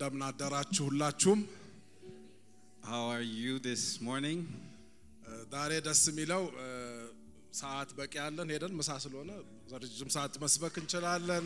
እንደምን 0.00 0.22
አደራችሁ 0.26 0.82
ሁላችሁም። 0.88 1.40
How 2.90 3.00
are 3.14 3.24
you 3.38 3.54
this 3.66 3.82
morning? 4.06 4.38
ዛሬ 5.52 5.72
ደስ 5.86 6.00
የሚለው 6.10 6.42
ሰዓት 7.60 7.90
በቂ 7.98 8.12
ያለን 8.20 8.48
ሄደን 8.54 8.72
ምሳ 8.78 8.90
ስለሆነ 9.04 9.30
ረጅም 9.82 10.10
ሰዓት 10.16 10.34
መስበክ 10.44 10.76
እንችላለን። 10.82 11.44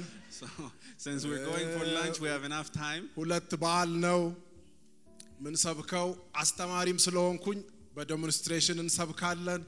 since 1.07 1.23
we're 1.31 1.45
going 1.51 1.69
for 1.77 1.85
lunch, 1.99 2.19
we 2.25 2.31
have 2.35 2.45
enough 2.51 2.71
time. 2.79 3.03
ሁለት 3.19 3.51
በዓል 3.65 3.91
ነው 4.07 4.21
ምን 5.47 5.57
ሰብከው 5.65 6.09
አስተማሪም 6.45 7.01
ስለሆንኩኝ 7.07 7.59
በዴሞንስትሬሽን 7.99 8.81
እንሰብካለን። 8.85 9.65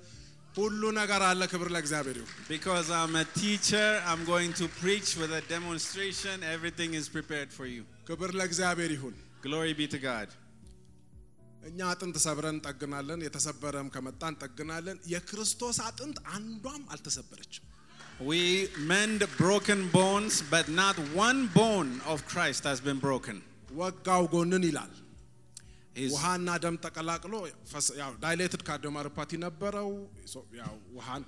ሁሉ 0.55 0.82
ነገር 0.91 1.22
አለ። 1.23 1.41
ክብር 1.52 1.68
ለእግዚአብሔር 1.76 2.18
ይሁን። 2.22 2.32
Because 2.50 2.88
I'm 2.91 3.14
a 3.16 3.26
teacher, 3.41 3.90
I'm 4.10 4.23
going 4.26 4.54
to 4.54 4.68
preach 4.82 5.10
with 5.16 5.32
a 5.32 5.44
demonstration. 5.48 6.36
Everything 6.55 6.91
is 6.94 7.08
prepared 7.10 7.52
for 7.58 7.68
you. 7.73 7.84
ክብር 8.10 8.32
ለእግዚአብሔር 8.40 8.91
ይሁን። 8.98 9.16
Glory 9.48 9.73
be 9.73 9.88
to 9.88 10.00
God. 10.10 10.30
እኛ 11.70 11.80
አጥንት 11.91 12.18
ሰብረን 12.26 12.55
እንጠግናለን። 12.55 13.20
የተሰበረም 13.26 13.88
ከመጣ 13.96 14.22
እንጠግናለን። 14.34 14.98
የክርስቶስ 15.14 15.78
አጥንት 15.90 16.18
አንዷም 16.38 16.84
አልተሰበረችም። 16.94 17.66
We 18.32 18.41
mend 18.91 19.20
broken 19.38 19.80
bones, 19.90 20.34
but 20.54 20.66
not 20.82 20.96
one 21.28 21.40
bone 21.55 21.91
of 22.05 22.18
Christ 22.32 22.64
has 22.64 22.80
been 22.88 23.00
broken. 23.00 23.38
ወጋው 23.82 24.23
ጎንን 24.34 24.64
ይላል። 24.70 24.91
His, 24.91 25.05
ውሃና 26.14 26.50
ደም 26.64 26.76
ተቀላቅሎ 26.84 27.34
ፈስ- 27.72 27.94
ያው 28.02 28.12
ዳይሌትድ 28.23 28.62
ካርዲዮማዮፓቲ 28.68 29.32
ነበረው። 29.46 29.90
ሶ- 30.34 30.46
ያው 30.62 30.76
ውሃን 30.98 31.23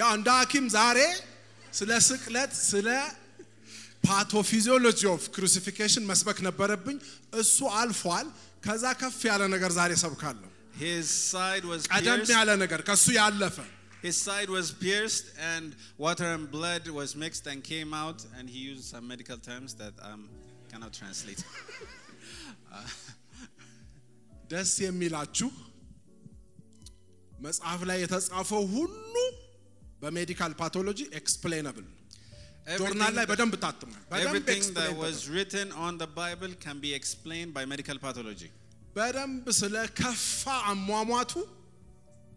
ያው 0.00 0.10
እንደ 0.18 0.28
ሐኪም 0.38 0.66
ዛሬ 0.76 0.98
ስለ 1.78 1.90
ስቅለት 2.08 2.52
ስለ 2.70 2.88
ፓቶፊዚዮሎጂ 4.04 5.00
ኦፍ 5.12 5.24
ክሩሲፊኬሽን 5.34 6.04
መስበክ 6.10 6.38
ነበረብኝ። 6.48 6.96
እሱ 7.42 7.56
አልፏል። 7.80 8.26
ከዛ 8.66 8.84
ከፍ 9.00 9.18
ያለ 9.30 9.42
ነገር 9.54 9.70
ዛሬ 9.78 9.92
ሰብካለሁ። 10.04 10.48
his 10.82 11.06
side 11.32 11.64
was 11.70 11.80
ቀደም 11.92 12.20
pierced. 12.20 12.32
ያለ 12.36 12.50
ነገር 12.64 12.80
ከሱ 12.88 13.06
ያለፈ 13.20 13.56
His 14.02 14.18
side 14.26 14.50
was 14.50 14.66
pierced, 14.82 15.26
and 15.48 15.66
water 16.04 16.28
and 16.36 16.44
blood 16.50 16.84
was 16.90 17.10
mixed 17.14 17.46
and 17.50 17.58
came 17.64 17.90
out. 17.94 18.20
And 18.36 18.44
he 18.48 18.60
used 18.70 18.86
some 18.86 19.04
medical 19.06 19.38
terms 19.40 19.70
that 19.74 19.94
I 20.00 20.12
um, 20.12 20.22
cannot 20.70 20.92
translate. 21.00 21.42
ደስ 24.51 24.71
የሚላችሁ 24.85 25.49
መጽሐፍ 27.45 27.81
ላይ 27.89 27.97
የተጻፈው 28.03 28.63
ሁሉ 28.75 29.15
በሜዲካል 30.01 30.51
ፓቶሎጂ 30.61 30.99
ኤክስፕሌነብል 31.19 31.85
ጆርናል 32.79 33.13
ላይ 33.17 33.25
በደንብ 33.31 33.55
ታትሟል። 33.63 34.01
በደንብ 38.97 39.45
ስለ 39.59 39.75
ከፋ 39.99 40.41
አሟሟቱ 40.71 41.33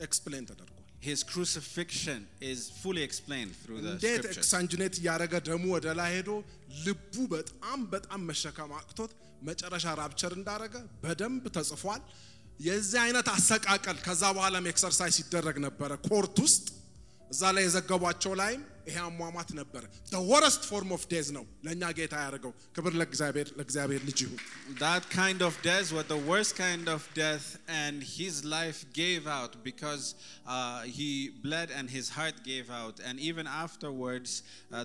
ኤክስፕሌን 0.06 0.44
ተደርጓል። 0.50 0.74
His 1.00 1.20
crucifixion 1.22 2.20
is 2.42 2.60
fully 2.80 3.02
explained 3.08 3.52
through 3.60 3.80
the 3.84 3.90
እንዴት. 3.92 4.24
ኤክሳንጅኔት 4.32 4.94
እያደረገ 5.00 5.34
ደሙ 5.48 5.64
ወደ 5.76 5.86
ላይ 6.00 6.10
ሄዶ 6.16 6.30
ልቡ 6.86 7.14
በጣም 7.34 7.78
በጣም 7.92 8.20
መሸከም 8.30 8.70
አቅቶት 8.78 9.12
መጨረሻ 9.47 9.85
ራፕቸር 9.99 10.33
እንዳደረገ 10.37 10.75
በደንብ 11.03 11.43
ተጽፏል። 11.55 12.01
የዚህ 12.59 12.99
አይነት 13.05 13.27
አሰቃቀል 13.33 13.97
ከዛ 14.05 14.23
በኋላም 14.35 14.69
ኤክሰርሳይዝ 14.71 15.15
ሲደረግ 15.17 15.57
ነበረ 15.65 15.91
ኮርት 16.05 16.37
ውስጥ 16.45 16.65
እዛ 17.31 17.41
ላይ 17.55 17.63
የዘገቧቸው 17.65 18.33
ላይም 18.39 18.61
ይሄ 18.87 18.97
አሟሟት 19.03 19.49
ነበረ። 19.59 19.83
ወረስት 20.29 20.63
ፎርም 20.69 20.89
ኦፍ 20.95 21.03
ዴዝ 21.11 21.27
ነው 21.37 21.45
ለእኛ 21.65 21.83
ጌታ 21.97 22.15
ያደርገው። 22.23 22.51
ክብር 22.75 22.93
ለእግዚአብሔር 22.99 23.47
ለእግዚአብሔር 23.57 24.01
ልጅ 24.09 24.19
ይሁን። 24.23 24.39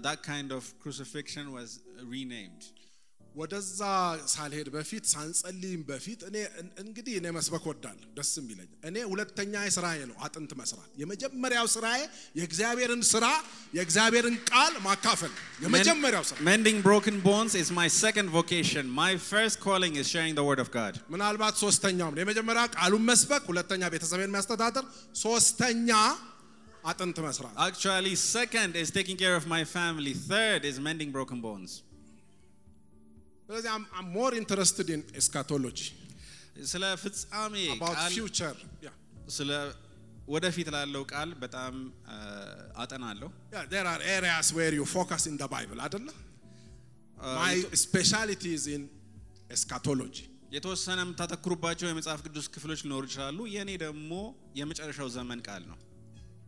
That 0.01 0.21
kind 0.23 0.51
of 0.57 0.69
ወደዛ 3.36 3.80
ሳልሄድ 4.32 4.68
በፊት 4.74 5.04
ሳንጸልይም 5.12 5.82
በፊት 5.88 6.20
እኔ 6.28 6.36
እን- 6.60 6.72
እንግዲህ 6.84 7.14
እኔ 7.20 7.28
መስበክ 7.38 7.64
ወዳለሁ፣ 7.70 8.08
ደስ 8.18 8.32
የሚለኝ 8.40 8.68
እኔ 8.90 8.96
ሁለተኛ 9.12 9.54
ስራዬ 9.76 10.00
ነው 10.10 10.18
አጥንት 10.26 10.52
መስራት። 10.60 10.90
የመጀመሪያው 11.02 11.68
ስራዬ 11.76 12.00
የእግዚአብሔርን 12.40 13.02
ስራ 13.12 13.26
የእግዚአብሔርን 13.78 14.36
ቃል 14.52 14.74
ማካፈል 14.88 15.32
የመጀመሪያው 15.64 16.26
ስራ 16.30 16.38
Mending 16.50 16.80
broken 16.82 17.18
bones 17.22 17.54
is 17.56 17.70
my 17.74 17.88
second 17.96 18.30
vocation. 18.32 18.84
My 18.98 19.12
first 19.32 19.58
calling 19.60 19.96
is 19.96 20.06
sharing 20.08 20.36
the 20.36 20.46
word 20.50 20.60
of 20.60 20.70
God. 20.72 20.94
ምናልባት 21.14 21.56
ሶስተኛውም 21.64 22.20
የመጀመሪያ 22.22 22.66
ቃሉን 22.78 23.06
መስበክ፣ 23.12 23.44
ሁለተኛ 23.52 23.84
ቤተሰቤን 23.96 24.30
የሚያስተዳደር፣ 24.30 24.86
ሶስተኛ 25.26 25.90
አጥንት 26.86 27.18
መስራት። 27.26 27.56
Actually, 27.66 28.14
second 28.32 28.72
is 28.76 28.90
taking 28.92 29.18
care 29.18 29.36
of 29.36 29.48
my 29.48 29.64
family. 29.70 30.14
Third 30.32 30.62
is 30.72 30.78
mending 30.80 31.12
broken 31.12 31.42
bones. 31.42 31.72
ስለዚህ 33.54 33.72
አም 33.98 34.06
ሞር 34.14 34.34
ኢንተረስትድ 34.38 34.88
ኢን 34.94 35.02
ኤስካቶሎጂ 35.20 35.80
ስለ 36.72 36.84
ፍጻሜ 37.02 37.56
አባውት 37.74 37.98
ቃል 37.98 38.12
ፊውቸር 38.16 38.56
ስለ 39.36 39.50
ወደፊት 40.28 40.68
ላለው 40.76 41.04
ቃል 41.12 41.30
በጣም 41.44 41.74
አጠናለሁ። 42.84 43.30
ዴር 43.74 43.88
አር 43.92 44.02
ኤሪያስ 44.16 44.50
ዌር 44.58 44.74
ዩ 44.80 44.86
ፎከስ 44.94 45.26
ኢን 45.32 45.38
ደ 45.42 45.48
ባይብል 45.54 45.80
አይደለ 45.86 46.08
ማይ 47.38 47.56
ስፔሻሊቲ 47.84 48.44
ኢዝ 48.56 48.66
ኢን 48.76 48.84
ኤስካቶሎጂ 49.58 50.18
የተወሰነ 50.58 51.00
የምታተኩሩባቸው 51.06 51.88
የመጽሐፍ 51.92 52.20
ቅዱስ 52.28 52.48
ክፍሎች 52.56 52.82
ሊኖሩ 52.86 53.04
ይችላሉ። 53.10 53.40
የእኔ 53.56 53.72
ደግሞ 53.86 54.12
የመጨረሻው 54.62 55.10
ዘመን 55.18 55.40
ቃል 55.48 55.64
ነው። 55.72 55.78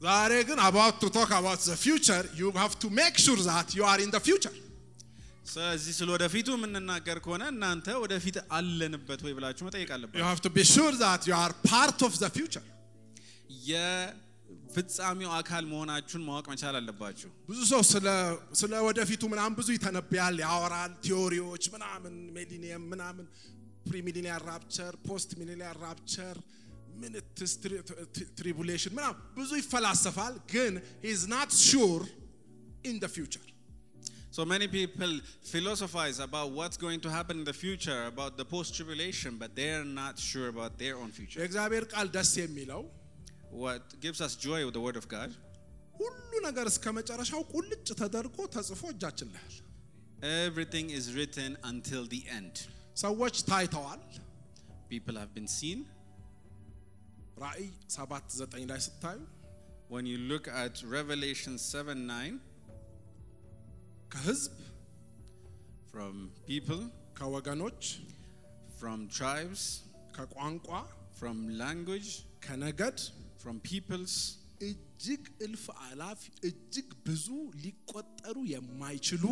ዛሬ 0.02 0.34
ግን 0.50 0.60
about 0.70 0.96
to 1.04 1.10
talk 1.12 1.32
about 1.34 1.62
the 1.72 1.78
future 1.78 2.24
you 2.36 2.50
have 2.56 2.76
to 2.80 2.90
make 3.02 3.18
sure 3.20 3.42
that 3.46 3.68
you 3.78 3.86
are 3.86 4.00
in 4.00 4.12
the 4.12 4.24
future 4.30 4.56
ስለዚህ 5.45 5.94
ስለ 6.00 6.09
ወደፊቱ 6.16 6.47
የምንናገር 6.57 7.17
ከሆነ 7.25 7.44
እናንተ 7.53 7.88
ወደፊት 8.03 8.38
አለንበት 8.57 9.19
ወይ 9.25 9.33
ብላችሁ 9.38 9.63
መጠየቅ 9.67 9.89
you 9.89 9.95
አለባችሁ። 9.97 10.25
have 10.31 10.41
to 10.41 10.51
be 10.57 10.63
sure 10.75 10.94
that 11.03 11.22
you 11.29 11.35
are 11.38 11.53
part 11.73 12.00
of 12.07 12.13
the 12.23 12.29
future 12.38 12.66
የፍጻሜው 13.69 15.31
አካል 15.39 15.63
መሆናችሁን 15.72 16.23
ማወቅ 16.28 16.45
መቻል 16.53 16.75
አለባችሁ። 16.79 17.29
ብዙ 17.50 17.59
ሰው 17.73 17.81
ስለ 18.61 18.73
ወደፊቱ 18.88 19.22
ምናምን 19.33 19.53
ብዙ 19.59 19.69
ይተነብያል 19.78 20.35
ያወራል 20.45 20.91
ቲዮሪዎች 21.06 21.66
ምናምን 21.75 22.16
ሚሊኒየም 22.38 22.83
ምናምን 22.94 23.25
ፕሪሚሊኒየር 23.89 24.44
ራፕቸር 24.51 24.94
ፖስት 25.07 25.31
ሚሊኒየር 25.41 25.75
ራፕቸር 25.88 26.38
ምንትስ 27.01 27.53
ትሪቡሌሽን 28.38 28.94
ምናምን 28.97 29.17
ብዙ 29.38 29.51
ይፈላሰፋል 29.62 30.35
ግን 30.53 30.73
not 31.35 31.50
sure 31.69 32.03
in 32.89 32.95
the 33.03 33.09
future 33.17 33.45
So 34.34 34.43
many 34.44 34.66
people 34.69 35.12
philosophize 35.53 36.19
about 36.21 36.49
what's 36.53 36.77
going 36.77 37.00
to 37.06 37.11
happen 37.11 37.37
in 37.41 37.44
the 37.44 37.56
future, 37.65 38.00
about 38.05 38.33
the 38.37 38.44
post 38.44 38.71
tribulation, 38.77 39.33
but 39.43 39.50
they're 39.56 39.84
not 39.84 40.15
sure 40.31 40.49
about 40.55 40.72
their 40.83 40.94
own 41.03 41.11
future. 41.19 41.38
የእግዚአብሔር 41.43 41.87
ቃል 41.94 42.09
ደስ 42.16 42.33
የሚለው 42.43 42.83
What 43.65 43.84
gives 44.05 44.21
us 44.27 44.34
joy 44.47 44.61
with 44.66 44.75
the 44.78 44.84
Word 44.87 44.99
of 45.03 45.06
God, 45.16 45.31
ሁሉ 46.00 46.31
ነገር 46.49 46.66
እስከ 46.72 46.93
መጨረሻው 46.99 47.41
ቁልጭ 47.55 47.87
ተደርጎ 48.00 48.37
ተጽፎ 48.56 48.83
እጃችን 48.94 49.31
ላይ 49.34 49.43
አለ። 49.49 49.56
everything 50.44 50.87
is 50.99 51.06
written 51.16 51.50
until 51.72 52.05
the 52.15 52.22
end. 52.38 52.55
ሰዎች 53.05 53.37
ታይተዋል። 53.50 54.00
People 54.94 55.16
have 55.22 55.33
been 55.38 55.50
seen. 55.59 55.81
ራእይ 57.44 57.66
7 57.97 58.22
9 58.47 58.64
ላይ 58.73 58.81
ስታዩ 58.88 59.20
When 59.94 60.05
you 60.11 60.19
look 60.32 60.47
at 60.62 60.75
Revelation 60.97 61.55
7 61.58 62.06
9, 62.06 62.35
ከህዝብ 64.14 64.55
from 65.93 66.14
people, 66.49 66.82
ከወገኖች 67.19 67.82
from 68.81 68.99
tribes, 69.19 69.62
ከቋንቋ 70.17 70.69
from 71.20 71.37
language, 71.62 72.11
ከነገድ 72.47 72.99
from 73.43 73.56
peoples, 73.70 74.14
እጅግ 74.69 75.23
እልፍ 75.47 75.64
አላፍ 75.87 76.20
እጅግ 76.49 76.88
ብዙ 77.06 77.26
ሊቆጠሩ 77.64 78.37
የማይችሉ 78.55 79.25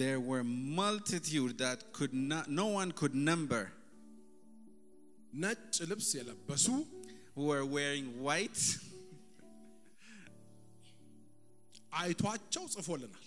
there 0.00 0.20
were 0.30 0.44
multitude 0.80 1.52
that 1.62 1.78
could 1.96 2.14
not, 2.30 2.44
no 2.60 2.66
one 2.80 2.90
could 3.00 3.14
number, 3.30 3.62
ነጭ 5.44 5.76
ልብስ 5.90 6.10
የለበሱ 6.18 6.66
who 7.34 7.42
were 7.50 7.64
wearing 7.76 8.06
white. 8.26 8.60
አይቷቸው 12.00 12.64
ጽፎልናል። 12.74 13.26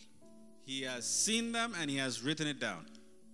He 0.66 0.80
has 0.92 1.04
seen 1.26 1.46
them 1.58 1.70
and 1.80 1.90
he 1.94 1.98
has 2.06 2.16
written 2.26 2.48
it 2.54 2.60
down. 2.68 2.84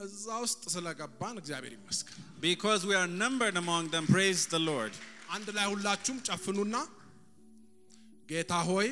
እዛ 0.06 0.26
ውስጥ 0.44 0.62
ስለገባን 0.74 1.36
እግዚአብሔር 1.42 1.74
ይመስገን። 1.78 2.18
Because 2.48 2.82
we 2.90 2.96
are 3.02 3.10
numbered 3.24 3.56
among 3.64 3.84
them, 3.96 4.06
praise 4.16 4.42
the 4.56 4.62
Lord. 4.72 4.94
አንድ 5.36 5.48
ላይ 5.58 5.66
ሁላችሁም 5.74 6.18
ጨፍኑና 6.28 6.76
ጌታ 8.32 8.54
ሆይ 8.70 8.90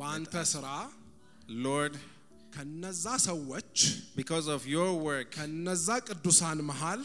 በአንተ 0.00 0.34
ስራ 0.52 0.66
Lord, 1.66 1.94
ከነዛ 2.54 3.04
ሰዎች 3.28 3.72
because 4.20 4.46
of 4.56 4.62
your 4.74 4.90
work, 5.08 5.28
ከነዛ 5.38 5.88
ቅዱሳን 6.08 6.60
መሃል 6.70 7.02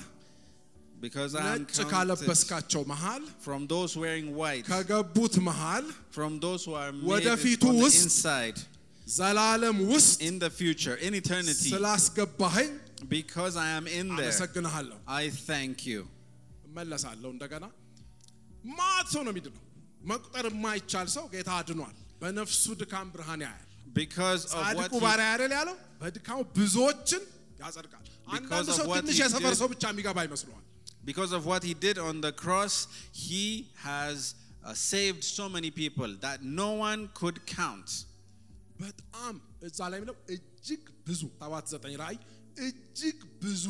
because 1.06 1.32
I 1.36 1.42
am 1.42 1.64
ነጭ 1.64 1.72
counted 1.78 1.90
ካለበስካቸው 1.94 2.84
መሃል 2.92 3.24
from 3.46 3.62
those 3.74 3.92
wearing 4.04 4.30
white, 4.42 4.66
ከገቡት 4.72 5.36
መሃል 5.50 5.86
from 6.18 6.32
those 6.46 6.62
who 6.68 6.76
are 6.84 6.92
made 7.00 7.10
ወደፊቱ 7.14 7.64
on 7.72 7.76
the 7.78 7.84
ውስጥ 7.86 8.04
inside, 8.10 8.60
ዘላለም 9.18 9.78
ውስጥ 9.92 10.18
in 10.22 10.36
the 10.40 10.50
future, 10.60 10.96
in 11.08 11.14
eternity, 11.22 11.70
ስላስገባኸኝ 11.74 12.72
because 13.10 13.56
I 13.58 13.70
am 13.78 13.86
in 14.00 14.08
there. 14.16 14.26
አመሰግንሃለሁ። 14.28 14.98
I 15.22 15.30
thank 15.50 15.86
you. 15.92 16.02
እመለሳለሁ 16.68 17.30
እንደገና 17.36 17.66
ማት 18.80 19.08
ሰው 19.14 19.22
ነው 19.26 19.32
የሚድነው። 19.34 19.62
መቁጠር 20.12 20.46
የማይቻል 20.52 21.08
ሰው 21.18 21.26
ጌታ 21.36 21.50
አድኗል። 21.62 21.96
በነፍሱ 22.22 22.64
ድካም 22.82 23.08
ብርሃን 23.16 23.42
ያያል። 23.48 23.62
Because 24.00 24.42
of 24.48 24.60
what 24.60 24.76
ጻድቁ 24.78 24.94
he, 24.98 25.04
ባሪያ 25.06 25.28
አይደል 25.34 25.52
ያለው 25.58 25.76
በድካሙ 26.02 26.40
ብዙዎችን 26.58 27.22
ያጸድቃል። 27.62 28.06
አንዳንድ 28.36 28.68
of 28.74 28.78
ሰው 28.80 28.88
what 28.92 28.98
ትንሽ 29.00 29.18
he 29.20 29.24
የሰፈር 29.26 29.52
did- 29.54 29.60
ሰው 29.62 29.68
ብቻ 29.74 29.84
የሚገባ 29.94 30.18
ይመስለዋል። 30.28 30.64
because 31.10 31.32
of 31.38 31.42
what 31.52 31.62
he 31.70 31.74
did 31.86 31.98
on 32.10 32.16
the 32.26 32.32
cross, 32.44 32.76
he 33.26 33.46
has 33.88 34.18
uh, 34.34 34.74
saved 34.92 35.24
so 35.38 35.46
many 35.56 35.70
people 35.82 36.12
that 36.26 36.38
no 36.62 36.70
one 36.88 37.02
could 37.20 37.38
count. 37.60 37.90
በጣም 38.80 39.36
እዛ 39.68 39.80
ላይ 39.92 39.98
የሚለው 40.00 40.18
እጅግ 40.36 40.84
ብዙ 41.10 41.22
ሰባት 41.42 41.66
ዘጠኝ 41.74 41.96
ራእይ 42.04 42.18
እጅግ 42.68 43.20
ብዙ 43.46 43.66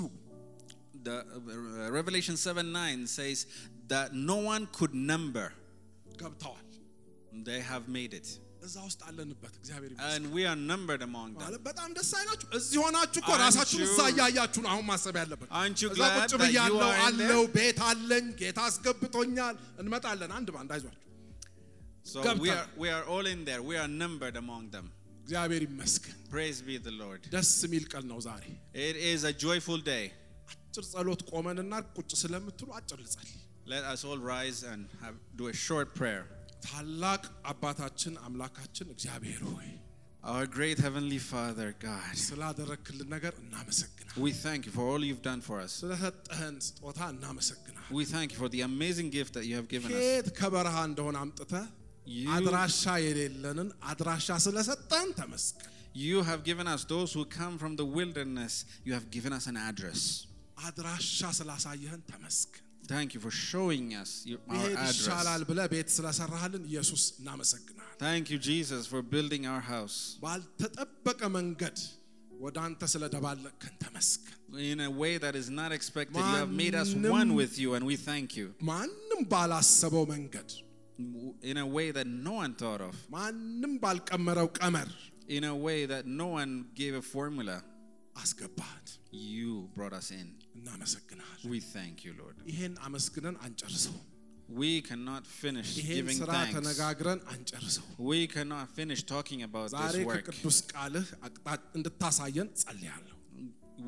The 1.05 1.15
uh, 1.15 1.91
Revelation 1.91 2.35
7 2.41 2.63
9 2.67 3.05
says 3.09 3.39
that 3.89 4.07
no 4.29 4.37
one 4.45 4.63
could 4.77 4.93
number. 5.11 5.47
ገብተዋል። 6.21 6.61
They 7.47 7.59
have 7.71 7.85
made 7.97 8.13
it. 8.19 8.27
እዛ 8.65 8.75
ውስጥ 8.87 9.01
አለንበት። 9.07 9.53
እግዚአብሔር 9.59 9.89
ይመስገን። 9.93 10.13
And 10.15 10.23
we 10.35 10.43
are 10.51 10.57
numbered 10.71 11.01
among 11.07 11.29
them. 11.33 11.43
ማለት 11.43 11.61
በጣም 11.67 11.89
ደስ 11.97 12.09
አይላችሁ? 12.19 12.47
እዚህ 12.59 12.77
ሆናችሁ 12.85 13.19
እኮ 13.23 13.29
Aren't 13.31 13.43
ራሳችሁን 13.45 13.81
you- 13.83 13.89
እዛ 13.89 13.99
እያያችሁ 14.13 14.61
ነው 14.65 14.71
አሁን 14.73 14.85
ማሰብ 14.91 15.15
ያለበት። 15.21 15.49
Aren't 15.59 15.81
you 15.83 15.89
እዛ 15.93 15.99
glad 16.01 16.15
ቁጭ 16.19 16.31
that 16.33 16.41
ብያለሁ 16.43 16.79
you 16.79 16.87
are 16.89 16.97
in 16.97 17.05
አለው 17.07 17.43
ቤት 17.57 17.79
አለኝ 17.89 18.25
ጌታ 18.41 18.59
አስገብቶኛል። 18.69 19.55
እንመጣለን 19.83 20.31
አንድ 20.39 20.49
ባንድ 20.57 20.71
አይዟችሁ። 20.77 21.01
So 22.05 22.17
ገብተናል። 22.25 22.41
we 22.45 22.49
are, 22.57 22.65
we 22.83 22.89
are 22.95 23.05
all 23.13 23.27
in 23.27 23.41
there. 23.45 23.61
We 23.71 23.77
are 23.83 23.89
numbered 24.03 24.35
among 24.43 24.65
them. 24.75 24.87
እግዚአብሔር 25.29 25.63
ይመስገን። 25.69 26.17
Praise 26.31 26.59
be 26.61 26.75
the 26.87 26.93
Lord. 27.01 27.21
ደስ 27.35 27.51
የሚል 27.65 27.85
ቀን 27.93 28.05
ነው 28.11 28.19
ዛሬ። 28.27 28.43
It 28.87 28.95
is 29.11 29.21
a 29.23 29.33
joyful 29.45 29.79
day. 29.93 30.05
አጭር 30.53 30.85
ጸሎት 30.93 31.21
ቆመንና 31.31 31.73
ቁጭ 31.97 32.11
ስለምትሉ 32.23 32.67
አጭር 32.79 32.99
ልጸል። 33.05 33.29
Let 33.67 33.83
us 33.93 34.01
all 34.07 34.19
rise 34.33 34.59
and 34.71 34.81
have, 35.03 35.15
do 35.39 35.45
a 35.47 35.55
short 35.67 35.89
prayer. 35.99 36.23
ታላቅ 36.67 37.23
አባታችን 37.51 38.13
አምላካችን 38.27 38.87
እግዚአብሔር 38.95 39.41
ሆይ 39.53 39.71
Our 40.23 40.45
great 40.47 40.79
Heavenly 40.85 41.19
Father, 41.31 41.67
God, 41.79 42.13
ስላደረክልን 42.27 43.09
ነገር 43.15 43.33
እናመሰግናል። 43.41 44.15
we 44.25 44.31
thank 44.45 44.61
you 44.67 44.71
for 44.77 44.85
all 44.91 45.01
you've 45.07 45.25
done 45.27 45.41
for 45.47 45.57
us. 45.65 45.71
ስለሰጠህን 45.81 46.55
ስጦታ 46.67 46.99
እናመሰግናል። 47.15 47.89
We 47.99 48.05
thank 48.13 48.27
you 48.33 48.39
for 48.43 48.49
the 48.55 48.61
amazing 48.71 49.09
gift 49.17 49.33
that 49.37 49.45
you 49.49 49.55
have 49.59 49.69
given 49.75 49.89
us. 49.89 49.99
ከየት 52.09 52.27
ከበረሃ 52.27 52.37
እንደሆነ 52.37 52.57
አምጥተህ 52.57 52.63
You- 52.65 52.65
አድራሻ 52.67 52.83
የሌለንን 53.05 53.69
አድራሻ 53.91 54.27
ስለሰጠን 54.45 55.07
ተመስገን። 55.19 55.71
You 56.05 56.17
have 56.23 56.41
given 56.43 56.67
us 56.67 56.81
those 56.85 57.11
who 57.15 57.23
come 57.39 57.53
from 57.61 57.73
the 57.81 57.87
wilderness. 57.97 58.53
You 58.87 58.93
have 58.97 59.07
given 59.15 59.33
us 59.37 59.45
an 59.47 59.57
address. 59.69 60.01
አድራሻ 60.67 61.19
ስላሳየህን 61.39 62.01
ተመስገን። 62.11 62.61
Thank 62.87 63.09
you 63.15 63.21
for 63.23 63.31
showing 63.45 63.85
us 64.01 64.11
your, 64.31 64.39
our 64.47 64.55
መሄድ 64.55 64.75
ይሻላል 64.89 65.27
address. 65.35 65.47
ብለህ 65.49 65.67
ቤት 65.73 65.87
ስለሰራህልን 65.97 66.63
ኢየሱስ 66.71 67.03
እናመሰግናል። 67.19 67.91
Thank 67.99 68.25
you, 68.31 68.37
Jesus, 68.49 68.83
for 68.91 69.01
building 69.15 69.43
our 69.53 69.63
house 69.73 69.97
ባልተጠበቀ 70.25 71.21
መንገድ 71.37 71.77
ወደ 72.45 72.57
አንተ 72.67 72.81
ስለደባለቅከን 72.93 73.73
ተመስገን። 73.85 74.31
in 74.73 74.79
a 74.81 74.91
way 75.01 75.13
that 75.23 75.35
is 75.35 75.47
not 75.61 75.71
expected. 75.77 76.17
You 76.23 76.35
have 76.41 76.51
made 76.63 76.75
us 76.83 76.89
ማንም- 76.93 77.15
one 77.19 77.31
with 77.41 77.55
you, 77.63 77.69
and 77.77 77.83
we 77.91 77.95
thank 78.09 78.29
you. 78.39 78.47
ማንም 78.71 79.21
ባላሰበው 79.33 80.05
መንገድ 80.15 80.49
In 81.41 81.57
a 81.57 81.67
way 81.67 81.91
that 81.91 82.07
no 82.07 82.33
one 82.43 82.53
thought 82.55 82.81
of, 82.81 82.95
ማንም 83.15 83.73
ባልቀመረው 83.83 84.47
ቀመር 84.59 84.89
in 85.27 85.43
a 85.43 85.55
way 85.67 85.85
that 85.91 86.05
no 86.21 86.27
one 86.39 86.51
gave 86.81 86.93
a 86.95 87.05
formula. 87.13 87.55
አስገባህን። 88.23 88.85
You 89.33 89.69
brought 89.75 89.93
us 90.01 90.09
in. 90.11 90.27
እናመሰግናል። 90.57 91.39
We 91.53 91.59
thank 91.75 92.05
you, 92.05 92.13
Lord. 92.21 92.35
ይሄን 92.51 92.75
አመስግነን 92.87 93.37
አንጨርሰው። 93.47 93.95
We 94.61 94.71
cannot 94.89 95.23
finish 95.41 95.69
ይሄን 95.79 95.97
giving 95.99 96.17
ስራ 96.23 96.31
thanks. 96.37 96.53
ተነጋግረን 96.55 97.21
አንጨርሰው። 97.33 97.85
We 98.11 98.19
cannot 98.35 98.67
finish 98.79 99.01
talking 99.13 99.41
about 99.49 99.67
ዛሬ 99.75 99.95
this 99.97 100.07
work. 100.11 100.25
ከቅዱስ 100.29 100.57
ቃልህ 100.73 101.07
አቅጣጫ 101.27 101.61
እንድታሳየን 101.79 102.49
ጸልያለሁ። 102.63 103.11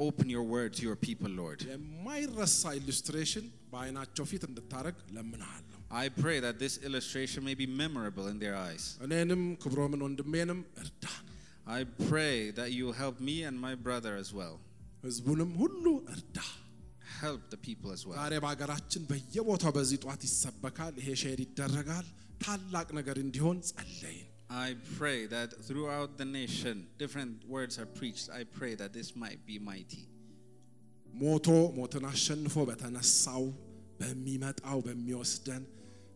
Open 0.00 0.30
your 0.30 0.44
word 0.44 0.70
to 0.74 0.82
your 0.82 0.96
people, 0.96 1.30
Lord. 1.42 1.60
የማይረሳ 1.70 2.74
ኢሉስትሬሽን 2.80 3.46
በአይናቸው 3.72 4.24
ፊት 4.30 4.42
እንድታረግ 4.50 4.96
ለምንሃለሁ። 5.16 5.78
I 5.90 6.08
pray 6.22 6.38
that 6.40 6.56
this 6.58 6.74
illustration 6.78 7.40
may 7.44 7.54
be 7.54 7.66
memorable 7.82 8.26
in 8.32 8.38
their 8.38 8.56
eyes. 8.68 8.84
እኔንም 9.06 9.42
ክብሮምን 9.64 10.00
ወንድሜንም 10.06 10.60
እርዳን፣ 10.82 11.24
I 11.66 11.84
pray 12.10 12.50
that 12.58 12.70
you 12.76 12.82
will 12.86 12.98
help 13.04 13.20
me 13.20 13.42
and 13.48 13.56
my 13.66 13.74
brother 13.74 14.14
as 14.16 14.30
well. 14.32 14.54
ሕዝቡንም 15.04 15.50
ሁሉ 15.62 15.84
እርዳ። 16.14 16.38
Help 17.20 17.42
the 17.50 17.60
people 17.66 17.90
as 17.96 18.06
well. 18.06 18.16
ዛሬ 18.20 18.34
በሀገራችን 18.44 19.02
በየቦታው 19.10 19.72
በዚህ 19.78 19.98
ጧት 20.06 20.22
ይሰበካል፣ 20.28 20.94
ይሄ 21.02 21.08
ሼር 21.24 21.40
ይደረጋል። 21.46 22.06
ታላቅ 22.44 22.88
ነገር 22.98 23.16
እንዲሆን 23.24 23.58
ጸለይን። 23.70 24.21
I 24.50 24.68
pray 24.98 25.26
that 25.26 25.48
throughout 25.66 26.10
the 26.16 26.24
nation, 26.40 26.76
different 26.96 27.34
words 27.46 27.74
are 27.78 27.88
preached. 27.98 28.26
I 28.30 28.44
pray 28.58 28.72
that 28.76 28.90
this 28.92 29.08
might 29.16 29.40
be 29.46 29.56
mighty. 29.70 30.02
ሞቶ 31.22 31.46
ሞትን 31.78 32.04
አሸንፎ 32.10 32.54
በተነሳው 32.68 33.44
በሚመጣው 34.00 34.78
በሚወስደን 34.86 35.62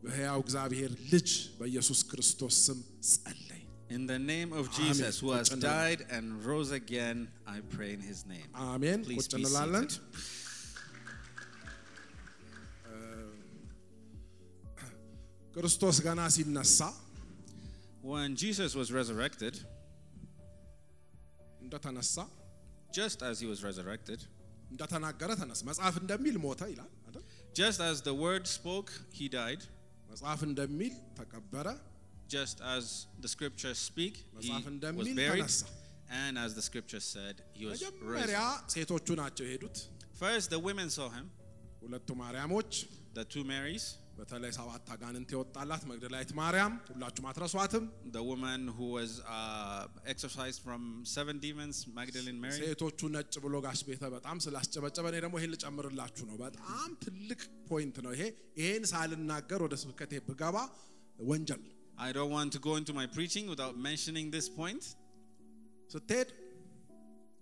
በሕያው 0.02 0.38
እግዚአብሔር 0.44 0.93
ልጅ 1.12 1.29
በኢየሱስ 1.58 2.00
ክርስቶስ 2.11 2.55
ስም 2.67 2.79
ጸለይ። 3.12 3.62
In 3.91 4.05
the 4.06 4.19
name 4.32 4.51
of 4.58 4.65
Jesus, 4.72 5.15
who 5.22 5.31
has 5.32 5.48
died 5.65 6.01
and 6.08 6.27
rose 6.51 6.70
again, 6.72 7.19
I 7.46 7.60
pray 7.74 7.91
in 7.96 8.03
his 8.10 8.20
name. 8.27 8.48
አሜን። 8.69 9.01
Please 9.08 9.19
ቁጭ 9.22 9.34
be 9.34 9.41
እንላለን። 9.41 9.86
seated. 9.91 9.98
ክርስቶስ 15.55 15.96
ገና 16.06 16.20
ሲነሳ 16.34 16.79
When 18.03 18.31
Jesus 18.36 18.70
was 18.81 18.89
resurrected, 18.98 19.55
እንደተነሳ 21.65 22.17
just 22.98 23.19
as 23.29 23.36
he 23.43 23.46
was 23.53 23.60
resurrected, 23.69 24.20
እንደተናገረ 24.72 25.31
ተነሳ። 25.41 25.60
መጽሐፍ 25.70 25.94
እንደሚል 26.03 26.36
ሞተ 26.46 26.62
ይላል 26.72 26.91
አይደል? 27.06 27.24
just 27.60 27.81
as 27.91 27.96
the 28.08 28.15
word 28.24 28.44
spoke, 28.58 28.91
he 29.19 29.27
died. 29.39 29.62
መጽሐፍ 30.12 30.41
እንደሚል 30.48 30.94
ተቀበረ። 31.20 31.67
Just 32.36 32.58
as 32.74 32.84
the 33.24 33.31
scriptures 33.34 33.79
speak, 33.91 34.15
he 34.17 34.27
መጽሐፍ 34.39 34.65
was 34.65 34.72
እንደሚል 34.74 35.08
buried. 35.22 35.43
ተነሳ። 35.44 35.62
And 36.22 36.34
as 36.44 36.51
the 36.58 36.65
scriptures 36.69 37.05
said, 37.17 37.34
he 37.58 37.65
was 37.70 37.79
መጀመሪያ 37.82 38.41
raised. 38.46 38.69
ሴቶቹ 38.77 39.08
ናቸው 39.22 39.44
የሄዱት። 39.48 39.77
First, 40.22 40.46
the 40.55 40.60
women 40.69 40.89
saw 40.98 41.08
him, 41.17 41.27
ሁለቱ 41.82 42.08
ማርያሞች፣ 42.22 42.72
the 43.19 43.24
two 43.34 43.44
Marys, 43.53 43.84
በተለይ 44.18 44.52
ሰባት 44.57 44.86
አጋንንት 44.94 45.30
የወጣላት 45.33 45.83
መግደላዊት 45.90 46.31
ማርያም፣ 46.40 46.74
ሁላችሁም 46.90 47.26
አትረሷትም። 47.31 47.83
the 48.16 48.24
woman 48.30 48.62
who 48.78 48.88
was 48.97 49.12
uh, 49.36 49.81
exorcised 50.14 50.59
from 50.66 50.81
seven 51.16 51.36
demons, 51.45 51.76
Magdalene 52.00 52.40
Mary. 52.45 52.59
ሴቶቹ 52.62 53.00
ነጭ 53.16 53.33
ብሎ 53.45 53.56
ጋሽ 53.66 53.81
ቤተ 53.90 54.04
በጣም 54.16 54.38
ስላስጨበጨበ 54.45 55.06
እኔ 55.12 55.18
ደግሞ 55.26 55.36
ይሄን 55.40 55.52
ልጨምርላችሁ 55.56 56.26
ነው። 56.31 56.38
በጣም 56.45 56.90
ትልቅ 57.06 57.42
ፖይንት 57.69 57.97
ነው 58.06 58.14
ይሄ። 58.18 58.24
ይሄን 58.62 58.86
ሳልናገር 58.94 59.62
ወደ 59.68 59.78
ስብከቴ 59.83 60.14
ብገባ 60.30 60.57
ወንጀል። 61.31 61.64
I 62.00 62.12
don't 62.16 62.31
want 62.31 62.50
to 62.56 62.59
go 62.59 62.74
into 62.80 62.94
my 62.94 63.07
preaching 63.16 63.45
without 63.54 63.76
mentioning 63.88 64.28
this 64.36 64.47
point. 64.59 64.83
ስትሄድ 65.94 66.30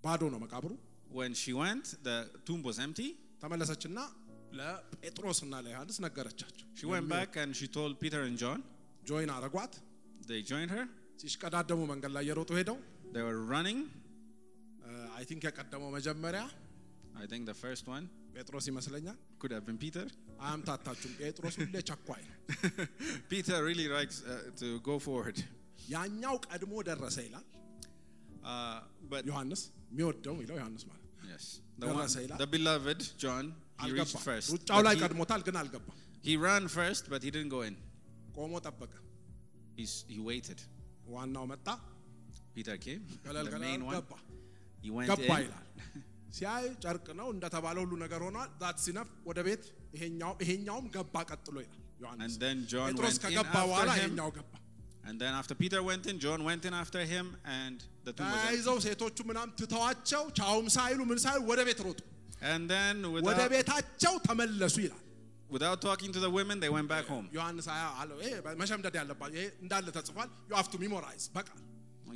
ባዶ 0.03 0.21
ነው 0.33 0.41
መቃብሩ። 0.45 0.71
When 1.11 1.33
she 1.41 1.51
went, 1.55 1.85
the 2.07 2.15
tomb 2.47 2.61
was 2.69 2.77
empty. 2.79 3.09
ተመለሰችና 3.41 3.99
ለጴጥሮስና 4.60 5.54
ለዮሐንስ 5.66 5.96
ነገረቻቸው። 6.06 6.66
She 6.80 6.86
went 6.92 7.08
back 7.08 7.30
and 7.42 7.50
she 7.58 7.66
told 7.78 7.92
Peter 8.02 8.22
and 8.28 8.36
John. 8.42 8.60
ጆይን 9.10 9.30
አረጓት። 9.36 9.72
They 10.30 10.40
joined 10.52 10.72
her. 10.76 10.84
ሲሽቀዳደሙ 11.22 11.80
መንገድ 11.92 12.12
ላይ 12.16 12.24
የሮጡ 12.30 12.50
ሄደው 12.60 12.78
They 13.16 13.22
were 13.28 13.40
running. 13.54 13.80
አይ 15.16 15.24
ቲንክ 15.30 15.42
የቀደመው 15.48 15.90
መጀመሪያ 15.98 16.42
I 17.22 17.26
think 17.30 17.42
the 17.52 17.58
first 17.64 17.84
one 17.94 18.04
ጴጥሮስ 18.36 18.66
ይመስለኛል። 18.70 19.16
could 19.40 19.52
have 19.56 19.64
been 19.68 19.78
Peter. 19.84 20.04
አያምታታችሁም። 20.46 21.14
ጴጥሮስ 21.22 21.54
ሁሌ 21.62 21.76
ቸኳይ 21.90 22.22
ነው። 22.30 22.36
Peter 23.32 23.58
really 23.68 23.88
likes 23.96 24.18
uh, 24.24 24.36
to 24.60 24.68
go 24.88 24.96
forward. 25.06 25.38
ያኛው 25.94 26.36
ቀድሞ 26.48 26.72
ደረሰ 26.90 27.18
ይላል 27.28 27.46
Uh, 28.52 28.78
but 29.12 29.22
ዮሐንስ 29.30 29.62
የሚወደው 29.90 30.36
ይለው 30.44 30.56
ዮሐንስ 30.60 30.82
ማለት 30.90 30.96
Yes. 31.32 31.44
The, 31.80 31.86
one, 31.86 31.96
ደረሰ 31.98 32.14
ይላል። 32.24 32.38
the 32.42 32.48
beloved 32.54 33.00
John, 33.22 33.44
he 33.82 33.88
reached 33.88 34.00
አልገባም 34.00 34.24
first. 34.28 34.48
ሩጫው 34.54 34.80
ላይ 34.86 34.94
But 34.94 35.00
he, 35.00 35.04
ቀድሞታል 35.04 35.42
ግን 35.48 35.56
አልገባም 35.62 35.96
he 36.28 36.34
ran 36.46 36.64
first, 36.78 37.04
but 37.12 37.20
he 37.26 37.30
didn't 37.36 37.52
go 37.56 37.62
in. 37.68 37.76
ቆሞ 38.38 38.52
ጠበቀ 38.66 38.92
He's, 39.78 39.94
he 40.12 40.18
waited. 40.30 40.60
ዋናው 41.14 41.44
መጣ 41.52 41.66
Peter 42.56 42.76
came, 42.86 43.02
ገለል 43.26 43.46
the 43.48 43.52
ገለል 43.54 43.66
main 43.68 43.82
one. 43.88 43.94
ገባ 43.96 44.12
He 44.84 44.90
went 44.98 45.10
ገባ 45.12 45.30
in. 45.38 45.44
ይላል 45.46 45.66
ሲያይ 46.38 46.64
ጨርቅ 46.84 47.06
ነው 47.20 47.28
እንደተባለ 47.34 47.76
ሁሉ 47.84 47.92
ነገር 48.04 48.20
ሆኗል 48.26 48.48
ዛት 48.62 48.76
ሲነፍ 48.84 49.08
ወደ 49.28 49.38
ቤት 49.46 49.62
ይሄኛው- 49.96 50.36
ይሄኛውም 50.44 50.86
ገባ 50.96 51.14
ቀጥሎ 51.30 51.56
ይላል 51.66 51.80
ዮሐንስ 52.04 52.24
And 52.26 52.42
then 52.44 52.58
John 52.72 52.88
ጴጥሮስ 52.92 53.06
went 53.08 53.18
in 53.18 53.22
ከገባ 53.24 53.46
after 53.54 53.66
በኋላ 53.70 53.88
him. 54.00 54.02
ይሄኛው 54.02 54.30
ገባ 54.38 54.52
And 55.08 55.16
then 55.22 55.32
after 55.40 55.54
Peter 55.60 55.78
went 55.88 56.04
in, 56.10 56.16
John 56.24 56.40
went 56.48 56.64
in 56.68 56.74
after 56.80 57.00
him, 57.12 57.26
and 57.58 57.76
the 58.06 58.12
tomb 58.16 58.26
was 58.32 58.42
empty. 58.42 58.50
ተያይዘው 62.44 62.74
ሴቶቹ 62.82 62.98
ምናም 63.00 63.00
ትተዋቸው 63.00 63.00
ቻውም 63.00 63.00
ሳይሉ 63.00 63.00
ምን 63.00 63.00
ሳይሉ 63.00 63.00
ወደ 63.00 63.00
ቤት 63.00 63.00
ሮጡ 63.00 63.00
And 63.00 63.00
then 63.00 63.04
ወደ 63.14 63.26
without, 63.26 63.50
ቤታቸው 63.54 64.14
ተመለሱ 64.28 64.76
ይላል 64.86 65.04
without 65.50 65.78
talking 65.80 66.10
to 66.12 66.20
the 66.20 66.30
women, 66.30 66.56
they 66.60 66.70
went 66.76 66.88
back 66.94 67.06
home. 67.12 67.26
ዮሐንስ 67.36 67.66
አያ 67.74 67.84
አለው 68.00 68.18
ይሄ 68.24 68.32
መሸምደድ 68.62 68.94
ያለባቸው 69.00 69.38
ይሄ 69.40 69.46
እንዳለ 69.64 69.86
ተጽፏል 69.98 70.28
ዩ 70.50 70.54
ሃቭ 70.60 70.66
ቱ 70.74 70.78
ሚሞራይዝ 70.84 71.26
በቃ 71.38 71.48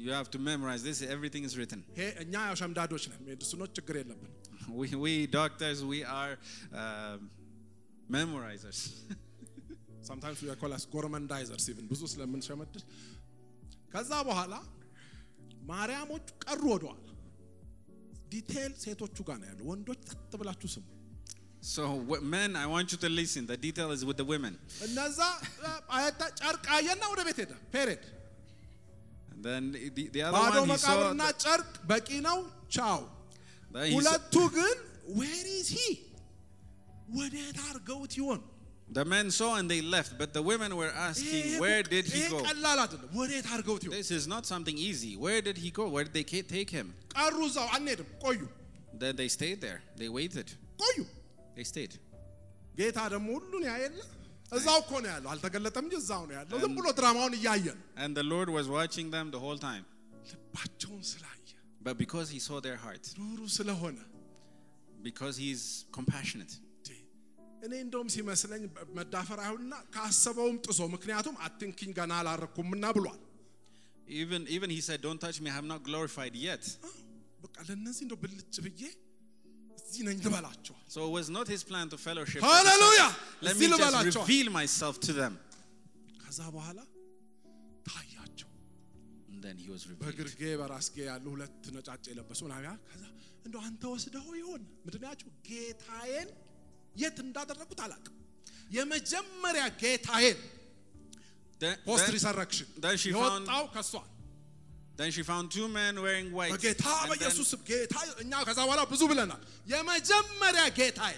You 0.05 0.11
have 0.11 0.29
to 0.35 0.39
memorize 0.39 0.83
this. 0.87 0.99
Everything 1.15 1.43
is 1.49 1.53
written. 1.59 1.81
ይሄ 1.99 2.07
እኛ 2.23 2.35
ያው 2.49 2.57
ሸምዳዶች 2.63 3.05
ነን 3.11 3.21
ሜዲሲኖች 3.31 3.71
ችግር 3.79 3.97
የለብን 4.01 4.33
We, 4.81 4.87
we 5.05 5.13
doctors, 5.39 5.79
we 5.93 5.99
are 6.21 6.33
uh, 6.83 7.17
memorizers. 8.17 8.79
sometimes 10.11 10.39
we 10.43 10.49
call 10.63 10.73
us 10.79 10.85
ጎርመንዳይዘርስ 10.95 11.67
ኢቭን 11.73 11.87
ብዙ 11.93 12.01
ስለምንሸመድድ 12.13 12.83
ከዛ 13.95 14.13
በኋላ 14.29 14.55
ማርያሞቹ 15.71 16.27
ቀሩ 16.47 16.63
ወደኋላ 16.75 17.01
ዲቴል 18.33 18.73
ሴቶቹ 18.85 19.17
ጋር 19.29 19.37
ነው 19.43 19.49
ያለው 19.51 19.65
ወንዶች 19.73 20.01
ጸጥ 20.11 20.33
ብላችሁ 20.43 20.71
ስሙ 20.77 20.85
so, 21.75 21.83
w- 22.09 22.25
men, 22.33 22.51
I 22.63 22.67
want 22.67 22.89
you 22.93 22.99
to 23.03 23.11
listen. 23.11 23.43
The 23.47 23.57
detail 23.59 23.91
is 23.95 24.03
with 24.09 24.19
the 24.21 24.27
women. 24.33 24.55
እነዛ 24.87 25.19
አየታ 25.99 26.23
ጨርቅ 26.41 26.65
አየና 26.77 27.03
ወደ 27.13 27.21
ቤት 27.29 27.39
ሄደ 27.43 27.53
ፔሬድ 27.75 28.03
And 29.33 29.41
then 29.47 29.63
the, 29.97 30.03
the 30.17 30.23
other 30.27 30.35
ባዶ 30.39 30.57
one, 30.57 30.69
he 30.69 30.77
saw. 30.77 30.91
መቃብርና 30.91 31.23
ጨርቅ 31.45 31.71
በቂ 31.93 32.09
ነው 32.29 32.39
ቻው 32.77 32.99
that 33.75 33.87
he 33.87 33.93
saw- 33.93 33.97
ሁለቱ 33.97 34.35
ግን 34.57 34.77
ዌር 35.21 35.47
ኢዝ 35.57 35.71
ሂ 35.79 35.87
ወዴት 37.17 37.59
አድርገውት 37.69 38.13
ይሆን 38.21 38.43
the 38.97 39.05
men 39.13 39.27
saw 39.37 39.51
and 39.59 39.67
they 39.73 39.81
left, 39.95 40.11
but 40.21 40.31
the 40.37 40.43
women 40.51 40.73
were 40.81 40.91
asking, 41.09 41.45
Where 41.63 41.83
did 41.95 42.07
he 42.15 42.21
ይሄ 42.23 42.29
go? 42.35 42.41
ቀላል 42.49 42.79
አይደለም 42.85 43.11
ወዴት 43.21 43.47
አድርገውት 43.55 43.83
ይሆን 43.87 43.95
This 44.01 44.11
is 44.19 44.27
not 44.35 44.45
something 44.53 44.77
easy. 44.89 45.13
Where 45.27 45.41
did 45.49 45.59
he 45.65 45.71
go? 45.79 45.85
Where 45.95 46.05
did 46.09 46.15
they 46.19 46.27
ca- 46.33 46.49
take 46.57 46.71
him? 46.79 46.89
ቀሩ 47.17 47.37
እዛው 47.51 47.69
አንሄድም 47.79 48.11
ቆዩ 48.27 48.41
Then 49.03 49.15
they 49.21 49.29
stayed 49.37 49.61
there. 49.67 49.81
They 50.01 50.09
waited. 50.19 50.49
ቆዩ 50.85 50.99
They 51.57 51.67
stayed. 51.73 51.95
ጌታ 52.81 52.99
ደግሞ 53.15 53.27
ሁሉን 53.39 53.65
ያየለ 53.71 53.99
እዛው 54.59 54.79
እኮ 54.85 54.93
ነው 55.05 55.11
ያለው 55.15 55.29
አልተገለጠም 55.35 55.85
እንጂ 55.87 55.95
እዛው 56.03 56.23
ነው 56.31 56.35
ያለው 56.39 56.57
ዝም 56.65 56.73
ብሎ 56.79 56.87
ድራማውን 56.99 57.35
እያየ 57.41 57.67
ነው 57.79 57.85
And 58.05 58.13
the 58.21 58.27
Lord 58.33 58.49
was 58.59 58.67
watching 58.79 59.09
them 59.17 59.27
the 59.37 59.41
whole 59.45 59.61
time. 59.69 59.85
ልባቸውን 60.33 61.03
ስላየ 61.13 61.41
But 61.87 61.97
because 62.03 62.29
he 62.35 62.39
saw 62.49 62.59
their 62.67 62.79
heart, 62.85 63.05
ሩሩ 63.23 63.41
ስለሆነ 63.59 63.97
because 65.09 65.37
he's 65.45 65.63
compassionate, 65.99 66.53
እንዴ፣ 66.55 66.68
እኔ 67.66 67.74
እንደውም 67.86 68.10
ሲመስለኝ 68.16 68.62
መዳፈር 68.98 69.40
አይሁንና 69.46 69.74
ካሰበውም 69.96 70.58
ጥሶ 70.66 70.80
ምክንያቱም 70.96 71.36
አትንኪኝ 71.48 71.92
ገና 72.00 72.14
አላረኩምና 72.22 72.86
ብሏል 72.98 73.20
even, 74.22 74.42
even 74.50 74.70
he 74.76 74.82
said, 74.86 75.00
Don't 75.02 75.22
touch 75.24 75.38
me, 75.40 75.50
I 75.52 75.56
have 75.58 75.68
not 75.72 75.82
glorified 75.88 76.36
yet. 76.46 76.64
በቃ 77.44 77.56
ለእነዚህ 77.68 78.02
እንደው 78.06 78.18
ብልጭ 78.24 78.56
ብዬ 78.66 78.82
እዚህ 79.80 80.02
ነኝ 80.08 80.18
ልበላቸዋል 80.26 80.82
So 80.96 81.00
it 81.08 81.14
was 81.18 81.28
not 81.36 81.48
his 81.54 81.62
plan 81.70 81.88
to 81.94 81.98
fellowship. 82.08 82.42
us. 82.44 82.66
Let 83.48 83.56
me 83.60 83.68
just 84.08 84.18
reveal 84.22 84.50
myself 84.60 84.96
to 85.08 85.14
them. 85.20 85.34
ከዛ 86.24 86.40
በኋላ 86.56 86.80
ታያቸው 87.90 88.50
And 89.32 89.40
then 89.46 89.56
he 89.64 89.70
was 89.76 89.84
revealed. 89.90 90.02
በግርጌ 90.08 90.42
በራስጌ 90.62 90.98
ያሉ 91.12 91.26
ሁለት 91.36 91.64
ነጫጭ 91.78 92.04
የለበሱ 92.12 92.42
ናቢያ 92.54 92.74
ከዛ 92.90 93.04
እንደው 93.48 93.62
አንተ 93.68 93.84
ወስደው 93.94 94.28
ይሆን 94.42 94.64
ምንድናቸው 94.88 95.30
ጌታዬን 95.50 96.30
የት 97.03 97.19
እንዳደረጉት 97.27 97.81
አላውቅም 97.87 98.17
የመጀመሪያ 98.79 99.65
ጌታዬን 99.83 100.41
Then, 101.63 101.77
ፖስት 101.89 102.07
then, 102.07 102.15
ሪሰረክሽን 102.17 102.69
then 102.85 102.97
she 103.03 103.11
found 103.13 103.45
የወጣው 103.47 103.65
ከሷል 103.77 104.09
then 105.01 105.11
she 105.15 105.23
found 105.29 105.47
two 105.57 105.67
men 105.77 105.95
wearing 106.05 106.29
white. 106.39 106.53
በጌታ 106.55 106.85
And 106.95 107.03
then 107.03 107.11
በኢየሱስ 107.13 107.49
ስም 107.53 107.61
ጌታ 107.71 107.95
እኛ 108.25 108.33
ከዛ 108.49 108.59
በኋላ 108.67 108.83
ብዙ 108.93 109.03
ብለናል 109.13 109.43
የመጀመሪያ 109.75 110.65
ጌታዬ 110.81 111.15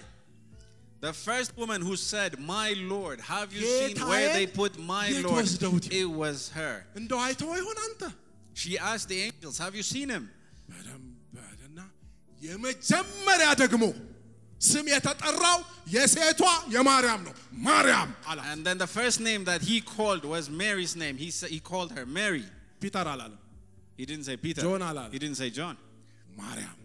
the 0.99 1.13
first 1.13 1.51
woman 1.61 1.79
who 1.87 1.95
said, 1.95 2.31
My 2.39 2.69
Lord, 2.93 3.19
have 3.33 3.49
you 3.55 3.61
seen 3.61 3.97
where 4.11 4.29
they 4.37 4.45
ጌታዬን 4.47 4.55
put 4.61 4.73
my 4.93 5.03
የት 5.09 5.25
Lord? 5.25 5.35
ወስደውት 5.39 5.85
ይሆን? 5.87 5.99
It 6.03 6.09
was 6.21 6.39
her. 6.59 6.75
እንደው 6.99 7.19
አይተው 7.25 7.51
ይሆን 7.61 7.79
አንተ 7.87 8.01
She 8.61 8.71
asked 8.91 9.07
the 9.13 9.19
angels, 9.27 9.57
Have 9.63 9.75
you 9.79 9.85
seen 9.93 10.09
him? 10.15 10.23
በደንብ 10.69 11.35
አለና 11.49 11.79
የመጀመሪያ 12.41 13.49
ደግሞ 13.63 13.83
ስም 14.61 14.85
የተጠራው 14.91 15.59
የሴቷ 15.95 16.41
የማርያም 16.75 17.21
ነው 17.27 17.33
ማርያም 17.67 18.09
አላት 18.31 18.45
And 18.53 18.61
then 18.67 18.77
the 18.77 18.89
first 18.89 19.19
name 19.21 19.43
that 19.45 19.61
he 19.63 19.77
called 19.93 20.23
was 20.25 20.45
Mary's 20.63 20.95
name. 20.95 21.15
He, 21.17 21.29
sa- 21.31 21.51
he 21.55 21.59
called 21.71 21.91
her 21.97 22.05
Mary. 22.19 22.45
ፒተር 22.83 23.07
አላለም 23.13 23.41
He 23.99 24.05
didn't 24.05 24.25
say 24.25 24.35
Peter. 24.37 24.61
John 24.61 24.81
አላለም። 24.89 25.13
He 25.15 25.19
didn't 25.19 25.39
say 25.43 25.49
John. 25.51 25.75
ማርያም 26.41 26.75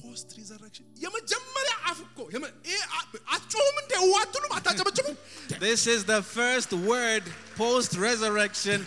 ፖስት 0.00 0.28
ሪዘረክሽን 0.38 0.86
የመጀመሪያ 1.04 1.74
አፍ 1.90 1.98
እኮ 2.04 2.18
የመ- 2.34 2.50
ይሄ 2.68 2.78
አ- 2.98 3.06
አትጮሁም 3.34 3.76
እንደ 3.82 3.92
አትሉም 4.22 4.52
አታጨበጭቡም 4.58 5.16
This 5.64 5.82
is 5.94 6.00
the 6.12 6.20
first 6.36 6.70
word 6.90 7.24
post 7.60 7.92
resurrection 8.06 8.78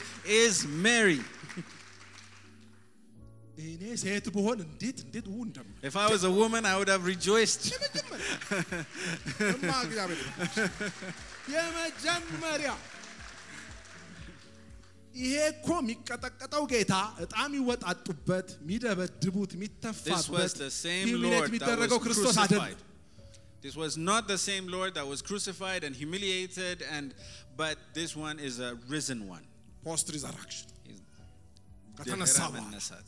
is 0.42 0.54
Mary. 0.88 1.20
If 5.90 5.96
I 5.96 6.08
was 6.10 6.24
a 6.24 6.32
woman, 6.32 6.66
I 6.66 6.76
would 6.78 6.90
have 6.94 7.06
rejoiced. 7.06 7.62
የመጀመሪያ 7.74 8.30
እማ 9.54 9.70
እግዚአብሔር 9.88 10.20
ይመስገን። 10.24 10.72
የመጀመሪያ 11.54 12.72
ይሄ 15.22 15.34
እኮ 15.54 15.68
የሚቀጠቀጠው 15.82 16.64
ጌታ 16.72 16.94
እጣም 17.24 17.52
ይወጣጡበት 17.60 18.48
የሚደበድቡት 18.64 19.52
This 19.52 19.58
የሚተፋበት 19.58 20.26
was 20.38 20.54
the 20.66 20.72
same 20.86 21.06
ሂሚሌት 21.10 21.26
Lord 21.26 21.44
that 21.44 21.50
የሚደረገው 21.52 22.00
was 22.00 22.06
ክርስቶስ 22.06 22.38
አይደለም 22.44 22.66
crucified. 22.66 22.90
This 23.66 23.76
was 23.84 23.94
not 24.10 24.24
the 24.28 24.40
same 24.50 24.66
Lord 24.76 24.92
that 24.98 25.08
was 25.12 25.20
crucified 25.30 25.82
and 25.88 25.94
humiliated, 25.96 26.78
and 26.96 27.06
but 27.62 27.78
this 28.00 28.12
one 28.28 28.38
is 28.48 28.56
a 28.70 28.72
risen 28.96 29.20
one. 29.36 29.46
ፖስት 29.86 30.08
ሪዘራክሽን 30.16 30.70
He's 30.88 31.00
ከተነሳ 32.00 32.38
ድህረ 32.40 32.50
በኋላ 32.56 32.66
መነሳት። 32.66 33.08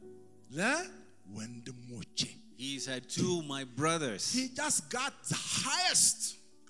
ለወንድሞቼ 0.58 2.20
He 2.58 2.70
said, 2.84 3.02
To 3.16 3.30
my 3.52 3.62
brothers. 3.80 4.24
he 4.36 4.44
just 4.60 4.78
got 4.90 5.12
the 5.32 5.40
highest 5.62 6.20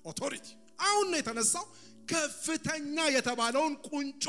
authority 0.05 0.53
አሁን 0.87 1.05
ነው 1.11 1.17
የተነሳው 1.21 1.65
ከፍተኛ 2.11 2.97
የተባለውን 3.17 3.73
ቁንጮ 3.89 4.25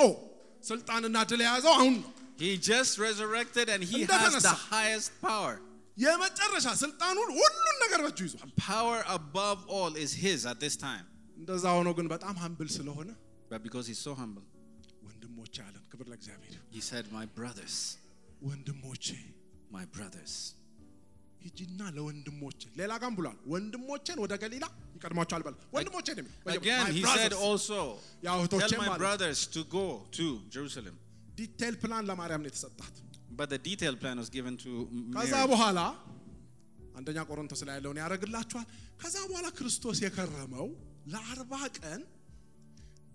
ስልጣንና 0.70 1.16
ድል 1.30 1.42
የያዘው 1.46 1.72
አሁን 1.78 1.94
ነው 2.04 2.10
He 2.42 2.50
just 2.72 2.92
resurrected 3.06 3.66
and 3.74 3.82
he 3.90 3.96
has 4.00 4.04
እንደተነሳ። 4.04 4.48
the 4.50 4.58
highest 4.74 5.10
power. 5.28 5.54
የመጨረሻ 6.04 6.66
ስልጣኑን 6.82 7.30
ሁሉን 7.38 7.76
ነገር 7.84 8.00
በእጁ 8.06 8.18
ይዟል 8.28 8.50
Power 8.68 8.98
above 9.18 9.58
all 9.76 9.92
is 10.04 10.12
his 10.24 10.40
at 10.52 10.58
this 10.64 10.76
time. 10.86 11.06
እንደዛ 11.40 11.64
ሆኖ 11.78 11.88
ግን 11.98 12.06
በጣም 12.14 12.36
ሀምብል 12.44 12.68
ስለሆነ 12.78 13.08
But 13.52 13.60
because 13.66 13.86
he's 13.90 14.02
so 14.08 14.12
humble, 14.20 14.46
ወንድሞቼ 15.06 15.54
አለን 15.66 15.82
ክብር 15.92 16.06
ለእግዚአብሔር 16.12 16.52
ይሁን። 16.56 16.68
he 16.76 16.82
said, 16.90 17.04
My 17.18 17.26
brothers, 17.38 17.76
ወንድሞቼ 18.48 19.06
my 19.75 19.85
brothers. 19.95 20.33
ሂጂና 21.45 21.81
ለወንድሞቼ 21.95 22.59
ሌላ 22.79 22.91
ጋም 23.01 23.13
ብሏል 23.17 23.37
ወንድሞቼን 23.53 24.17
ወደ 24.23 24.33
ገሊላ 24.43 24.65
ይቀድሟቸዋል 24.95 25.41
በል 25.47 25.55
ወንድሞቼ 25.75 26.07
ነው 26.17 26.21
የሚለው። 26.21 26.51
Again, 26.55 26.85
he 26.97 27.01
said 27.15 27.33
also, 27.47 27.79
Tell 28.53 28.75
my 28.83 28.91
brothers 29.03 29.39
to 29.55 29.61
go 29.77 29.85
to 30.17 30.25
Jerusalem. 30.55 30.95
ዲቴል 31.39 31.75
ፕላን 31.83 32.03
ለማርያም 32.11 32.41
ነው 32.45 32.49
የተሰጣት 32.51 32.95
But 33.39 33.47
the 33.53 33.59
detailed 33.67 33.99
plan 34.03 34.17
was 34.23 34.29
given 34.37 34.55
to 34.63 34.71
ከዛ. 35.15 35.33
በኋላ 35.53 35.79
አንደኛ 36.99 37.19
ቆሮንቶስ 37.29 37.61
ላይ 37.67 37.75
ያለውን 37.79 37.99
ያደርግላችኋል። 38.03 38.67
ከዛ 39.01 39.15
በኋላ 39.29 39.47
ክርስቶስ 39.59 39.99
የከረመው 40.05 40.67
ለአርባ 41.13 41.53
ቀን 41.79 42.01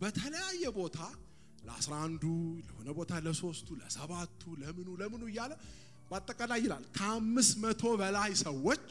በተለያየ 0.03 0.65
ቦታ 0.81 0.99
ለአስራ 1.67 1.93
አንዱ 2.07 2.25
ለሆነ 2.69 2.89
ቦታ 2.99 3.13
ለሶስቱ 3.27 3.69
ለሰባቱ 3.81 4.43
ለምኑ 4.63 4.89
ለምኑ 5.01 5.23
እያለ 5.33 5.53
በአጠቃላይ 6.11 6.61
ይላል 6.65 6.85
ከአምስት 6.99 7.55
መቶ 7.65 7.85
በላይ 8.03 8.33
ሰዎች 8.47 8.89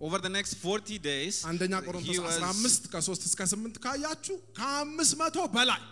Over 0.00 0.18
the 0.18 0.28
next 0.28 0.54
40 0.62 0.96
days, 1.02 1.34
አንደኛ 1.50 1.74
ቆሮንቶስ 1.86 2.16
was 2.18 2.34
15 2.40 2.88
ከ3 2.94 3.22
እስከ 3.28 3.42
8 3.50 3.78
ካያችሁ 3.84 4.36
ከአምስት 4.58 5.14
መቶ 5.20 5.36
በላይ 5.54 5.82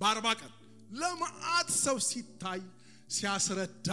በአርባ 0.00 0.26
ቀን 0.40 0.52
ለመዓት 1.00 1.68
ሰው 1.84 1.96
ሲታይ 2.08 2.60
ሲያስረዳ 3.16 3.88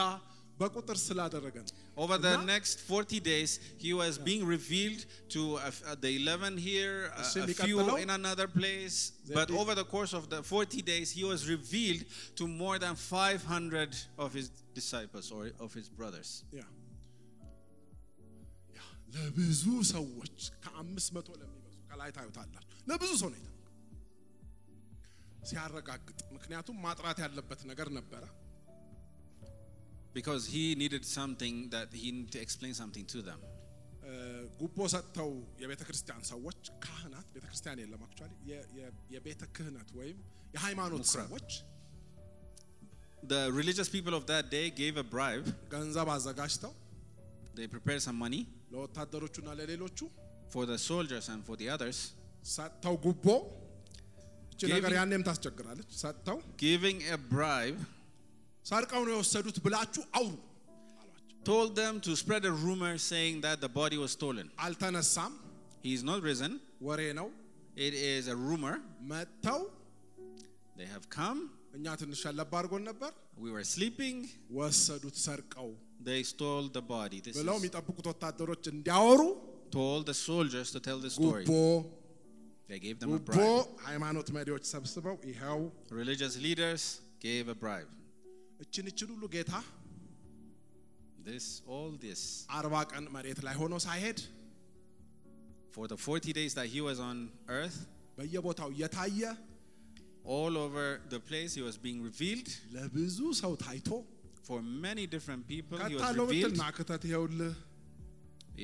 በቁጥር 0.59 0.97
ስላደረገ 1.05 1.55
ነው። 1.65 1.73
Over 1.96 2.16
the 2.18 2.30
እና- 2.34 2.46
next 2.46 2.80
40 2.82 3.18
days, 3.22 3.50
he 3.78 3.92
was 3.92 4.16
being 4.18 4.42
revealed 4.46 5.00
to 5.28 5.40
uh, 5.56 5.64
f- 5.66 5.82
uh, 5.82 5.94
the 5.96 6.10
11 6.12 6.56
here, 6.58 6.94
uh, 7.08 7.20
እሺ፣ 7.22 7.32
a 7.38 7.46
few 7.58 7.74
የሚቀጥለው? 7.76 7.96
in 7.98 8.10
another 8.10 8.46
place. 8.50 8.96
But 9.30 9.48
ዘዴ- 9.48 9.58
over 9.60 9.74
the 9.74 9.84
course 9.86 10.14
of 10.14 10.24
the 10.30 10.40
40 10.44 10.80
days, 10.82 11.10
he 11.12 11.24
was 11.24 11.40
revealed 11.48 12.02
to 12.36 12.46
more 12.54 12.78
than 12.78 12.94
500 12.96 13.90
of 14.18 14.32
his 14.32 14.48
disciples 14.74 15.30
or 15.30 15.42
of 15.60 15.72
his 15.74 15.88
brothers. 15.90 16.30
ያ 16.52 16.64
ያ 18.76 18.80
ለብዙ 19.16 19.62
ሰዎች 19.94 20.36
ከአምስት 20.64 21.10
መቶ 21.18 21.28
ለሚበዙ 21.40 21.76
ከላይ 21.90 22.10
ታዩታላችሁ። 22.18 22.78
ለብዙ 22.90 23.10
ሰው 23.22 23.28
ነው 23.32 23.38
የተናገረው 23.40 23.58
ሲያረጋግጥ፣ 25.42 26.20
ምክንያቱም 26.36 26.76
ማጥራት 26.86 27.18
ያለበት 27.24 27.60
ነገር 27.70 27.88
ነበረ። 27.98 28.24
Because 30.16 30.42
he 30.46 30.64
needed 30.74 31.04
something 31.08 31.56
that 31.70 31.88
he 31.94 32.08
needed 32.12 32.32
to 32.32 32.40
explain 32.40 32.74
something 32.74 33.04
to 33.06 33.20
them. 33.22 33.40
እ፣ 34.04 34.12
ጉቦ 34.60 34.78
ሰጥተው 34.94 35.30
የቤተ 35.62 35.82
ክርስቲያን 35.88 36.22
ሰዎች 36.30 36.60
ካህናት፣ 36.84 37.26
ቤተ 37.34 37.44
ክርስቲያን 37.44 37.78
የለም 37.82 38.00
አክቹዋሊ 38.06 38.32
የቤተ 39.14 39.42
ክህነት 39.56 39.88
ወይም 39.98 40.18
የሃይማኖት 40.56 41.00
ምኩራብ። 41.02 41.28
ሰዎች 41.28 41.50
The 43.24 43.40
religious 43.52 43.88
people 43.88 44.14
of 44.14 44.24
that 44.26 44.50
day 44.50 44.66
gave 44.72 44.96
a 44.96 45.06
bribe. 45.14 45.46
ገንዘብ 45.74 46.08
አዘጋጅተው 46.14 46.72
They 47.58 47.66
prepared 47.68 48.02
some 48.02 48.18
money 48.18 48.42
ለወታደሮቹና 48.72 49.48
ለሌሎቹ 49.60 49.98
for 50.52 50.62
the 50.66 50.78
soldiers 50.88 51.26
and 51.32 51.40
for 51.48 51.56
the 51.56 51.68
others, 51.74 51.98
ሰጥተው 52.56 52.94
ጉቦ 53.06 53.26
እቺ 54.52 54.60
Giving- 54.62 54.74
ነገር 54.76 54.92
ያኔም 54.98 55.22
ታስቸግራለች። 55.28 55.90
ሰጥተው 56.02 56.38
giving 56.64 56.98
a 57.14 57.18
bribe, 57.32 57.78
ሰርቀው 58.66 59.02
ነው 59.06 59.12
የወሰዱት 59.16 59.56
ብላችሁ 59.64 60.02
አውሩ 60.18 60.34
አሏቸው። 61.02 61.38
told 61.50 61.70
them 61.82 61.94
to 62.06 62.12
spread 62.22 62.44
a 62.44 62.54
rumor 62.66 62.92
saying 63.10 63.36
that 63.46 63.58
the 63.60 63.70
body 63.80 63.98
was 64.04 64.10
stolen. 64.18 64.46
አልተነሳም፣ 64.66 65.32
He 65.84 65.92
is 65.98 66.02
not 66.10 66.20
risen. 66.30 66.52
ወሬ 66.88 67.00
ነው። 67.20 67.28
It 67.86 67.94
is 68.14 68.24
a 68.28 68.36
rumor. 68.48 68.74
መጥተው 69.12 69.60
They 70.80 70.88
have 70.94 71.06
come. 71.18 71.40
እኛ 71.76 71.86
ትንሽ 72.00 72.18
ሸለባ 72.26 72.52
አድርጎን 72.60 72.84
ነበር፣ 72.90 73.12
We 73.44 73.50
were 73.56 73.64
sleeping. 73.74 74.16
ወሰዱት 74.60 75.16
ሰርቀው 75.26 75.70
They 76.08 76.20
stole 76.32 76.66
the 76.78 76.84
body. 76.94 77.18
This 77.26 77.36
ብለው 77.40 77.56
is 77.56 77.60
የሚጠብቁት 77.62 78.06
ወታደሮች 78.12 78.64
እንዲያወሩ 78.74 79.20
told 79.76 80.02
the 80.10 80.16
soldiers 80.28 80.68
to 80.74 80.80
tell 80.86 80.98
the 81.06 81.12
story. 81.18 81.44
ጉቦ 81.50 81.58
They 82.70 82.78
gave 82.86 82.96
them 83.02 83.10
a 83.10 83.18
ጉቦ 83.18 83.26
bribe. 83.30 83.70
ሃይማኖት 83.88 84.28
መሪዎች 84.38 84.64
ሰብስበው 84.74 85.16
ይኸው 85.30 85.58
Religious 86.00 86.34
leaders 86.46 86.82
gave 87.26 87.46
a 87.54 87.58
bribe. 87.64 87.90
እችን 88.64 88.86
እችን 88.92 89.08
ሁሉ 89.14 89.24
ጌታ 89.36 89.52
This, 91.24 91.44
all 91.72 91.90
this, 92.04 92.20
አርባ 92.58 92.74
ቀን 92.92 93.04
መሬት 93.16 93.40
ላይ 93.46 93.54
ሆኖ 93.62 93.74
ሳይሄድ 93.86 94.20
for 95.74 95.84
the 95.92 95.96
40 95.96 96.32
days 96.38 96.52
that 96.58 96.66
he 96.74 96.80
was 96.86 96.98
on 97.08 97.18
earth, 97.58 97.76
በየቦታው 98.18 98.70
እየታየ 98.74 99.20
all 100.36 100.54
over 100.64 100.84
the 101.12 101.20
place, 101.28 101.52
he 101.58 101.62
was 101.68 101.76
being 101.86 102.00
revealed. 102.08 102.48
ለብዙ 102.74 103.18
ሰው 103.42 103.52
ታይቶ 103.66 103.88
For 104.48 104.58
many 104.86 105.04
different 105.14 105.42
people, 105.52 105.76
he 105.78 105.94
was 105.94 106.02
ከታለው 106.02 106.26
ብትል 106.30 106.42
revealed. 106.42 106.58
ና 106.62 106.68
ክተት 106.78 107.02
ይኸውልህ 107.10 107.54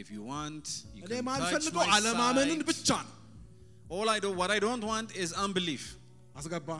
If 0.01 0.07
you 0.15 0.23
want, 0.35 0.65
you 0.97 1.03
እኔ 1.07 1.13
can 1.13 1.17
touch 1.19 1.27
ማልፈልገው 1.31 1.83
my 1.85 1.93
አለማመንን 1.97 2.61
side. 2.61 2.69
ብቻ 2.71 2.89
ነው። 3.07 3.15
All 3.97 4.09
I 4.15 4.19
do, 4.25 4.31
what 4.41 4.51
I 4.57 4.61
don't 4.67 4.85
want 4.93 5.09
is 5.25 5.31
unbelief. 5.47 5.85
አስገባ 6.41 6.71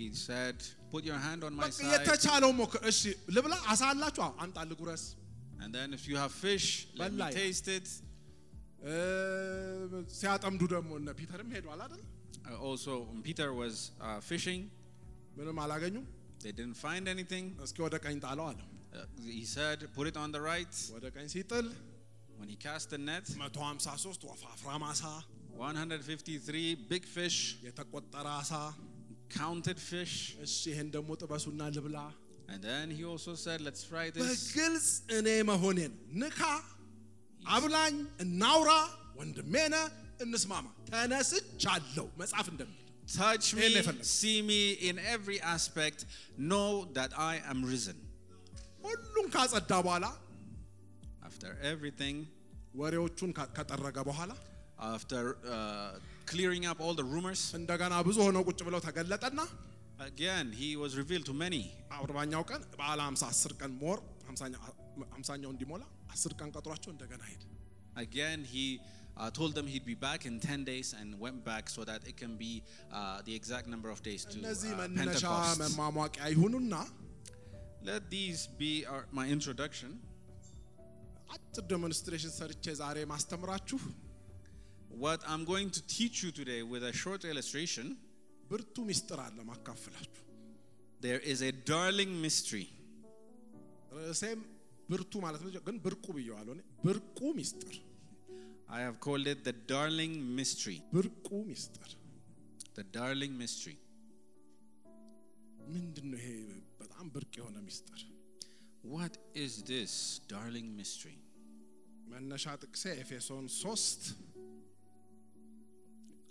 He 0.00 0.08
said, 0.28 0.56
"Put 0.92 1.04
your 1.04 1.20
hand 1.20 1.40
on 1.42 1.52
my 1.54 1.62
በቃ 1.64 1.72
side, 1.78 1.90
የተቻለው 1.92 2.50
ሞክር። 2.60 2.80
እሺ 2.90 3.00
ልብላ፣ 3.36 3.54
አሳ 3.72 3.82
አላችሁ? 3.92 4.22
አዎ፣ 4.26 4.32
አምጣ 4.44 4.58
ልጉረስ። 4.72 5.04
and 5.62 5.70
then 5.74 5.88
if 5.92 6.02
you 6.08 6.16
have 6.16 6.32
fish, 6.46 6.66
let 6.94 7.10
me 7.10 7.18
በላይ። 7.18 7.32
taste 7.34 7.68
it." 7.76 7.86
እ፣ 8.86 8.94
ሲያጠምዱ 10.18 10.62
ደግሞ 10.74 10.90
እነ 11.00 11.08
ፒተርም 11.20 11.50
ሄዷል 11.56 11.80
አይደል? 11.86 12.02
Uh, 12.46 12.56
also, 12.62 12.92
when 13.08 13.20
Peter 13.22 13.48
was 13.54 13.74
uh, 14.00 14.18
fishing, 14.22 14.60
ምንም 15.38 15.58
አላገኙም። 15.64 16.04
they 16.42 16.52
didn't 16.58 16.78
find 16.78 17.04
anything. 17.14 17.46
እስኪ 17.66 17.78
ወደ 17.86 17.96
ቀኝ 18.04 18.16
ጣለው 18.26 18.46
አለው። 18.50 18.66
Uh, 18.92 19.06
he 19.32 19.44
said, 19.54 19.78
"Put 19.96 20.06
it 20.10 20.16
on 20.16 20.30
the 20.30 20.42
right." 20.50 20.74
ወደ 20.96 21.06
ቀኝ 21.16 21.26
ሲጥል 21.34 21.66
When 22.38 22.48
he 22.48 22.58
cast 22.58 22.86
the 22.90 23.00
net, 23.02 23.26
153 23.36 24.24
ወፋፍራም 24.30 24.82
አሳ፣ 24.88 25.02
153 25.60 26.64
big 26.90 27.04
fish, 27.16 27.38
የተቆጠረ 27.66 28.26
አሳ። 28.40 28.52
counted 29.38 29.78
fish, 29.90 30.14
እሺ 30.46 30.54
ይሄን 30.72 30.88
ደግሞ 30.96 31.10
ጥበሱና 31.22 31.60
ልብላ። 31.76 31.98
and 32.52 32.60
then 32.62 32.86
he 32.96 33.02
also 33.04 33.32
said, 33.36 33.58
"Let's 33.60 33.82
try 33.84 34.04
this." 34.10 34.22
በግልጽ 34.22 34.88
እኔ 35.18 35.28
መሆኔን 35.50 35.92
ንካ፣ 36.22 36.40
አብላኝ፣ 37.54 37.94
እናውራ፣ 38.24 38.70
ወንድሜ 39.18 39.54
ነህ፣ 39.74 39.86
እንስማማ። 40.24 40.66
ተነስቻለሁ 40.90 42.06
መጽሐፍ 42.22 42.46
እንደሚል 42.54 42.82
Touch 43.16 43.46
me, 43.48 43.58
ይሄን 43.58 43.74
የፈለገው። 43.78 44.06
see 44.12 44.38
me 44.42 44.60
in 44.88 44.96
every 45.14 45.38
aspect, 45.54 45.98
know 46.50 46.68
that 46.96 47.10
I 47.26 47.34
am 47.52 47.58
risen. 47.72 47.98
ሁሉም 48.84 49.26
ካጸዳ 49.34 49.72
በኋላ 49.86 50.06
After 51.28 51.50
everything, 51.72 52.16
ወሬዎቹን 52.74 53.30
ካ- 53.38 53.50
ከጠረገ 53.56 53.98
በኋላ 54.08 54.32
after 54.94 55.22
uh, 55.54 55.92
clearing 56.32 56.64
up 56.70 56.78
all 56.84 56.94
the 57.00 57.06
rumors, 57.14 57.42
እንደገና 57.60 57.94
ብዙ 58.08 58.16
ሆነው 58.26 58.42
ቁጭ 58.50 58.60
ብለው 58.68 58.80
ተገለጠና 58.88 59.40
again 60.08 60.46
he 60.60 60.68
was 60.82 60.92
revealed 61.00 61.26
to 61.30 61.34
many. 61.44 61.62
አርባኛው 61.98 62.42
ቀን 62.50 62.62
በዓለ 62.80 63.00
50 63.10 63.28
10 63.28 63.60
ቀን 63.60 63.72
ሞር 63.82 63.98
50ኛው 64.30 65.50
እንዲሞላ 65.54 65.82
10 66.16 66.34
ቀን 66.40 66.50
ቀጥሯቸው 66.56 66.90
እንደገና 66.96 67.22
ሄደ። 67.32 67.42
Again, 68.04 68.40
he 68.54 68.64
uh, 69.20 69.30
told 69.38 69.52
them 69.58 69.66
he'd 69.72 69.86
be 69.86 69.96
back 70.08 70.20
in 70.30 70.34
10 70.38 70.64
days 70.70 70.88
and 70.98 71.18
went 71.24 71.38
back 71.50 71.64
so 71.74 71.82
that 71.90 72.00
it 72.10 72.16
can 72.22 72.32
be 72.42 72.50
uh, 72.92 73.18
the 73.28 73.34
exact 73.38 73.66
number 73.74 73.90
of 73.94 73.98
days 74.08 74.22
to 74.32 74.36
እነዚህ 74.40 74.72
uh, 74.74 74.78
መነሻ 74.80 75.22
Pentecost. 75.22 75.78
መሟሟቂያ 75.78 76.24
ይሁኑና 76.34 76.74
Let 77.90 78.04
these 78.16 78.40
be 78.60 78.72
our, 78.92 79.02
my 79.18 79.26
introduction. 79.36 79.90
አጭር 81.34 81.64
ዴሞንስትሬሽን 81.72 82.32
ሰርቼ 82.40 82.74
ዛሬ 82.80 82.98
ማስተምራችሁ 83.12 83.78
What 85.04 85.20
I'm 85.26 85.44
going 85.44 85.70
to 85.70 85.82
teach 85.86 86.22
you 86.24 86.30
today 86.32 86.60
with 86.72 86.82
a 86.84 86.94
short 87.02 87.22
illustration, 87.24 87.86
ብርቱ 88.50 88.76
ሚስጥር 88.90 89.18
አለ 89.26 89.38
ማካፍላችሁ። 89.50 90.22
there 91.00 91.22
is 91.32 91.38
a 91.42 91.52
darling 91.70 92.12
mystery. 92.24 92.66
ርዕሴም 93.96 94.40
ብርቱ 94.90 95.12
ማለት 95.24 95.40
ነው፣ 95.44 95.50
ግን 95.68 95.76
ብርቁ 95.86 96.06
ብየዋለሁ 96.16 96.52
እኔ። 96.56 96.62
ብርቁ 96.86 97.18
ሚስጥር፣ 97.40 97.74
I 98.68 98.80
have 98.86 98.96
called 99.04 99.26
it 99.32 99.40
the 99.48 99.54
darling 99.72 100.14
mystery. 100.38 100.78
ብርቁ 100.96 101.28
ሚስጥር 101.50 101.90
The 102.78 102.84
darling 102.96 103.34
mystery. 103.42 103.76
ምንድን 105.74 106.06
ነው? 106.12 106.18
ይሄ 106.22 106.28
በጣም 106.80 107.06
ብርቅ 107.14 107.32
የሆነ 107.40 107.58
ሚስጥር። 107.68 108.00
What 108.94 109.14
is 109.44 109.52
this 109.70 109.92
darling 110.32 110.68
mystery? 110.80 111.16
መነሻ 112.12 112.44
ጥቅሴ 112.64 112.84
ኤፌሶን 113.02 113.46
3 113.54 114.10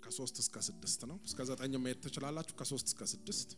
ከ3 0.03 0.41
እስከ 0.43 0.57
6 0.65 1.07
ነው። 1.11 1.17
እስከ 1.27 1.39
9 1.49 1.79
መሄድ 1.85 1.99
ትችላላችሁ። 2.05 2.55
ከ3 2.61 2.89
እስከ 2.91 3.01
6 3.07 3.57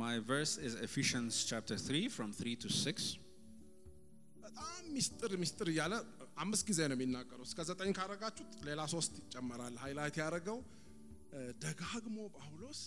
My 0.00 0.14
verse 0.22 0.54
is 0.58 0.74
Ephesians 0.86 1.34
chapter 1.44 1.76
3 1.78 2.08
from 2.08 2.30
3 2.34 2.56
to 2.56 2.68
6. 2.70 3.06
በጣም 4.36 4.82
ሚስጥር 4.96 5.32
ሚስጥር 5.42 5.68
እያለ 5.72 5.94
አምስት 6.44 6.64
ጊዜ 6.70 6.80
ነው 6.90 6.96
የሚናገረው። 6.98 7.44
እስከ 7.48 7.60
9 7.70 7.96
ካረጋችሁት 7.98 8.52
ሌላ 8.68 8.80
ሶስት 8.94 9.12
ይጨመራል። 9.22 9.74
ሃይላይት 9.84 10.16
ያደረገው 10.22 10.58
ደጋግሞ 11.64 12.16
ጳውሎስ 12.38 12.80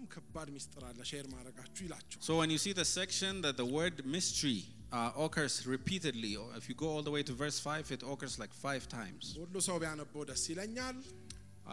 በጣም 0.00 0.02
ከባድ 0.14 0.48
ሚስጥር 0.56 0.82
አለ 0.88 1.00
ሼር 1.10 1.26
ማድረጋችሁ 1.34 1.82
ይላቸው። 1.86 2.18
So 2.28 2.32
when 2.40 2.50
you 2.50 2.60
see 2.64 2.74
the 2.74 2.88
section 2.92 3.32
that 3.46 3.56
the 3.56 3.68
word 3.78 3.96
mystery 4.16 4.58
uh, 4.92 5.24
occurs 5.26 5.54
repeatedly, 5.66 6.32
or 6.42 6.48
if 6.58 6.64
you 6.70 6.74
go 6.76 6.88
all 6.94 7.04
the 7.08 7.14
way 7.16 7.22
to 7.30 7.34
verse 7.44 7.58
5, 7.60 7.92
it 7.96 8.02
occurs 8.12 8.34
like 8.42 8.52
five 8.66 8.84
times. 8.98 9.24
ሁሉ 9.42 9.54
ሰው 9.68 9.78
ቢያነበው 9.84 10.24
ደስ 10.32 10.44
ይለኛል። 10.52 10.98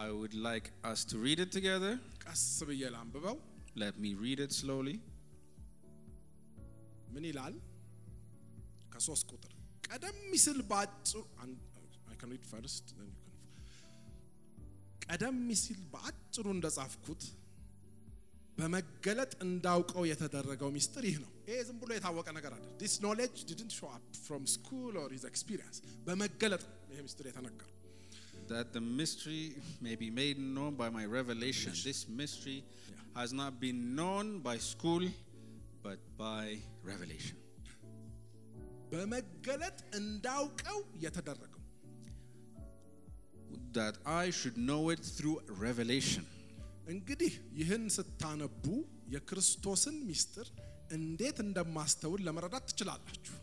I 0.06 0.10
would 0.20 0.34
like 0.46 0.68
us 0.92 1.00
to 1.10 1.16
read 1.26 1.40
it 1.44 1.50
together. 1.58 1.92
ቀስ 2.24 2.44
ብዬ 2.70 2.82
ላንብበው። 2.94 3.36
Let 3.84 3.94
me 4.04 4.10
read 4.24 4.40
it 4.46 4.52
slowly. 4.60 4.96
ምን 7.14 7.24
ይላል? 7.30 7.54
ከሶስት 8.94 9.26
ቁጥር 9.34 9.52
ቀደም 9.88 10.18
ሲል 10.44 10.58
በአጭሩ 10.70 11.20
I 12.12 12.16
can 12.20 12.28
read 12.34 12.44
first, 12.52 12.84
then 12.98 13.08
you 13.10 13.16
can- 13.20 13.32
ቀደም 15.06 15.38
ሲል 15.62 15.80
በአጭሩ 15.94 16.44
እንደጻፍኩት 16.56 17.22
በመገለጥ 18.58 19.32
እንዳውቀው 19.46 20.02
የተደረገው 20.10 20.68
ሚስጥር 20.76 21.04
ይህ 21.10 21.16
ነው። 21.22 21.30
ይሄ 21.48 21.56
ዝም 21.68 21.78
ብሎ 21.82 21.90
የታወቀ 21.96 22.28
ነገር 22.38 22.52
አለ። 22.56 22.64
this 22.82 22.94
knowledge 23.04 23.38
didn't 23.50 23.72
show 23.78 23.90
up 23.96 24.04
from 24.26 24.42
school 24.56 24.92
or 25.02 25.08
his 25.16 25.24
experience 25.30 25.78
በመገለጥ 26.06 26.62
ነው 26.68 26.76
ይሄ 26.92 27.00
ሚስጥር 27.08 27.26
የተነገረው። 27.30 27.70
That 28.48 28.66
the 28.76 28.82
mystery 29.00 29.44
may 29.86 29.94
be 29.96 30.08
made 30.20 30.38
known 30.56 30.72
by 30.80 30.88
my 30.96 31.04
revelation. 31.18 31.72
This 31.82 32.00
mystery 32.20 32.58
has 33.18 33.30
not 33.32 33.52
been 33.64 33.78
known 33.98 34.26
by 34.48 34.56
school, 34.72 35.04
but 35.86 36.00
by 36.18 36.44
revelation. 36.90 37.38
በመገለጥ 38.92 39.78
እንዳውቀው 40.00 40.78
የተደረገው 41.06 41.60
That 43.78 43.96
I 44.22 44.26
should 44.30 44.56
know 44.68 44.82
it 44.94 45.00
through 45.16 45.36
revelation. 45.66 46.24
እንግዲህ 46.89 47.33
ይህን 47.53 47.83
ስታነቡ 47.95 48.65
የክርስቶስን 49.13 49.97
ሚስጥር 50.09 50.47
እንዴት 50.91 51.37
እንደማስተውል 51.45 52.23
ለመረዳት 52.27 52.65
ትችላላችሁ። 52.71 53.35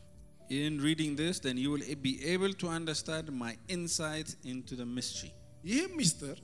In 0.57 0.75
reading 0.81 1.13
this, 1.17 1.37
then 1.41 1.57
you 1.59 1.71
will 1.73 1.87
be 2.03 2.13
able 2.25 2.53
to 2.55 2.67
understand 2.71 3.27
my 3.37 3.53
insight 3.69 4.29
into 4.45 4.75
the 4.81 4.87
mystery. 4.97 5.31
ይህም 5.65 5.93
ሚስጥር 6.01 6.37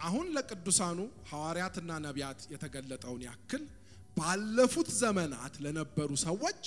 አሁን 0.00 0.26
ለቅዱሳኑ 0.36 0.98
ሐዋርያትና 1.30 1.90
ነቢያት 2.06 2.40
የተገለጠውን 2.52 3.22
ያክል 3.28 3.62
ባለፉት 4.16 4.88
ዘመናት 5.02 5.54
ለነበሩ 5.64 6.10
ሰዎች 6.26 6.62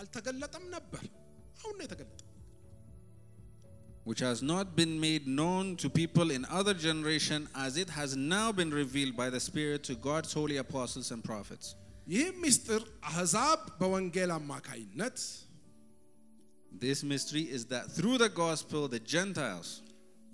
አልተገለጠም 0.00 0.64
ነበር። 0.76 1.04
አሁን 1.58 1.74
ነው 1.78 1.84
የተገለጠው። 1.86 2.26
which 4.09 4.19
has 4.19 4.39
not 4.43 4.75
been 4.79 4.99
made 4.99 5.23
known 5.39 5.75
to 5.81 5.89
people 5.89 6.29
in 6.37 6.45
other 6.59 6.75
generation 6.75 7.47
as 7.55 7.75
it 7.83 7.89
has 7.89 8.15
now 8.15 8.51
been 8.51 8.71
revealed 8.81 9.15
by 9.21 9.29
the 9.35 9.39
spirit 9.39 9.81
to 9.83 9.95
God's 9.95 10.31
holy 10.39 10.57
apostles 10.65 11.09
and 11.15 11.23
prophets 11.31 11.67
ይህም 12.13 12.35
ሚስጥር 12.45 12.81
አሕዛብ 13.09 13.61
በወንጌል 13.79 14.31
አማካይነት 14.39 15.17
this 16.83 16.99
mystery 17.11 17.43
is 17.57 17.63
that 17.73 17.85
through 17.97 18.17
the 18.23 18.29
gospel 18.43 18.81
the 18.95 19.01
gentiles 19.13 19.69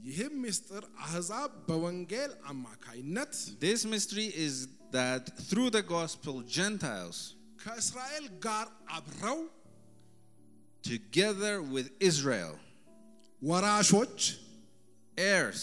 ይህም 0.10 0.36
ሚስጥር 0.45 0.84
አሕዛብ 1.05 1.51
በወንጌል 1.67 2.31
አማካይነት 2.53 3.34
this 3.65 3.81
mystery 3.93 4.27
is 4.47 4.55
that 4.97 5.23
through 5.49 5.69
the 5.77 5.84
gospel 5.95 6.36
gentiles 6.57 7.19
ከእስራኤል 7.63 8.27
ጋር 8.47 8.67
አብረው 8.97 9.39
together 10.91 11.62
with 11.75 11.88
Israel 12.12 12.53
ወራሾች 13.45 14.17
heirs 15.17 15.62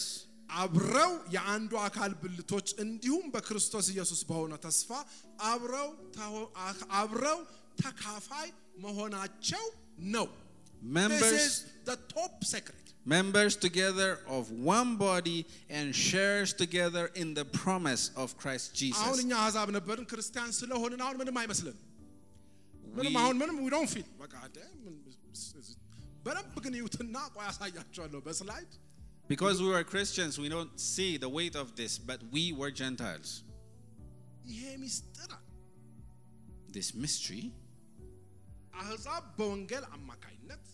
አብረው 0.59 1.13
የአንዱ 1.35 1.73
አካል 1.87 2.13
ብልቶች 2.23 2.69
እንዲሁም 2.85 3.25
በክርስቶስ 3.35 3.87
ኢየሱስ 3.95 4.21
በሆነ 4.29 4.53
ተስፋ 4.65 4.91
አብረው 5.51 5.89
ተሆ- 6.17 6.49
አብረው 7.01 7.39
ተካፋይ 7.83 8.49
መሆናቸው 8.85 9.65
ነው። 10.15 10.27
This 10.29 10.93
members 10.97 11.33
is 11.43 11.55
the 11.85 11.97
top 12.13 12.35
secret. 12.45 12.85
members 13.07 13.55
together 13.59 14.09
of 14.29 14.43
one 14.71 14.91
body 14.99 15.39
and 15.71 15.87
shares 16.01 16.51
together 16.55 17.05
in 17.15 17.29
the 17.35 17.45
promise 17.61 18.05
of 18.17 18.37
Christ 18.43 18.67
አሁን 18.71 18.81
Jesus 18.81 19.23
እኛ 19.25 19.33
አሕዛብ 19.45 19.69
ነበርን 19.77 20.07
ክርስቲያን 20.13 20.51
ስለሆንን 20.61 21.01
አሁን 21.07 21.17
ምንም 21.23 21.39
አይመስልን። 21.43 21.77
ምንም 22.99 23.13
We- 23.13 23.21
አሁን 23.23 23.37
ምንም 23.43 23.57
we 23.65 23.71
don't 23.77 23.91
feel 23.95 24.09
በቃ 24.25 24.35
ደ 26.23 26.23
ምን- 26.23 26.23
በደንብ 26.27 26.57
ግን 26.65 26.75
ይዩትና 26.79 27.17
ቆይ 27.35 27.45
ያሳያቸዋለሁ 27.49 28.21
በስላይድ 28.27 28.71
Because 29.33 29.57
we 29.63 29.69
were 29.69 29.85
Christians, 29.87 30.35
we 30.39 30.49
don't 30.49 30.75
see 30.87 31.11
the 31.19 31.29
weight 31.29 31.55
of 31.55 31.67
this, 31.77 31.95
but 32.01 32.21
we 32.35 32.45
were 32.53 32.71
Gentiles. 32.75 33.31
ይሄ 34.51 34.63
ሚስጥር 34.83 35.31
አለ። 35.37 35.45
This 36.73 36.89
mystery, 36.97 37.43
አሕዛብ 38.81 39.25
በወንጌል 39.39 39.85
አማካይነት 39.97 40.65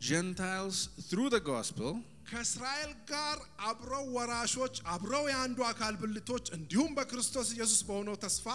Gentiles 0.00 0.78
through 1.08 1.28
the 1.30 1.42
gospel, 1.42 1.90
ከእስራኤል 2.30 2.92
ጋር 3.10 3.36
አብረው 3.68 4.04
ወራሾች 4.16 4.76
አብረው 4.92 5.24
የአንዱ 5.30 5.58
አካል 5.70 5.94
ብልቶች 6.02 6.44
እንዲሁም 6.56 6.90
በክርስቶስ 6.98 7.48
ኢየሱስ 7.56 7.80
በሆነው 7.88 8.16
ተስፋ 8.24 8.46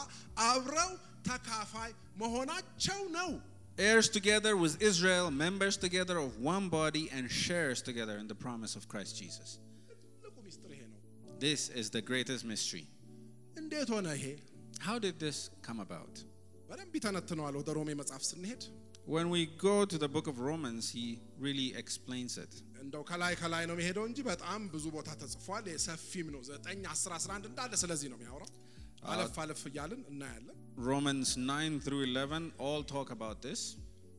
አብረው 0.47 0.91
ተካፋይ 1.27 1.91
መሆናቸው 2.21 2.99
ነው። 3.17 3.29
heirs 3.77 4.09
together 4.09 4.53
with 4.57 4.81
Israel, 4.81 5.29
members 5.31 5.75
together 5.77 6.17
of 6.17 6.39
one 6.39 6.69
body, 6.69 7.09
and 7.11 7.29
shares 7.29 7.81
together 7.81 8.17
in 8.17 8.27
the 8.27 8.35
promise 8.35 8.75
of 8.75 8.83
Christ 8.87 9.13
Jesus. 9.21 9.49
ትልቁ 10.21 10.37
ሚስጥር 10.47 10.71
ይሄ 10.75 10.81
ነው። 10.93 10.99
This 11.39 11.61
is 11.81 11.89
the 11.97 12.01
greatest 12.01 12.43
mystery. 12.53 12.85
እንዴት 13.57 13.89
ሆነ 13.95 14.07
ይሄ? 14.19 14.25
How 14.87 14.97
did 14.99 15.15
this 15.25 15.37
come 15.67 15.79
about? 15.87 16.15
በደንብ 16.69 16.93
ይተነትነዋል። 16.99 17.55
ወደ 17.61 17.69
ሮሜ 17.79 17.89
መጽሐፍ 18.01 18.23
ስንሄድ 18.31 18.63
When 19.15 19.27
we 19.29 19.41
go 19.69 19.75
to 19.85 19.97
the 19.97 20.09
book 20.15 20.27
of 20.31 20.37
Romans, 20.47 20.85
he 20.95 21.05
really 21.45 21.67
explains 21.81 22.33
it. 22.45 22.53
እንደው 22.83 23.03
ከላይ 23.09 23.33
ከላይ 23.41 23.63
ነው 23.69 23.75
የሚሄደው 23.75 24.05
እንጂ 24.09 24.19
በጣም 24.31 24.61
ብዙ 24.73 24.85
ቦታ 24.95 25.09
ተጽፏል። 25.21 25.65
ሰፊም 25.85 26.27
ነው። 26.35 26.41
9 26.49 26.81
10 26.95 27.13
11 27.17 27.47
እንዳለ 27.51 27.71
ስለዚህ 27.83 28.07
ነው 28.11 28.17
የሚያወራው። 28.19 28.51
አለፍ 29.02 29.36
አለፍ 29.42 29.62
እያልን 29.70 30.02
እናያለን። 30.10 30.56
Romans 30.88 31.30
9 31.38 31.80
through 31.84 32.02
11 32.04 32.44
all 32.60 32.82
talk 32.86 33.08
about 33.10 33.38
this. 33.46 33.60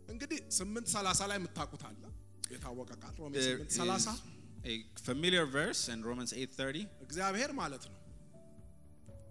እንግዲህ 0.10 0.40
8 0.58 0.88
30 0.94 1.28
ላይ 1.30 1.38
የምታውቁት 1.40 1.84
አለ 1.90 2.04
የታወቀ 2.54 2.92
ቃል 3.04 3.14
ሮሜ 3.22 3.34
There 3.38 3.58
8 3.58 3.68
is 3.68 3.78
30 3.78 4.16
a 4.66 4.74
familiar 5.06 5.46
verse 5.56 5.82
in 5.94 6.00
Romans 6.10 6.32
8:30. 6.36 6.84
እግዚአብሔር 7.06 7.52
ማለት 7.62 7.84
ነው 7.92 7.98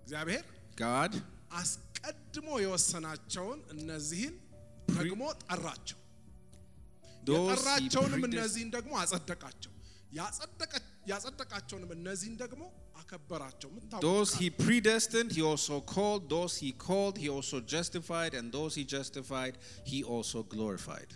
እግዚአብሔር 0.04 0.44
God 0.82 1.12
አስቀድሞ 1.60 2.48
የወሰናቸውን 2.64 3.60
እነዚህን 3.74 4.34
ደግሞ 4.98 5.22
ጠራቸው፣ 5.44 5.98
የጠራቸውንም 7.28 8.22
እነዚህን 8.28 8.70
ደግሞ 8.76 8.92
አጸደቃቸው፣ 9.02 9.72
ያጸደቀ- 10.12 10.86
Those 14.00 14.34
he 14.34 14.50
predestined, 14.50 15.32
he 15.32 15.42
also 15.42 15.80
called. 15.80 16.28
Those 16.28 16.56
he 16.56 16.72
called, 16.72 17.18
he 17.18 17.28
also 17.28 17.60
justified. 17.60 18.34
And 18.34 18.52
those 18.52 18.74
he 18.76 18.84
justified, 18.84 19.58
he 19.84 20.04
also 20.04 20.42
glorified. 20.44 21.08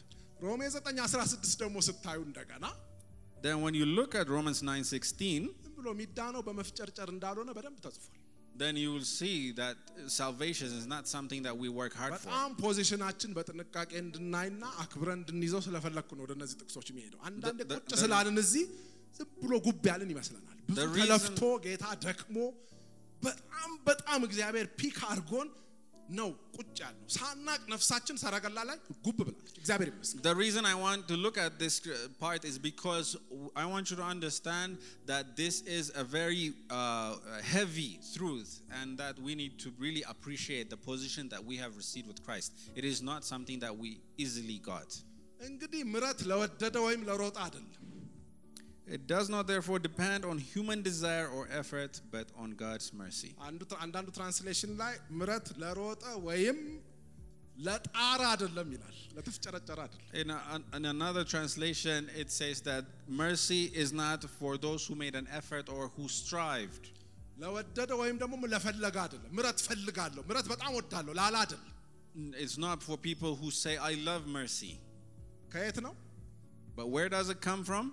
Then 3.43 3.61
when 3.63 3.75
you 3.75 3.87
look 3.87 4.15
at 4.15 4.29
Romans 4.29 4.63
9:16, 4.63 5.51
then 8.59 8.75
you 8.77 8.91
will 8.93 9.05
see 9.05 9.53
that 9.53 9.77
salvation 10.09 10.69
is 10.69 10.87
not 10.87 11.07
something 11.07 11.43
that 11.43 11.57
we 11.57 11.69
work 11.69 11.93
hard 11.95 12.15
for. 12.19 12.31
The, 17.41 17.53
the, 17.65 17.81
the, 17.97 17.97
ዝም 19.20 19.30
ብሎ 19.44 19.54
ጉብ 19.68 19.86
ያልን 19.92 20.12
ይመስለናል። 20.16 20.58
ብዙ 20.68 20.76
The 20.80 20.88
reason- 20.90 21.08
ተለፍቶ 21.08 21.42
ጌታ 21.66 21.86
ደክሞ 22.06 22.38
በጣም 23.24 23.72
በጣም 23.90 24.20
እግዚአብሔር 24.28 24.68
ፒክ 24.80 25.00
አድርጎን 25.10 25.50
ነው 26.10 26.30
ቁጭ 26.56 26.78
ያልነው። 26.84 27.10
ሳናቅ 27.16 27.60
ነፍሳችን 27.74 28.16
ሰረገላ 28.22 28.58
ላይ 28.70 28.78
ጉብ 29.06 29.18
ብላለች። 29.20 29.54
እግዚአብሔር 29.62 29.90
ይመስገን። 29.92 30.24
The 30.24 30.34
reason 30.36 30.64
I 30.66 30.78
want 30.78 31.02
to 31.12 31.16
look 31.26 31.38
at 31.38 31.54
this 31.62 31.76
uh, 31.86 31.92
part 32.20 32.42
is 32.44 32.56
because 32.62 33.10
I 33.56 33.66
want 33.74 33.86
you 33.92 33.98
to 33.98 34.06
understand 34.06 34.72
that 35.06 35.26
this 35.38 35.56
is 35.78 35.86
a 35.96 36.06
very 36.18 36.44
uh, 36.80 37.12
heavy 37.54 37.92
truth 38.16 38.52
and 38.80 38.98
that 38.98 39.16
we 39.20 39.36
need 39.36 39.54
to 39.60 39.70
really 39.78 40.04
appreciate 40.06 40.68
the 40.70 40.82
position 40.90 41.30
that 41.30 41.44
we 41.44 41.58
have 41.58 41.76
received 41.76 42.08
with 42.08 42.22
Christ. 42.22 42.50
It 42.76 42.86
is 42.86 43.00
not 43.04 43.22
something 43.24 43.60
that 43.60 43.76
we 43.76 43.92
easily 44.18 44.60
got. 44.66 44.90
እንግዲህ 45.42 45.84
ምረት 45.94 46.20
ለወደደ 46.30 46.76
ወይም 46.88 47.04
ለሮጠ 47.08 47.38
አይደለም። 47.46 47.78
It 48.88 49.08
does 49.08 49.28
not 49.30 49.44
therefore 49.48 49.80
depend 49.80 50.22
on 50.30 50.38
human 50.54 50.80
desire 50.82 51.28
or 51.36 51.44
effort, 51.62 51.94
but 52.16 52.28
on 52.36 52.50
God's 52.64 52.88
mercy. 53.02 53.32
አንዱ 53.48 53.62
አንዳንዱ 53.84 54.08
ትራንስሌሽን 54.18 54.72
ላይ 54.82 54.94
ምረት 55.20 55.48
ለሮጠ 55.62 56.04
ወይም 56.30 56.58
ለጣረ 57.58 58.22
አይደለም 58.32 58.70
ይላል። 58.76 58.98
ለተፍጨረጨረ 59.16 59.80
አይደለም። 59.86 60.08
In, 60.22 60.30
a, 60.36 60.40
in 60.78 60.86
another 60.96 61.24
translation, 61.34 62.00
it 62.22 62.30
says 62.40 62.58
that 62.70 62.86
mercy 63.24 63.64
is 63.84 63.90
not 64.04 64.22
for 64.40 64.54
those 64.66 64.82
who 64.88 64.96
made 65.04 65.16
an 65.22 65.28
effort 65.40 65.68
or 65.76 65.84
who 65.96 66.06
strived. 66.22 66.86
ለወደደ 67.42 67.92
ወይም 68.02 68.18
ደግሞ 68.24 68.34
ለፈለገ 68.54 68.98
አይደለም። 69.06 69.32
ምረት 69.38 69.60
ፈልጋለሁ፣ 69.68 70.24
ምረት 70.30 70.48
በጣም 70.54 70.72
ወዳለሁ 70.80 71.14
ላላ 71.22 71.36
አይደለም። 71.44 71.68
It's 72.44 72.58
not 72.68 72.80
for 72.88 72.96
people 73.10 73.34
who 73.42 73.50
say, 73.64 73.74
I 73.90 73.94
love 74.10 74.24
mercy. 74.40 74.74
ከየት 75.54 75.78
ነው? 75.86 75.94
But 76.77 76.89
where 76.91 77.09
does 77.09 77.31
it 77.31 77.41
come 77.41 77.65
from? 77.65 77.93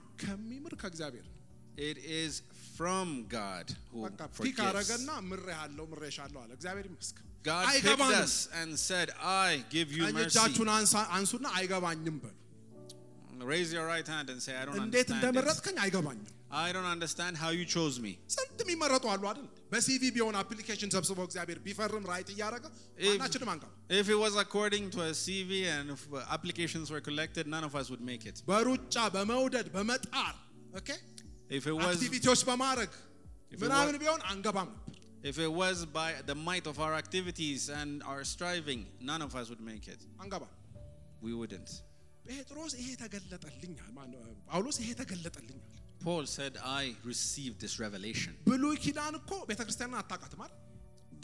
It 1.77 1.97
is 1.97 2.43
from 2.75 3.25
God 3.29 3.71
who 3.91 4.01
forgives. 4.33 4.57
God 7.43 7.65
picked 7.81 7.99
us 8.23 8.49
and 8.61 8.77
said, 8.77 9.09
I 9.21 9.63
give 9.69 9.91
you 9.91 10.03
mercy. 10.13 10.37
Raise 13.39 13.73
your 13.73 13.85
right 13.85 14.07
hand 14.07 14.29
and 14.29 14.41
say, 14.41 14.55
I 14.55 14.63
don't 14.65 14.75
understand 14.83 15.21
this. 15.41 15.59
እንደመረጥከኝ 16.52 16.52
አይገባኝም 16.52 16.66
I 16.66 16.72
don't 16.74 16.90
understand 16.96 17.34
how 17.42 17.50
you 17.58 17.64
chose 17.74 17.96
me. 18.04 18.12
ስንት 18.34 18.58
የሚመረጡ 18.64 19.04
አሉ 19.14 19.22
አይደል 19.30 19.46
በሲቪ 19.72 20.02
ቢሆን 20.16 20.34
አፕሊኬሽን 20.42 20.90
ሰብስበው 20.96 21.24
እግዚአብሔር 21.28 21.58
ቢፈርም 21.66 22.04
ራይት 22.12 22.28
እያደረገ 22.34 22.64
If- 23.08 23.18
ማናችንም 23.20 23.50
አንገባ 23.54 23.72
If 24.00 24.06
it 24.14 24.18
was 24.24 24.34
according 24.44 24.84
to 24.94 25.00
a 25.08 25.12
CV 25.24 25.50
and 25.76 25.86
if 25.96 26.02
uh, 26.10 26.36
applications 26.36 26.86
were 26.94 27.02
collected, 27.08 27.44
none 27.56 27.64
of 27.70 27.74
us 27.80 27.86
would 27.92 28.04
make 28.12 28.24
it. 28.30 28.36
በሩጫ 28.50 28.96
በመውደድ 29.16 29.68
በመጣር 29.76 30.34
ኦኬ 30.80 30.88
If 31.58 31.64
it 31.72 31.76
was 31.82 31.90
አክቲቪቲዎች 31.92 32.40
በማድረግ 32.50 32.90
If 33.54 33.58
it 33.58 33.62
ምናምን 33.64 33.94
was- 33.94 34.00
ቢሆን 34.04 34.22
አንገባም 34.32 34.70
ነበር 34.76 34.94
if 35.30 35.36
it 35.44 35.52
was 35.60 35.78
by 35.98 36.10
the 36.30 36.36
might 36.48 36.66
of 36.72 36.76
our 36.84 36.94
activities 37.02 37.62
and 37.78 37.92
our 38.10 38.20
striving, 38.32 38.82
none 39.10 39.22
of 39.26 39.32
us 39.40 39.46
would 39.52 39.64
make 39.72 39.86
it. 39.94 40.00
አንገባም 40.22 40.52
We 41.26 41.32
wouldn't. 41.40 41.70
ጴጥሮስ 42.28 42.72
ይሄ 42.80 42.88
ተገለጠልኛል 43.02 43.90
ማነው 43.98 44.20
ጳውሎስ 44.50 44.76
ይሄ 44.82 44.90
ተገለጠልኛል 45.00 45.64
Paul 46.03 46.25
said, 46.27 46.53
I 46.79 46.83
received 47.05 47.57
this 47.61 47.75
revelation. 47.79 48.33
ብሉይ 48.49 48.75
ኪዳን 48.85 49.13
እኮ 49.19 49.31
ቤተክርስቲያንን 49.49 49.97
አታውቃትም 50.01 50.41
አይደል 50.45 50.59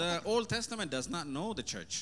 The 0.02 0.12
Old 0.32 0.46
Testament 0.56 0.90
does 0.98 1.08
not 1.16 1.26
know 1.36 1.50
the 1.54 1.66
church. 1.74 1.96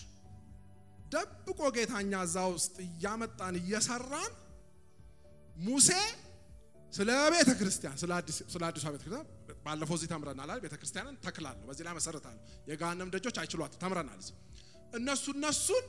ደብቆ 1.14 1.60
ጌታኛ 1.78 2.14
እዛ 2.28 2.38
ውስጥ 2.56 2.76
እያመጣን 2.88 3.56
እየሰራን 3.62 4.32
ሙሴ 5.68 5.90
ስለ 6.94 7.10
ቤተ 7.34 7.50
ክርስቲያን 7.60 7.96
ስለ 8.02 8.12
አዲሷ 8.68 8.86
ቤተ 8.94 9.04
ክርስቲያን 9.06 9.26
ባለፈው 9.66 9.96
እዚህ 9.98 10.10
ተምረናል 10.14 10.50
አይደል? 10.52 10.62
ቤተ 10.66 10.76
ክርስቲያንን 10.82 11.16
ተክላለሁ 11.26 11.64
በዚህ 11.70 11.84
ላይ 11.88 11.94
መሰረታለሁ 12.00 12.40
የገሃነም 12.70 13.10
ደጆች 13.16 13.38
አይችሏት 13.42 13.74
ተምረናል 13.84 14.20
እዚህ። 14.24 14.36
እነሱ 15.00 15.26
እነሱን 15.38 15.86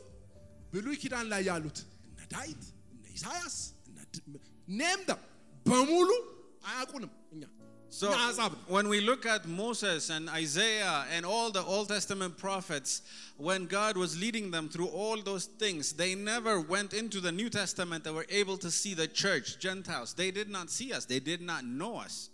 ብሉይ 0.72 0.96
ኪዳን 1.02 1.26
ላይ 1.32 1.42
ያሉት 1.50 1.78
እነ 2.08 2.20
ዳዊት 2.34 2.62
እነ 2.94 3.04
ኢሳያስ 3.16 3.56
እነ 3.88 3.98
ኔም 4.80 5.02
በሙሉ 5.66 6.10
እኛ 6.24 6.37
So 7.90 8.12
when 8.68 8.88
we 8.88 9.00
look 9.00 9.24
at 9.24 9.46
Moses 9.46 10.10
and 10.10 10.28
Isaiah 10.28 11.06
and 11.10 11.24
all 11.24 11.50
the 11.50 11.62
Old 11.62 11.88
Testament 11.88 12.36
prophets, 12.36 13.02
when 13.38 13.64
God 13.64 13.96
was 13.96 14.20
leading 14.20 14.50
them 14.50 14.68
through 14.68 14.88
all 14.88 15.16
those 15.22 15.46
things, 15.46 15.94
they 15.94 16.14
never 16.14 16.60
went 16.60 16.92
into 16.92 17.20
the 17.20 17.32
New 17.32 17.48
Testament 17.48 18.04
They 18.04 18.10
were 18.10 18.26
able 18.28 18.58
to 18.58 18.70
see 18.70 18.92
the 18.92 19.08
church, 19.08 19.58
Gentiles. 19.58 20.12
They 20.12 20.30
did 20.30 20.50
not 20.50 20.70
see 20.70 20.92
us. 20.92 21.06
They 21.06 21.20
did 21.20 21.40
not 21.40 21.64
know 21.64 21.96
us. 21.96 22.30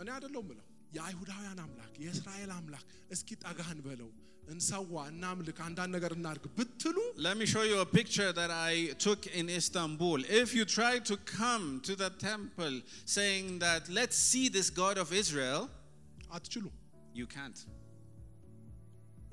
እኔ 0.00 0.08
አይደለሁም 0.16 0.46
ምለው 0.50 0.64
የአይሁዳውያን 0.92 1.60
አምላክ 1.64 1.92
የእስራኤል 2.04 2.50
አምላክ 2.50 2.86
እስኪ 3.14 3.28
ጠጋህን 3.44 3.80
በለው 3.86 4.10
እንሰዋ 4.52 4.94
እናምልክ 5.12 5.58
አንዳንድ 5.66 5.92
ነገር 5.96 6.12
እናድርግ 6.16 6.44
ብትሉ 6.56 6.96
Let 7.26 7.36
me 7.40 7.46
show 7.46 7.64
you 7.70 7.78
a 7.84 7.90
picture 7.98 8.30
that 8.32 8.50
I 8.50 8.74
took 9.06 9.22
in 9.38 9.46
Istanbul. 9.60 10.18
If 10.40 10.48
you 10.54 10.64
try 10.64 10.94
to 11.10 11.16
come 11.38 11.66
to 11.88 11.94
the 12.02 12.10
temple 12.28 12.74
saying 13.16 13.46
that, 13.64 13.82
let's 13.98 14.18
see 14.30 14.46
this 14.48 14.68
God 14.82 14.98
of 15.04 15.08
Israel, 15.22 15.62
አትችሉም 16.36 16.74
you 17.20 17.26
can't. 17.36 17.58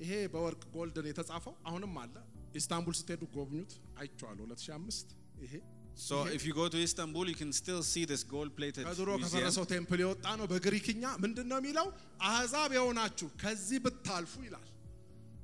ይሄ 0.04 0.14
በወርቅ 0.34 0.64
ጎልድን 0.76 1.08
የተጻፈው 1.12 1.54
አሁንም 1.70 1.96
አለ 2.04 2.16
ኢስታንቡል 2.60 2.96
ስትሄዱ 3.00 3.24
ጎብኙት 3.36 3.72
አይቼዋለሁ 4.02 4.44
2005 4.54 5.12
ይሄ 5.44 5.54
So 5.96 6.16
if 6.36 6.42
you 6.48 6.54
go 6.54 6.66
to 6.74 6.78
Istanbul, 6.88 7.26
you 7.32 7.36
can 7.42 7.52
still 7.54 7.82
see 7.84 8.04
this 8.12 8.22
gold-plated 8.34 8.84
ከድሮ 8.88 9.10
museum. 9.18 9.24
ከፈረሰው 9.26 9.66
ቴምፕል 9.74 10.00
የወጣ 10.04 10.26
ነው 10.40 10.46
በግሪክኛ 10.52 11.04
ምንድን 11.24 11.48
ነው 11.52 11.58
የሚለው 11.62 11.88
አሕዛብ 12.30 12.70
የሆናችሁ 12.78 13.28
ከዚህ 13.44 13.80
ብታልፉ 13.86 14.34
ይላል 14.48 14.66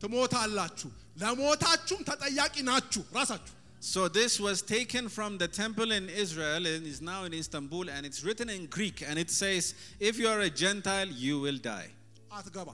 ትሞታላችሁ 0.02 0.90
ለሞታችሁም 1.22 2.02
ተጠያቂ 2.10 2.56
ናችሁ 2.72 3.04
ራሳችሁ 3.20 3.54
So 3.92 4.02
this 4.10 4.34
was 4.40 4.58
taken 4.72 5.04
from 5.16 5.32
the 5.38 5.48
temple 5.48 5.90
in 5.98 6.06
Israel 6.24 6.64
and 6.70 6.86
is 6.92 7.00
now 7.10 7.20
in 7.28 7.34
Istanbul, 7.34 7.86
and 7.96 8.02
it's 8.08 8.22
written 8.28 8.50
in 8.50 8.66
Greek, 8.76 8.98
and 9.08 9.16
it 9.24 9.30
says, 9.42 9.64
"If 10.10 10.14
you 10.22 10.28
are 10.28 10.42
a 10.42 10.50
Gentile, 10.62 11.12
you 11.26 11.36
will 11.44 11.60
die. 11.68 11.90
አትገባ 12.38 12.70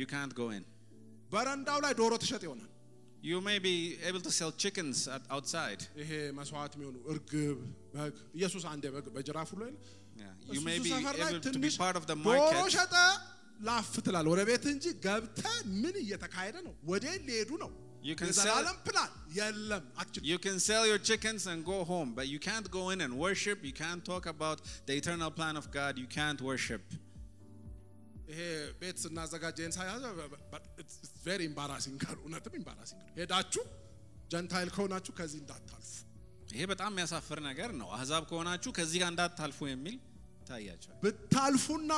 You 0.00 0.06
can't 0.06 0.34
go 0.34 0.48
in. 0.56 0.62
በረንዳው 1.32 1.78
ላይ 1.84 1.92
ዶሮ 2.00 2.12
ትሸጥ 2.24 2.42
ይሆናል 2.46 2.68
You 3.22 3.40
may 3.48 3.58
be 3.66 3.74
able 4.08 4.22
to 4.26 4.32
sell 4.38 4.52
chickens 4.62 4.96
at, 5.16 5.22
outside. 5.34 5.82
ይሄ 6.02 6.10
መስዋዕት 6.38 6.72
የሚሆኑ 6.76 6.96
እርግብ 7.12 7.58
በግ 7.94 8.14
ኢየሱስ 8.38 8.64
አንዴ 8.72 8.84
በግ 8.96 9.06
በጅራፉ 9.16 9.50
ላይ 9.64 9.72
Yeah. 10.22 10.32
You 10.54 10.58
እሱ 10.60 10.64
may 10.70 10.78
be 10.86 10.90
ሰፈር 10.94 11.14
ላይ 11.20 11.30
able 11.32 11.38
to 11.44 11.50
be 11.50 11.54
ትንሽ 11.56 11.74
part 11.84 11.96
of 12.00 12.04
the 12.10 12.16
ዶሮ 12.24 12.26
market. 12.40 12.72
ሸጠ 12.76 12.94
ላፍ 13.68 13.88
ትላል 14.06 14.26
ወደ 14.32 14.40
ቤት 14.48 14.64
እንጂ 14.72 14.84
ገብተ 15.06 15.42
ምን 15.82 15.94
እየተካሄደ 16.02 16.56
ነው 16.66 16.74
ወደ 16.92 17.04
ሊሄዱ 17.28 17.50
ነው 17.64 17.70
You 18.08 18.14
can 18.20 18.28
የዘላለም 18.30 18.76
ፕላን 18.86 19.10
የለም 19.38 19.84
አትችልም 20.00 20.26
You 20.30 20.38
can 20.46 20.56
sell 20.68 20.84
your 20.90 21.00
chickens 21.08 21.42
and 21.52 21.60
go 21.72 21.78
home, 21.92 22.10
but 22.18 22.26
you 22.32 22.40
can't 22.48 22.68
go 22.78 22.84
in 22.94 23.00
and 23.06 23.12
worship. 23.24 23.58
You 23.68 23.74
can't 23.82 24.02
talk 24.12 24.24
about 24.34 24.58
the 24.88 24.94
eternal 25.00 25.30
plan 25.38 25.56
of 25.62 25.66
God. 25.78 25.92
You 26.02 26.08
can't 26.18 26.40
worship. 26.50 26.84
ይሄ 28.27 28.39
ቤት 28.79 28.97
ስናዘጋጀ 29.03 29.59
ሳያዘ 29.77 30.03
ቬሪ 31.25 31.41
ኢምባራሲንግ 31.49 32.01
እውነትም 32.17 32.55
ኢምባራሲንግ 32.59 33.01
ሄዳችሁ 33.19 33.63
ጀንታይል 34.33 34.69
ከሆናችሁ 34.75 35.11
ከዚህ 35.19 35.39
እንዳታልፉ 35.43 35.91
ይሄ 36.53 36.61
በጣም 36.71 36.91
የሚያሳፍር 36.93 37.39
ነገር 37.49 37.69
ነው። 37.81 37.87
አህዛብ 37.95 38.23
ከሆናችሁ 38.29 38.71
ከዚህ 38.77 38.97
ጋር 39.01 39.09
እንዳታልፉ 39.13 39.59
የሚል 39.71 39.95
ይታያቸዋል። 40.41 40.97
ብታልፉና 41.05 41.91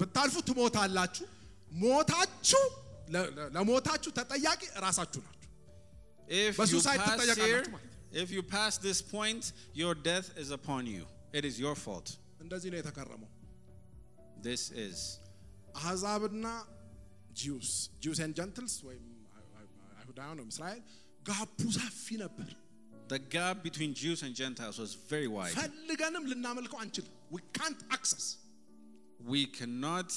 ብታልፉ 0.00 0.36
ትሞታላችሁ 0.50 1.26
ሞታችሁ 1.82 2.64
ለሞታችሁ 3.54 4.10
ተጠያቂ 4.18 4.62
ራሳችሁ 4.86 5.22
ናችሁ 5.26 5.50
በሱሳይድ 6.58 7.00
ትጠየቃላችሁ 7.08 7.72
ማለት 7.74 7.90
if 8.14 8.30
you 8.30 8.42
pass 8.44 8.78
this 8.78 9.02
point, 9.04 9.52
your 9.74 9.94
death 10.02 10.30
is 10.38 10.50
upon 10.52 10.86
you. 10.86 11.04
It 11.32 11.44
is 11.44 11.58
your 11.58 11.74
fault. 11.76 12.08
እንደዚህ 12.40 12.68
ነው 12.72 12.78
የተከረመው 12.80 13.30
This 14.42 14.62
is. 14.86 14.96
አሕዛብና 15.81 16.47
ጂውስ 17.41 17.71
ጂውስ 18.03 18.19
ኤንድ 18.25 18.35
ጀንትልስ 18.39 18.75
ወይም 18.87 19.05
አይሁዳውያን 19.99 20.39
ወይም 20.41 20.49
እስራኤል 20.55 20.81
ጋፑ 21.29 21.59
ሰፊ 21.79 22.05
ነበር 22.25 22.49
The 23.09 23.19
gap 23.35 23.57
between 23.67 23.91
Jews 24.01 24.19
and 24.25 24.33
Gentiles 24.39 24.77
was 24.81 24.91
very 25.11 25.29
wide. 25.35 25.53
ፈልገንም 25.59 26.25
ልናመልከው 26.31 26.79
አንችልም 26.83 27.13
we 27.35 27.41
can't 27.59 27.81
access 27.97 28.25
We 29.35 29.41
cannot 29.57 30.11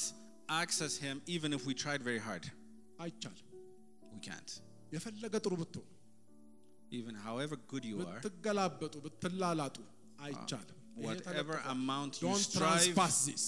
access 0.61 0.93
Him 1.05 1.15
even 1.35 1.51
if 1.57 1.61
we 1.69 1.73
tried 1.83 2.01
very 2.09 2.21
hard. 2.27 2.45
አይቻልም 3.05 3.47
We 4.13 4.19
can't. 4.29 4.51
የፈለገ 4.95 5.33
ጥሩ 5.45 5.53
ብትሆኑ 5.61 5.89
Even 6.91 7.15
however 7.27 7.55
good 7.71 7.85
you 7.91 7.97
are, 8.07 8.19
ብትገላበጡ 8.25 8.95
ብትላላጡ 9.05 9.77
አይቻልም 10.27 10.77
ይሄ 10.97 11.07
whatever 11.07 11.55
ተለጥፏል። 11.57 11.71
amount 11.75 12.13
you 12.21 12.27
don't 12.27 12.45
strive, 12.49 12.83
transpass 12.83 13.17
this 13.31 13.45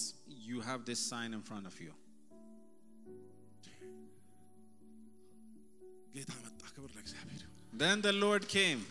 you 0.48 0.58
have 0.70 0.82
this 0.90 1.00
sign 1.12 1.30
in 1.38 1.44
front 1.50 1.66
of 1.72 1.76
you. 1.84 1.92
ጌታ 6.13 6.31
መጣ 6.43 6.61
ክብር 6.73 6.89
ለእግዚአብሔር 6.95 7.41
ይሁን። 7.41 7.57
Then 7.73 7.97
the 8.01 8.13
Lord 8.15 8.43
came. 8.49 8.81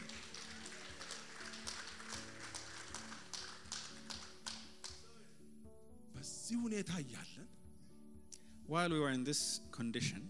በዚህ 6.14 6.56
ሁኔታ 6.64 6.92
እያለን 7.04 7.46
While 8.68 8.90
we 8.94 8.98
were 9.02 9.12
in 9.12 9.22
this 9.24 9.40
condition, 9.76 10.20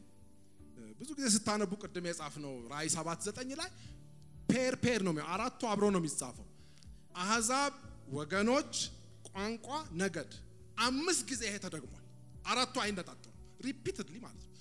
ብዙ 1.00 1.10
ጊዜ 1.18 1.26
ስታነቡ 1.34 1.72
ቅድም 1.82 2.04
የጻፍነው 2.08 2.52
ራእይ 2.72 2.88
ሰባት 2.94 3.20
ዘጠኝ 3.26 3.50
ላይ 3.60 3.68
ፔር 4.48 4.74
ፔር 4.84 5.00
ነው 5.06 5.12
አራቱ 5.34 5.60
አብሮ 5.72 5.84
ነው 5.94 6.00
የሚጻፈው። 6.02 6.46
አሕዛብ፣ 7.22 7.74
ወገኖች፣ 8.18 8.72
ቋንቋ፣ 9.28 9.68
ነገድ 10.02 10.30
አምስት 10.86 11.22
ጊዜ 11.30 11.42
ይሄ 11.48 11.56
ተደግሟል። 11.64 12.04
አራቱ 12.50 12.74
አይነጣጠሉ 12.84 13.32
ሪፒትድሊ 13.66 14.16
ማለት 14.26 14.44
ነው። 14.46 14.56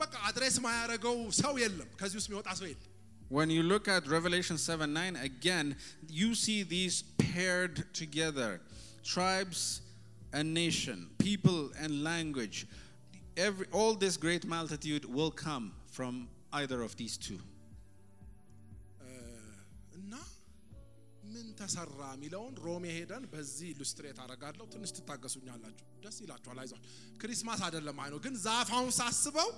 በቃ 0.00 0.14
አድሬስ 0.28 0.56
ማያደርገው 0.64 1.16
ሰው 1.42 1.54
የለም። 1.62 1.90
ከዚህ 2.00 2.16
ውስጥ 2.20 2.28
የሚወጣ 2.30 2.50
ሰው 2.60 2.68
የለም። 2.68 2.88
when 3.30 3.48
you 3.50 3.62
look 3.64 3.88
at 3.88 4.06
Revelation 4.08 4.56
7 4.60 4.92
9, 4.92 5.16
again, 5.18 5.66
you 6.10 6.34
see 6.36 6.62
these 6.64 6.96
paired 7.18 7.76
together 7.94 8.50
tribes 9.04 9.60
and 10.32 10.52
nation, 10.54 10.98
people 11.18 11.70
and 11.78 12.04
language. 12.04 12.58
Every, 13.36 13.66
all 13.72 13.94
this 13.96 14.16
great 14.18 14.44
multitude 14.46 15.04
will 15.08 15.30
come 15.38 15.64
from 15.88 16.14
either 16.52 16.82
of 16.82 16.94
these 16.96 17.16
two. 17.18 17.40
እና 19.94 20.12
ምን 21.32 21.46
ተሰራ 21.60 22.00
የሚለውን 22.14 22.54
ሮሜ 22.66 22.84
ሄደን 22.96 23.24
በዚህ 23.34 23.68
ኢሉስትሬት 23.74 24.18
አደርጋለሁ። 24.24 24.64
ትንሽ 24.74 24.90
ትታገሱኛላችሁ። 24.98 25.86
ደስ 26.04 26.16
ይላችኋል። 26.24 26.58
አይዟል። 26.62 26.82
ክሪስማስ 27.22 27.60
አይደለም 27.68 27.98
አይ 28.04 28.10
ነው፣ 28.14 28.20
ግን 28.26 28.36
ዛፋውን 28.46 28.92
ሳስበው 29.00 29.50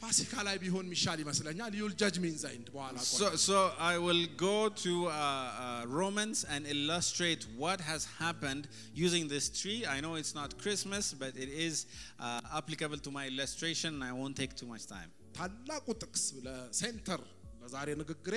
ፋሲካ 0.00 0.32
ላይ 0.46 0.56
ቢሆን 0.62 0.84
የሚሻል 0.86 1.18
ይመስለኛል። 1.22 1.72
ዩል 1.78 1.92
ጀጅ 2.00 2.16
ሚን 2.24 2.34
ዘይንድ 2.40 2.66
በኋላ 2.72 2.96
ቆይ። 3.02 3.18
So, 3.18 3.28
so 3.44 3.58
I 3.84 3.96
will 3.98 4.24
go 4.42 4.54
to 4.78 4.92
uh, 5.08 5.12
uh, 5.12 5.82
Romans 5.92 6.38
and 6.46 6.62
illustrate 6.68 7.42
what 7.56 7.80
has 7.82 8.02
happened 8.18 8.64
using 9.04 9.24
this 9.28 9.46
tree. 9.60 9.78
I 9.86 10.00
know 10.04 10.12
it's 10.16 10.34
not 10.34 10.50
Christmas, 10.58 11.04
but 11.14 11.32
it 11.36 11.52
is 11.66 11.76
uh, 12.20 12.40
applicable 12.52 13.00
to 13.00 13.12
my 13.12 13.24
illustration, 13.28 13.90
and 13.94 14.04
I 14.04 14.14
won't 14.14 14.36
take 14.36 14.54
too 14.54 14.68
much 14.68 14.86
time. 14.88 15.10
ታላቁ 15.38 15.86
ጥቅስ 16.02 16.24
ለሴንተር 16.44 17.22
ለዛሬ 17.62 17.88
ንግግሬ 18.02 18.34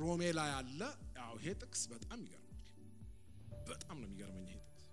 ሮሜ 0.00 0.22
ላይ 0.38 0.50
አለ። 0.56 0.80
ያው 1.18 1.34
ይሄ 1.40 1.48
ጥቅስ 1.62 1.82
በጣም 1.92 2.18
ይገርማል። 2.24 2.48
በጣም 3.68 3.96
ነው 4.00 4.08
የሚገርመኝ 4.08 4.48
ይሄ 4.48 4.58
ጥቅስ። 4.62 4.88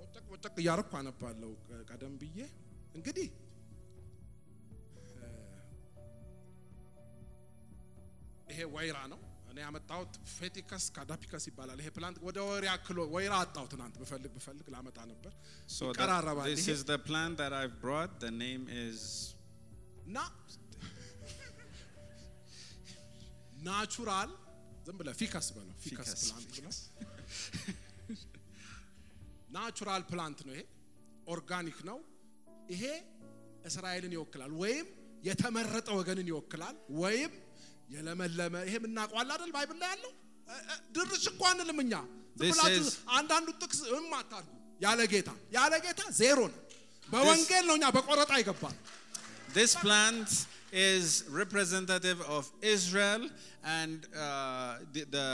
ወጨቅ 0.00 0.26
ወጨቅ 0.34 0.54
እያረኩ 0.62 0.92
አነባለሁ 1.00 1.50
ቀ- 1.68 1.82
ቀደም 1.90 2.14
ብዬ 2.22 2.38
እንግዲህ 2.94 3.28
ይሄ 8.47 8.59
ወይራ 8.75 8.97
ነው። 9.13 9.19
እኔ 9.51 9.57
ያመጣሁት 9.65 10.13
ፌቲከስ 10.33 10.85
ካዳፒከስ 10.95 11.43
ይባላል። 11.49 11.77
ይሄ 11.81 11.89
ፕላንት 11.97 12.17
ወደ 12.27 12.37
ወይራ 12.49 12.73
ክሎ 12.87 12.97
ወይራ 13.15 13.33
አጣሁ 13.43 13.65
ትናንት 13.73 13.95
ብፈልግ 14.01 14.31
ብፈልግ 14.37 14.67
ላመጣ 14.75 14.97
ነበር። 15.11 15.33
ይቀራረባል 15.89 16.47
this 16.51 16.67
is 16.75 16.81
the 16.85 16.99
plant 17.01 17.35
that 17.37 17.53
I've 17.53 17.77
brought. 17.85 18.11
The 18.19 18.33
name 18.43 18.63
is 18.83 18.99
እና 20.07 20.17
ናቹራል 23.67 24.29
ዝም 24.87 24.97
ብለህ 24.99 25.15
ፊከስ 25.21 25.47
በለው 25.55 25.75
ፊከስ፣ 25.85 26.11
ፕላንት 26.21 26.51
ብለው 26.57 26.71
ናቹራል 29.55 30.03
ፕላንት 30.11 30.39
ነው 30.47 30.53
ይሄ 30.55 30.63
ኦርጋኒክ 31.27 31.77
ነው 31.89 31.97
ይሄ 32.73 32.83
እስራኤልን 33.69 34.13
ይወክላል 34.17 34.51
ወይም 34.61 34.87
የተመረጠ 35.23 35.87
ወገንን 35.99 36.27
ይወክላል 36.31 36.75
ወይም 37.01 37.31
የለመለመ 37.88 38.54
ይሄ 38.68 38.74
የምናውቀዋል 38.80 39.28
አይደል 39.34 39.50
ባይብል 39.56 39.78
ላይ 39.82 39.90
ያለው 39.94 40.12
እ- 40.48 40.62
እ- 40.66 40.80
ድርሽ 40.96 41.24
እኮ 41.32 41.42
አንልም 41.52 41.78
እኛ 41.84 41.94
ዝም 42.32 42.42
This 42.42 42.52
ብላችሁ 42.54 42.84
is- 42.84 42.96
አንዳንዱ 43.18 43.48
ጥቅስ 43.62 43.80
እም 43.96 44.08
አታርጉ 44.20 44.50
ያለ 44.80 45.00
ጌታ 45.12 45.30
ያለ 45.56 45.72
ጌታ 45.86 46.00
ዜሮ 46.20 46.38
ነው 46.48 46.60
በወንጌል 47.08 47.64
ነው 47.70 47.76
እኛ 47.78 47.86
በቆረጣ 47.96 48.32
ይገባል 48.42 48.76
This 49.54 49.72
plant 49.76 50.30
is 50.82 51.06
representative 51.32 52.20
of 52.28 52.44
Israel, 52.66 53.22
and 53.72 53.98
uh, 54.16 54.72
the, 54.94 55.02
the, 55.10 55.26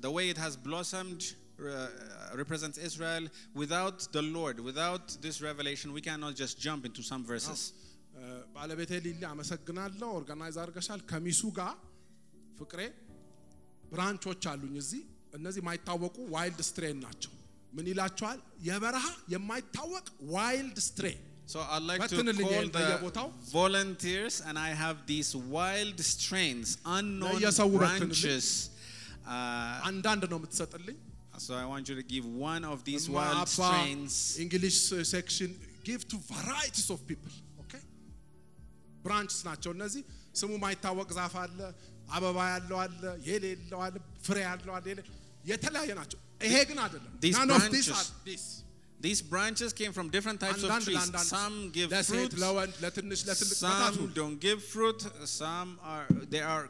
the 0.00 0.10
way 0.10 0.24
it 0.28 0.38
has 0.38 0.54
blossomed 0.58 1.22
uh, 1.24 1.86
represents 2.34 2.76
Israel. 2.80 3.24
Without 3.54 4.06
the 4.12 4.24
Lord, 4.30 4.60
without 4.62 5.06
this 5.22 5.40
revelation, 5.40 5.88
we 5.92 6.02
cannot 6.02 6.34
just 6.34 6.58
jump 6.60 6.84
into 6.84 7.02
some 7.02 7.24
verses. 7.24 7.60
እ፣ 7.62 7.85
ባለቤቴ 8.57 8.91
ሊሊ 9.05 9.23
አመሰግናለሁ። 9.31 10.09
ኦርጋናይዝ 10.19 10.55
አድርገሻል። 10.61 11.01
ከሚሱ 11.11 11.41
ጋር 11.59 11.73
ፍቅሬ 12.59 12.81
ብራንቾች 13.91 14.43
አሉኝ 14.51 14.75
እዚህ። 14.83 15.03
እነዚህ 15.33 15.61
የማይታወቁ 15.63 16.17
ዋይልድ 16.35 16.61
ስትሬን 16.69 16.99
ናቸው። 17.05 17.33
ምን 17.73 17.85
ይላቸዋል? 17.91 18.39
የበረሃ 18.69 19.05
የማይታወቅ 19.35 20.05
ዋይልድ 20.35 20.79
ስትሬን 20.87 21.21
So 21.47 21.61
I'd 21.65 21.81
like 21.81 22.01
to 22.03 22.15
call 22.35 22.65
the 22.69 23.31
volunteers, 23.51 24.41
and 24.41 24.59
I 24.59 24.71
have 24.75 24.97
these 25.07 25.33
wild 25.33 25.97
strains, 26.05 26.77
unknown 26.85 27.39
branches. 27.73 28.47
Uh, 29.25 29.79
አንዳንድ 29.89 30.23
ነው 30.31 30.37
የምትሰጥልኝ። 30.39 30.97
so 31.37 31.53
I 31.53 31.65
want 31.65 31.83
you 31.89 31.95
to 31.95 32.05
give 32.05 32.25
one 32.51 32.63
of 32.65 32.77
these 32.83 33.05
wild 33.09 33.47
strains. 33.47 34.13
ሴክሽን 35.13 35.51
ጊቭ 35.87 36.01
ቱ 36.11 36.19
ቫራይቲስ 36.31 36.87
ኦፍ 36.95 37.01
ፒፕል 37.09 37.33
ኦኬ 37.35 37.46
ብራንችስ 39.06 39.40
ናቸው 39.48 39.70
እነዚህ። 39.76 40.02
ስሙ 40.40 40.50
ማይታወቅ 40.64 41.08
ዛፍ 41.18 41.34
አለ፣ 41.42 41.58
አበባ 42.16 42.38
ያለው 42.52 42.78
አለ፣ 42.84 43.02
የሌለው 43.28 43.80
አለ፣ 43.86 43.94
ፍሬ 44.26 44.36
ያለው 44.48 44.72
አለ፣ 44.78 44.84
የሌ- 44.92 45.08
የተለያየ 45.44 45.92
ናቸው። 46.00 46.18
ይሄ 46.46 46.54
ግን 46.70 46.78
አይደለም። 46.84 47.12
These 47.24 47.36
None 47.38 47.50
of 47.50 47.62
these 47.66 47.88
branches- 47.88 47.98
are 48.00 48.28
this. 48.30 48.44
These 49.00 49.20
branches 49.30 49.70
came 49.72 49.92
from 49.92 50.06
different 50.10 50.38
types 50.40 50.60
of 50.60 50.68
አንዳንድ 50.68 50.84
trees. 50.86 50.96
ለአንዳንድ 50.98 51.30
Some 51.36 51.56
give 51.76 51.88
ለሴት 51.94 52.12
fruit, 52.12 52.34
ለወንድ 52.42 52.74
ለትንሽ 52.84 53.20
ለትልቅ 53.28 53.58
በታቱ 53.62 53.96
some 53.96 54.12
don't 54.20 54.38
give 54.40 54.60
fruit. 54.74 55.00
Some 55.32 55.70
are 55.92 56.06
they 56.34 56.42
are 56.52 56.64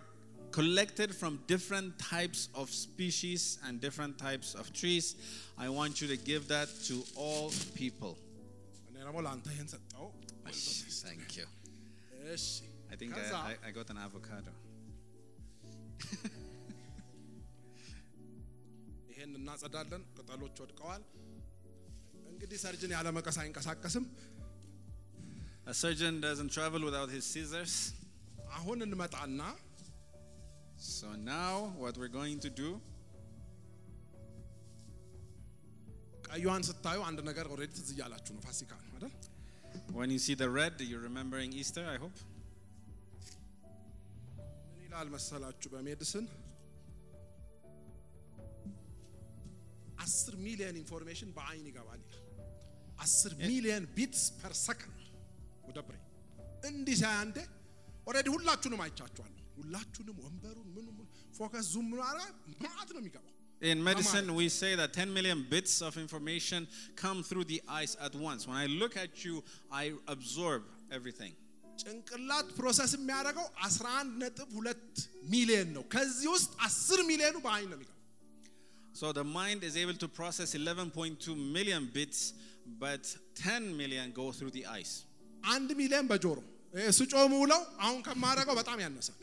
collected 0.58 1.10
from 1.20 1.32
different 1.52 1.90
types 2.12 2.40
of 2.54 2.66
species 2.86 3.42
and 3.64 3.72
different 3.86 4.14
types 4.18 4.48
of 4.60 4.64
trees. 4.80 5.06
I 5.58 5.68
want 5.78 6.00
you 6.00 6.08
to 6.08 6.18
give 6.30 6.42
that 6.48 6.68
to 6.88 6.96
all 7.24 7.46
people. 7.82 8.14
እኔ 8.88 8.96
ደግሞ 9.06 9.18
ለአንተ 9.26 9.46
ይሄን 9.56 9.68
ሰጠው። 9.74 10.06
Thank 11.04 11.30
you. 11.38 11.46
እሺ 12.34 12.46
I 12.92 12.96
think 13.00 13.12
ከዛ 13.18 13.32
I, 13.42 13.52
I, 13.52 13.68
I 13.68 13.72
got 13.72 13.88
an 13.90 14.00
avocado. 14.06 14.52
ይሄን 19.10 19.32
እናጸዳለን። 19.40 20.02
ቅጠሎች 20.18 20.56
ወድቀዋል። 20.62 21.02
እንግዲህ 22.32 22.58
ሰርጅን 22.64 22.94
ያለ 22.96 23.08
መቀስ 23.18 23.38
አይንቀሳቀስም። 23.42 24.06
A 25.66 25.74
surgeon 25.80 26.14
doesn't 26.20 26.50
travel 26.56 26.82
without 26.88 27.10
his 27.16 27.24
scissors. 27.32 27.74
አሁን 28.56 28.78
እንመጣና 28.86 29.40
So 30.92 31.08
now 31.34 31.52
what 31.82 31.94
we're 32.00 32.14
going 32.20 32.38
to 32.46 32.50
do 32.62 32.70
ቀዩዋን 36.26 36.62
ስታዩ 36.68 36.98
አንድ 37.08 37.18
ነገር 37.28 37.46
ኦልሬዲ 37.54 37.72
ትዝ 37.78 37.88
እያላችሁ 37.94 38.32
ነው። 38.36 38.42
ፋሲካ 38.46 38.72
ነው 38.84 38.92
አይደል? 38.96 39.12
when 39.92 40.10
you 40.10 40.18
see 40.18 40.34
the 40.34 40.48
red, 40.50 40.74
you're 40.80 41.00
remembering 41.02 41.52
Easter, 41.54 41.84
I 41.86 41.98
hope. 41.98 42.18
ምን 44.68 44.82
ይላል 44.86 45.08
መሰላችሁ 45.14 45.68
በሜዲስን 45.72 46.26
አስር 49.98 50.34
ሚሊዮን 50.44 50.76
ኢንፎርሜሽን 50.80 51.30
በአይን 51.36 51.66
ይገባል 51.70 52.00
ይላል። 52.02 52.18
አስር 52.98 53.32
ሚሊዮን 53.42 53.84
ቢትስ 53.96 54.24
ፐር 54.40 54.54
ሰከንድ 54.62 54.98
ወደ 55.68 55.78
ብሬ 55.86 55.96
እንዲህ 56.70 56.96
ሳይ 57.02 57.14
አንዴ 57.22 57.38
ኦልሬዲ 58.06 58.28
ሁላችሁንም 58.34 58.80
አይቻችኋለሁ። 58.84 59.38
ሁላችሁንም 59.58 60.16
ወንበሩን 60.24 60.68
ምኑ 60.76 60.86
ምኑ 60.98 61.06
ፎከስ 61.38 61.66
ዙም 61.72 61.86
ምኑ 61.92 62.00
አረ 62.08 62.18
ማት 62.64 62.88
ነው 62.94 63.00
የሚገባው። 63.02 63.35
In 63.62 63.82
medicine, 63.82 64.34
we 64.34 64.48
say 64.48 64.74
that 64.74 64.92
10 64.92 65.14
million 65.14 65.46
bits 65.48 65.82
of 65.82 65.96
information 65.96 66.66
come 66.96 67.22
through 67.22 67.44
the 67.44 67.62
eyes 67.68 67.96
at 68.00 68.12
once. 68.14 68.48
When 68.48 68.56
I 68.56 68.66
look 68.66 68.96
at 68.96 69.24
you, 69.24 69.44
I 69.70 69.92
absorb 70.08 70.62
everything. 70.90 71.32
ጭንቅላት 71.82 72.48
ፕሮሰስ 72.58 72.90
የሚያደርገው 72.96 73.46
11 73.66 74.10
ነጥብ 74.22 74.48
ሁለት 74.58 74.88
ሚሊዮን 75.34 75.68
ነው። 75.76 75.84
ከዚህ 75.94 76.28
ውስጥ 76.34 76.50
10 76.66 77.06
ሚሊዮኑ 77.10 77.36
በአይን 77.46 77.68
ነው 77.72 77.76
የሚገባው። 77.78 77.98
So 79.00 79.06
the 79.18 79.24
mind 79.38 79.60
is 79.68 79.74
able 79.82 79.96
to 80.02 80.08
process 80.18 80.50
11.2 80.58 81.36
million 81.56 81.82
bits, 81.98 82.18
but 82.84 83.04
10 83.36 83.76
million 83.80 84.12
go 84.20 84.26
through 84.38 84.52
the 84.58 84.64
eyes. 84.74 84.92
አንድ 85.54 85.70
ሚሊዮን 85.80 86.08
በጆሮ 86.12 86.38
ይሄ 86.78 86.88
ስጮ 86.98 87.12
ውለው 87.42 87.62
አሁን 87.84 88.00
ከማደርገው 88.08 88.56
በጣም 88.60 88.78
ያነሳል። 88.86 89.18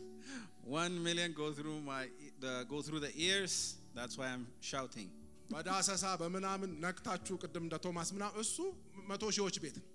1 0.79 0.97
million 1.07 1.29
go 1.41 1.47
through 1.59 1.77
my 1.91 2.01
the, 2.43 2.53
go 2.73 2.79
through 2.87 3.01
the 3.07 3.13
ears. 3.27 3.53
That's 3.97 4.15
why 4.19 4.27
I'm 4.33 4.45
shouting. 4.71 5.09
በዳሰሳ 5.53 6.03
በምናምን 6.21 6.71
ነክታችሁ 6.85 7.35
ቅድም 7.43 7.63
እንደ 7.67 7.75
ቶማስ 7.85 8.09
ምናምን 8.15 8.35
እሱ 8.43 8.55
መቶ 9.11 9.23
ሺዎች 9.37 9.55
ቤት 9.63 9.77
ነው። 9.81 9.87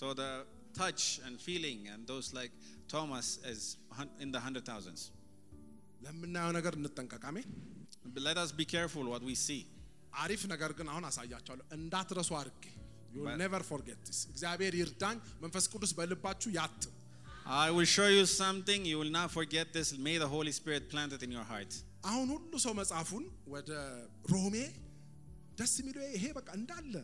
So 0.00 0.06
the 0.20 0.30
touch 0.78 1.02
and 1.26 1.34
feeling 1.46 1.80
and 1.92 2.00
those 2.12 2.28
like 2.38 2.54
Thomas 2.94 3.26
is 3.52 3.60
hun- 3.98 4.14
in 4.24 4.30
the 4.36 4.40
hundred 4.46 4.64
thousands. 4.70 5.02
ለምናየው 6.04 6.52
ነገር 6.58 6.74
እንጠንቀቅ። 6.80 7.22
አሜን። 7.30 7.46
But 8.14 8.22
let 8.28 8.38
us 8.44 8.50
be 8.60 8.66
careful 8.76 9.04
what 9.12 9.22
we 9.30 9.34
see. 9.46 9.62
አሪፍ 10.22 10.42
ነገር 10.54 10.70
ግን 10.78 10.88
አሁን 10.92 11.04
አሳያቸዋለሁ 11.10 11.64
እንዳትረሱ 11.78 12.30
አድርጌ 12.40 12.64
ዩ 13.14 13.20
But- 13.26 13.38
ኔቨር 13.42 13.62
ፎርጌት 13.70 14.00
ዲስ 14.08 14.18
እግዚአብሔር 14.32 14.74
ይርዳኝ። 14.80 15.16
መንፈስ 15.44 15.64
ቅዱስ 15.72 15.92
በልባችሁ 16.00 16.50
ያትም። 16.58 16.92
I 17.64 17.68
will 17.76 17.88
show 17.96 18.08
you 18.16 18.24
something. 18.42 18.80
You 18.90 18.98
will 19.00 19.14
not 19.16 19.28
forget 19.38 19.66
this. 19.76 19.88
May 20.06 20.14
the 20.22 20.28
Holy 20.34 20.52
Spirit 20.58 20.84
plant 20.92 21.10
it 21.16 21.22
in 21.26 21.32
your 21.36 21.46
heart. 21.50 21.72
አሁን 22.08 22.26
ሁሉ 22.34 22.52
ሰው 22.64 22.72
መጽሐፉን 22.80 23.24
ወደ 23.54 23.70
ሮሜ 24.32 24.56
ደስ 25.58 25.72
የሚለው 25.80 26.02
ይሄ 26.14 26.24
በቃ 26.38 26.48
እንዳለ 26.58 26.94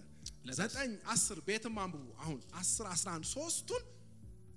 ዘጠኝ 0.59 0.93
አስር 1.15 1.39
ቤትም 1.49 1.75
አንብቡ። 1.83 2.05
አሁን 2.23 2.39
አስር 2.61 2.87
አስራ 2.95 3.09
አንድ 3.17 3.27
ሶስቱን 3.35 3.83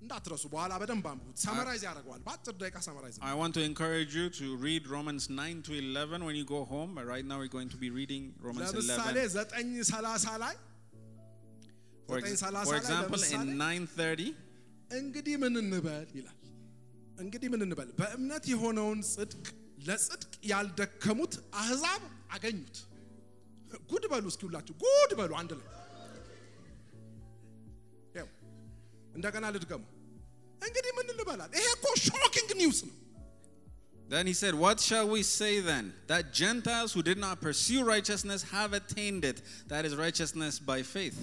እንዳትረሱ 0.02 0.44
በኋላ 0.52 0.72
በደንብ 0.80 1.06
አንብቡት። 1.10 1.36
ሰመራይዝ 1.44 1.82
ያደርገዋል። 1.88 2.20
በአጭር 2.26 2.54
ደቂቃ 2.62 2.76
ሰመራይዝ 2.88 3.14
I 3.30 3.34
want 3.40 3.52
to 3.58 3.62
encourage 3.70 4.12
you 4.18 4.26
to 4.40 4.46
read 4.66 4.82
Romans 4.96 5.24
9 5.32 5.62
to 5.68 5.72
11 5.78 6.26
when 6.26 6.36
you 6.40 6.46
go 6.46 6.60
home. 6.72 6.90
But 6.98 7.06
right 7.06 7.26
now, 7.30 7.38
we're 7.42 7.54
going 7.56 7.70
to 7.70 7.80
be 7.84 7.90
reading 7.90 8.24
Romans 8.46 8.72
ለምሳሌ 8.80 9.16
11. 9.16 9.34
ዘጠኝ 9.36 9.68
ሰላሳ 9.92 10.26
ላይ 10.44 10.54
For, 12.08 12.16
ዘጠኝ 12.16 12.32
ex- 12.32 12.42
ሰላሳ 12.44 12.66
for 12.68 12.74
ላይ 12.76 12.82
example, 12.82 13.16
ለምሳሌ 13.16 13.48
in 13.48 13.62
9:30, 13.62 14.28
እንግዲህ 14.98 15.36
ምን 15.44 15.54
እንበል 15.62 16.08
ይላል። 16.18 16.38
እንግዲህ 17.22 17.48
ምን 17.54 17.62
እንበል 17.66 17.88
በእምነት 18.00 18.44
የሆነውን 18.52 19.00
ጽድቅ 19.14 19.46
ለጽድቅ 19.88 20.32
ያልደከሙት 20.52 21.34
አህዛብ 21.60 22.02
አገኙት። 22.34 22.76
ጉድ 23.90 24.04
በሉ 24.12 24.24
እስኪ 24.32 24.42
ሁላችሁ 24.48 24.74
ጉድ 24.84 25.10
በሉ 25.18 25.32
አንድ 25.40 25.52
ላይ 25.60 25.68
ያው 28.14 28.28
እንደገና 29.14 29.44
ልድገሙ። 29.54 29.82
እንግዲህ 30.62 30.92
ምን 30.98 31.08
ልበላል? 31.18 31.50
ይሄ 31.58 31.66
እኮ 31.76 31.86
ሾኪንግ 32.06 32.50
ኒውስ 32.62 32.80
ነው። 32.88 32.94
Then 34.08 34.26
he 34.26 34.34
said, 34.34 34.54
What 34.54 34.80
shall 34.80 35.08
we 35.08 35.22
say 35.22 35.60
then? 35.60 35.84
That 36.08 36.24
Gentiles 36.32 36.92
who 36.92 37.02
did 37.02 37.18
not 37.18 37.40
pursue 37.40 37.82
righteousness 37.84 38.42
have 38.50 38.72
attained 38.72 39.24
it. 39.24 39.38
That 39.68 39.84
is 39.84 39.96
righteousness 39.96 40.58
by 40.60 40.82
faith. 40.84 41.18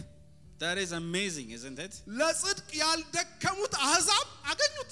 That 0.60 0.78
is 0.78 0.92
amazing, 0.94 1.52
isn't 1.52 1.80
it? 1.80 1.94
ለጽድቅ 2.22 2.70
ያልደከሙት 2.82 3.74
አህዛብ 3.86 4.28
አገኙት። 4.52 4.92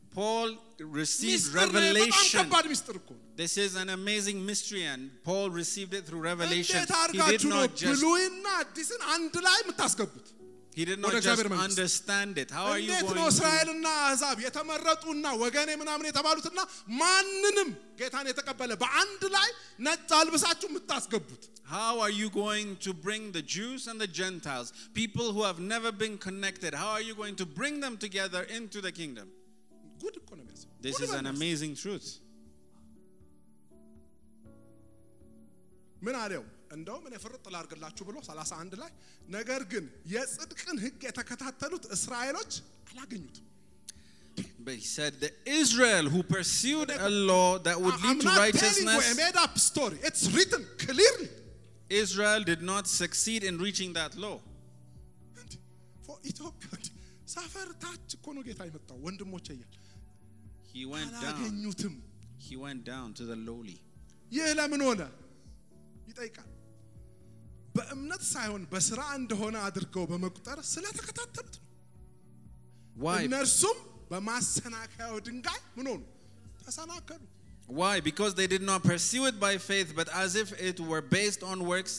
Paul 0.13 0.57
received 0.79 1.53
revelation. 1.53 2.49
This 3.37 3.57
is 3.57 3.75
an 3.75 3.89
amazing 3.89 4.45
mystery, 4.45 4.83
and 4.83 5.09
Paul 5.23 5.49
received 5.49 5.93
it 5.93 6.05
through 6.05 6.19
revelation. 6.21 6.75
He 7.13 7.17
did 7.37 7.39
not 7.49 7.75
just, 7.75 8.01
he 10.73 10.85
did 10.85 10.99
not 10.99 11.11
just 11.21 11.37
understand 11.63 12.37
it. 12.37 12.51
How 12.51 12.65
are 12.65 12.79
you 12.79 12.87
going 13.01 13.13
to? 13.39 13.41
How 21.65 22.01
are 22.01 22.09
you 22.09 22.29
going 22.29 22.75
to 22.77 22.93
bring 22.93 23.31
the 23.31 23.41
Jews 23.41 23.87
and 23.87 23.99
the 23.99 24.07
Gentiles, 24.07 24.73
people 24.93 25.31
who 25.31 25.43
have 25.43 25.59
never 25.59 25.91
been 25.91 26.17
connected, 26.17 26.73
how 26.73 26.89
are 26.89 27.01
you 27.01 27.15
going 27.15 27.35
to 27.37 27.45
bring 27.45 27.79
them 27.79 27.97
together 27.97 28.43
into 28.43 28.81
the 28.81 28.91
kingdom? 28.91 29.29
ጉድ 30.02 30.14
እኮ 30.20 30.30
ነው 30.38 30.44
የሚያስበው። 30.44 30.76
This 30.86 30.94
ጉድ 30.94 31.04
is 31.04 31.10
ነው 31.10 31.18
an 31.18 31.26
የሚያስበው። 31.26 31.40
amazing 31.40 31.74
truth. 31.82 32.08
ምን 36.02 36.16
አለው? 36.22 36.44
እንደውም 36.76 37.04
እኔ 37.08 37.14
ፍርጥ 37.24 37.44
ላርግላችሁ 37.54 38.04
ብሎ 38.08 38.16
31 38.28 38.72
ላይ 38.82 38.90
ነገር 39.36 39.60
ግን 39.72 39.84
የጽድቅን 40.14 40.76
ሕግ 40.84 41.00
የተከታተሉት 41.08 41.84
እስራኤሎች 41.96 42.52
አላገኙትም። 42.90 43.42
But 44.66 44.74
he 44.74 44.86
said, 44.96 45.12
The 45.24 45.30
Israel 45.60 46.06
who 46.14 46.20
pursued 46.32 46.90
a 47.00 47.10
law 47.30 47.50
that 47.66 47.76
would 47.82 47.94
I'm 47.96 48.02
lead 48.06 48.18
to 48.20 48.26
not 48.26 48.34
telling 48.34 48.42
you 48.42 48.42
a 48.42 48.42
righteousness, 48.46 49.06
made 49.16 49.36
up 49.36 49.54
story. 49.66 49.98
It's 50.08 50.24
written 50.34 50.62
clearly. 50.78 51.28
Israel 52.02 52.42
did 52.42 52.62
not 52.62 52.84
succeed 52.92 53.42
in 53.44 53.54
reaching 53.58 53.92
that 53.94 54.12
law. 54.16 54.36
እንዴ፣ 55.42 55.52
for 56.06 56.16
ኢትዮጵያ 56.30 56.68
He 60.72 60.82
went 60.94 61.12
down. 61.14 61.24
አላገኙትም። 61.24 61.94
He 62.46 62.56
went 62.56 62.82
down 62.84 63.08
to 63.14 63.24
the 63.30 63.36
lowly. 63.48 63.76
ይህ 64.32 64.48
ለምን 64.58 64.82
ሆነ 64.88 65.02
ይጠይቃል። 66.08 66.50
በእምነት 67.74 68.22
ሳይሆን 68.34 68.62
በስራ 68.72 69.00
እንደሆነ 69.20 69.56
አድርገው 69.68 70.04
በመቁጠር 70.12 70.58
ስለተከታተሉት 70.72 71.56
ነው። 71.58 71.64
Why? 72.96 73.18
እነርሱም 73.28 73.78
በማሰናከያው 74.10 75.16
ድንጋይ 75.26 75.60
ምን 75.78 75.86
ሆኑ? 75.92 76.02
ተሰናከሉ። 76.64 77.22
Why? 77.80 77.94
Because 78.00 78.32
they 78.38 78.46
did 78.46 78.62
not 78.62 78.80
pursue 78.84 79.24
it 79.30 79.36
by 79.40 79.54
faith, 79.70 79.88
but 79.94 80.08
as 80.24 80.30
if 80.42 80.48
it 80.68 80.78
were 80.90 81.02
based 81.18 81.42
on 81.42 81.56
works, 81.66 81.94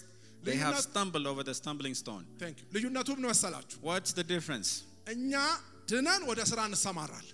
they 0.48 0.56
have 0.56 0.76
ልዩነት- 0.76 0.88
stumbled 0.89 1.28
over 1.32 1.43
the 1.43 1.56
stumbling 1.62 1.95
stone. 2.04 2.26
Thank 2.43 2.56
you። 2.62 2.68
ልዩነቱ 2.76 3.08
ምን 3.18 3.26
መሰላችሁ? 3.32 3.78
What's 3.89 4.12
the 4.20 4.26
difference? 4.34 4.70
እኛ 5.16 5.34
ድነን 5.91 6.22
ወደ 6.32 6.39
ስራ 6.52 6.60
እንሰማራለን። 6.70 7.34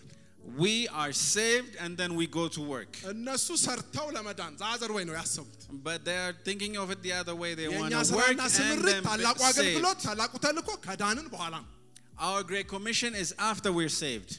We 0.64 0.90
are 0.90 1.14
saved 1.14 1.78
and 1.80 1.98
then 1.98 2.12
we 2.20 2.26
go 2.28 2.46
to 2.56 2.62
work. 2.62 2.94
እነሱ 3.12 3.48
ሰርተው 3.66 4.08
ለመዳን 4.16 4.54
ዛዘር 4.62 4.92
ወይ 4.96 5.04
ነው 5.10 5.16
ያሰቡት። 5.20 5.62
But 5.88 6.00
they 6.08 6.18
are 6.26 6.34
thinking 6.48 6.74
of 6.82 6.88
it 6.94 7.00
the 7.08 7.14
other 7.22 7.36
way. 7.44 7.52
They 7.60 7.68
want 7.76 7.92
የእኛ 7.94 8.02
to 8.10 8.16
work 8.16 8.26
ስራና 8.28 8.44
and 8.48 8.54
ስምሪት 8.58 8.90
then 8.94 9.04
ታላቁ 9.10 9.38
be 9.38 9.44
saved. 9.44 9.52
አገልግሎት 9.52 10.00
ታላቁ 10.08 10.34
ተልእኮ 10.46 10.70
ከዳንን 10.88 11.28
በኋላ 11.36 11.56
ነው። 11.64 11.70
Our 12.30 12.42
great 12.52 12.68
commission 12.76 13.12
is 13.24 13.30
after 13.52 13.70
we're 13.78 13.96
saved. 14.04 14.32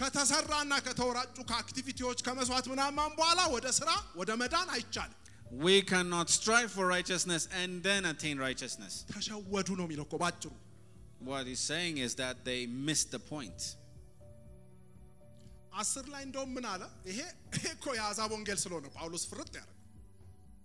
ከተሰራና 0.00 0.72
ከተወራጩ 0.86 1.36
ከአክቲቪቲዎች 1.50 2.18
ከመስዋዕት 2.26 2.66
ምናምን 2.72 3.12
በኋላ 3.20 3.40
ወደ 3.54 3.66
ስራ 3.78 3.90
ወደ 4.20 4.30
መዳን 4.42 4.68
አይቻልም። 4.76 5.20
We 5.66 5.74
cannot 5.90 6.28
strive 6.36 6.70
for 6.76 6.84
righteousness 6.96 7.42
and 7.60 7.82
then 7.88 8.02
attain 8.12 8.36
righteousness. 8.48 8.94
ተሸወዱ 9.14 9.68
ነው 9.80 9.84
የሚለው 9.88 10.04
እኮ 10.08 10.14
ባጭሩ። 10.24 10.52
What 11.30 11.44
he's 11.50 11.64
saying 11.72 11.94
is 12.06 12.12
that 12.22 12.36
they 12.48 12.60
missed 12.88 13.10
the 13.16 13.22
point. 13.34 13.60
አስር 15.80 16.04
ላይ 16.14 16.22
እንደውም 16.26 16.50
ምን 16.56 16.66
አለ? 16.72 16.82
ይሄ 17.10 17.18
ይሄ 17.56 17.64
እኮ 17.76 17.86
የአሕዛብ 17.98 18.30
ወንጌል 18.36 18.58
ስለሆነ 18.64 18.86
ጳውሎስ 18.96 19.24
ፍርጥ 19.30 19.52
ያደረገው 19.60 19.72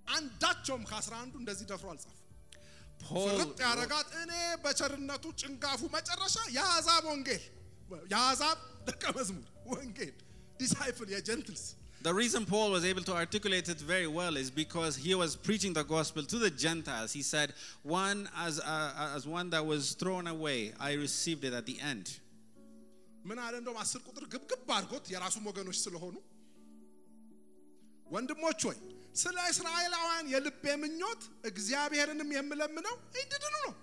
አንዳቸውም 0.07 0.84
ከአስራ 0.89 1.13
አንዱ 1.23 1.34
እንደዚህ 1.41 1.65
ደፍሮ 1.71 1.88
አልጻፈም። 1.93 2.17
Paul, 3.03 3.27
ፍርጥ 3.29 3.59
ያደረጋት 3.65 4.09
እኔ 4.23 4.32
በቸርነቱ 4.63 5.25
ጭንጋፉ 5.41 5.82
መጨረሻ 5.95 6.36
የአሕዛብ 6.57 7.03
ወንጌል 7.11 7.43
የአሕዛብ 8.11 8.57
ደቀ 8.89 9.03
መዝሙር 9.17 9.47
ወንጌል 9.73 10.15
ዲሳይፕል 10.59 11.07
የጀንትልስ 11.15 11.63
the 12.01 12.13
reason 12.13 12.45
Paul 12.45 12.71
was 12.71 12.84
able 12.84 13.03
to 13.03 13.13
articulate 13.13 13.69
it 13.69 13.79
very 13.79 14.07
well 14.09 14.36
is 14.36 14.49
because 14.51 14.95
he 14.97 15.13
was 15.13 15.36
preaching 15.38 15.71
the 15.71 15.84
gospel 15.86 16.23
to 16.23 16.38
the 16.39 16.49
Gentiles. 16.63 17.13
He 17.13 17.21
said, 17.23 17.53
"One 17.84 18.27
as 18.38 18.59
uh, 18.59 19.13
as 19.17 19.27
one 19.29 19.51
that 19.51 19.63
was 19.63 19.91
thrown 19.93 20.25
away, 20.27 20.59
I 20.79 20.93
received 20.95 21.43
it 21.43 21.53
at 21.53 21.65
the 21.65 21.77
end." 21.82 22.05
ምን 23.26 23.38
አለ 23.44 23.54
እንደውም 23.60 23.78
አስር 23.82 24.00
ቁጥር 24.08 24.24
ግብግብ 24.34 24.68
አድርጎት 24.76 25.04
የራሱም 25.14 25.44
ወገኖች 25.50 25.78
ስለሆኑ 25.84 26.16
ወንድሞች 28.06 28.60
ሆይ 28.68 28.78
ስለ 29.22 29.36
እስራኤላውያን 29.52 30.26
የልቤ 30.34 30.64
ምኞት 30.82 31.22
እግዚአብሔርንም 31.50 32.30
የምለምነው 32.38 32.96
እንዲድኑ 33.20 33.54
ነው። 33.58 33.74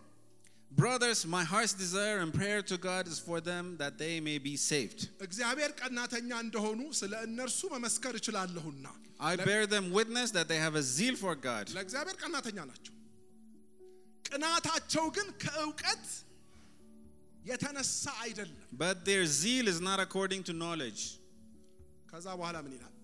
Brothers, 0.71 1.19
my 1.27 1.43
heart's 1.43 1.73
desire 1.75 2.17
and 2.19 2.31
prayer 2.33 2.61
to 2.63 2.77
God 2.79 3.03
is 3.07 3.17
for 3.19 3.39
them 3.49 3.65
that 3.77 3.93
they 3.97 4.13
may 4.27 4.37
be 4.47 4.53
saved. 4.69 4.99
እግዚአብሔር 5.27 5.71
ቀናተኛ 5.81 6.29
እንደሆኑ 6.45 6.79
ስለ 7.01 7.13
እነርሱ 7.27 7.59
መመስከር 7.75 8.13
እችላለሁና 8.19 8.85
I 9.29 9.35
bear 9.49 9.65
them 9.67 9.85
witness 9.91 10.29
that 10.37 10.47
they 10.51 10.59
have 10.65 10.75
a 10.75 10.85
zeal 10.95 11.15
for 11.23 11.35
God. 11.47 11.65
ለእግዚአብሔር 11.77 12.15
ቀናተኛ 12.23 12.57
ናቸው። 12.71 12.93
ቅናታቸው 14.25 15.05
ግን 15.17 15.27
ከእውቀት 15.43 16.05
የተነሳ 17.44 18.02
አይደለም። 18.24 18.64
But 18.82 18.96
their 19.08 19.24
zeal 19.40 19.66
is 19.72 19.80
not 19.88 19.98
according 20.06 20.42
to 20.48 20.52
knowledge. 20.62 21.02
ከዛ 22.12 22.26
በኋላ 22.40 22.56
ምን 22.66 22.72
ይላል? 22.76 22.94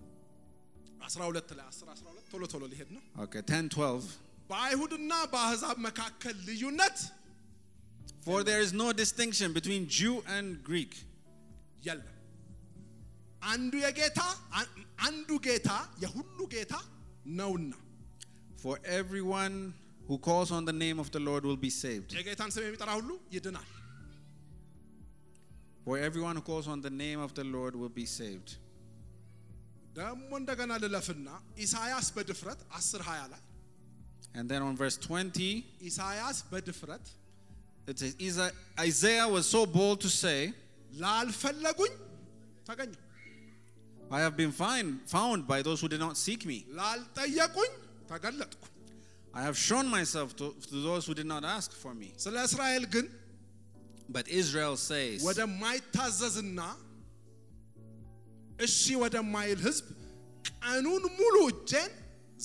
12 1.06 1.50
ላይ 1.58 1.64
10 1.70 1.88
12 1.94 2.30
ቶሎ 2.32 2.42
ቶሎ 2.52 2.62
ሊሄድ 2.72 2.90
ነው። 2.96 3.02
Okay, 3.24 3.42
10 3.50 3.68
12. 3.76 4.08
በአይሁድና 4.50 5.12
በአሕዛብ 5.34 5.76
መካከል 5.88 6.34
ልዩነት 6.48 6.98
For 8.26 8.38
there 8.48 8.60
is 8.66 8.72
no 8.82 8.88
distinction 9.02 9.48
between 9.58 9.82
Jew 9.98 10.14
and 10.36 10.46
Greek. 10.68 10.92
የለም። 11.86 12.10
አንዱ 13.52 13.72
የጌታ 13.86 14.20
አንዱ 15.06 15.30
ጌታ 15.46 15.70
የሁሉ 16.04 16.38
ጌታ 16.54 16.74
ነውና 17.40 17.72
For 18.62 18.74
everyone 18.98 19.56
who 20.08 20.16
calls 20.28 20.50
on 20.56 20.64
the 20.64 20.76
name 20.84 20.98
of 21.04 21.08
the 21.16 21.20
Lord 21.28 21.42
will 21.48 21.60
be 21.66 21.72
saved. 21.82 22.08
የጌታን 22.18 22.50
ስም 22.54 22.64
የሚጠራ 22.66 22.90
ሁሉ 23.00 23.10
ይድናል። 23.36 23.68
For 25.88 25.96
everyone 25.98 26.36
who 26.36 26.42
calls 26.42 26.66
on 26.74 26.80
the 26.80 26.90
name 27.04 27.20
of 27.20 27.34
the 27.38 27.44
Lord 27.44 27.74
will 27.80 27.94
be 28.02 28.06
saved. 28.06 28.50
ደግሞ 29.98 30.30
እንደገና 30.42 30.72
ልለፍና 30.82 31.28
ኢሳያስ 31.64 32.06
በድፍረት 32.16 32.60
10 32.78 33.02
20 33.08 33.26
ላይ 33.32 33.42
And 34.38 34.44
then 34.52 34.62
on 34.68 34.74
verse 34.82 34.96
20, 34.96 35.50
ኢሳያስ 35.88 36.38
በድፍረት 36.52 37.06
it 37.90 37.98
says 38.00 38.14
"Isa- 38.28 38.52
Isaiah 38.90 39.26
was 39.36 39.44
so 39.54 39.60
bold 39.78 39.98
to 40.04 40.10
say, 40.22 40.38
ላልፈለጉኝ 41.02 41.92
ተገኘሁ፣ 42.68 43.00
I 44.10 44.20
have 44.26 44.36
been 44.40 44.52
find, 44.62 44.88
found 45.16 45.40
by 45.52 45.58
those 45.66 45.80
who 45.82 45.88
did 45.94 46.00
not 46.06 46.16
seek 46.26 46.42
me. 46.50 46.58
ላልጠየቁኝ 46.78 47.72
ተገለጥኩ። 48.12 48.64
I 49.38 49.42
have 49.48 49.56
shown 49.68 49.86
myself 49.98 50.28
to, 50.40 50.46
to 50.70 50.76
those 50.88 51.04
who 51.06 51.14
did 51.20 51.28
not 51.34 51.44
ask 51.56 51.70
for 51.84 51.92
me. 52.00 52.08
ስለ 52.24 52.34
እስራኤል 52.48 52.84
ግን 52.94 53.06
But 54.08 54.26
Israel 54.40 54.74
says, 54.88 55.18
ወደማይታዘዝና 55.28 56.60
እሺ 58.66 58.80
ወደማይል 59.02 59.58
ሕዝብ 59.66 59.86
ቀኑን 60.64 61.04
ሙሉ 61.20 61.36
እጄን 61.52 61.92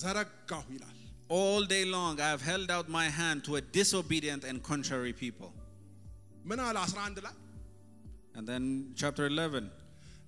ዘረጋሁ 0.02 0.66
ይላል። 0.76 0.96
All 1.40 1.64
day 1.74 1.84
long 1.96 2.14
I 2.20 2.30
have 2.36 2.44
held 2.44 2.70
out 2.76 2.88
my 3.00 3.08
hand 3.20 3.38
to 3.48 3.52
a 3.56 3.62
disobedient 3.78 4.44
and 4.50 4.58
contrary 4.72 5.14
people. 5.24 5.52
ምን 6.50 6.60
አለ 6.68 6.78
11 6.86 7.22
ላይ 7.28 7.36
And 8.38 8.46
then 8.52 8.64
chapter 8.96 9.26
11. 9.30 9.66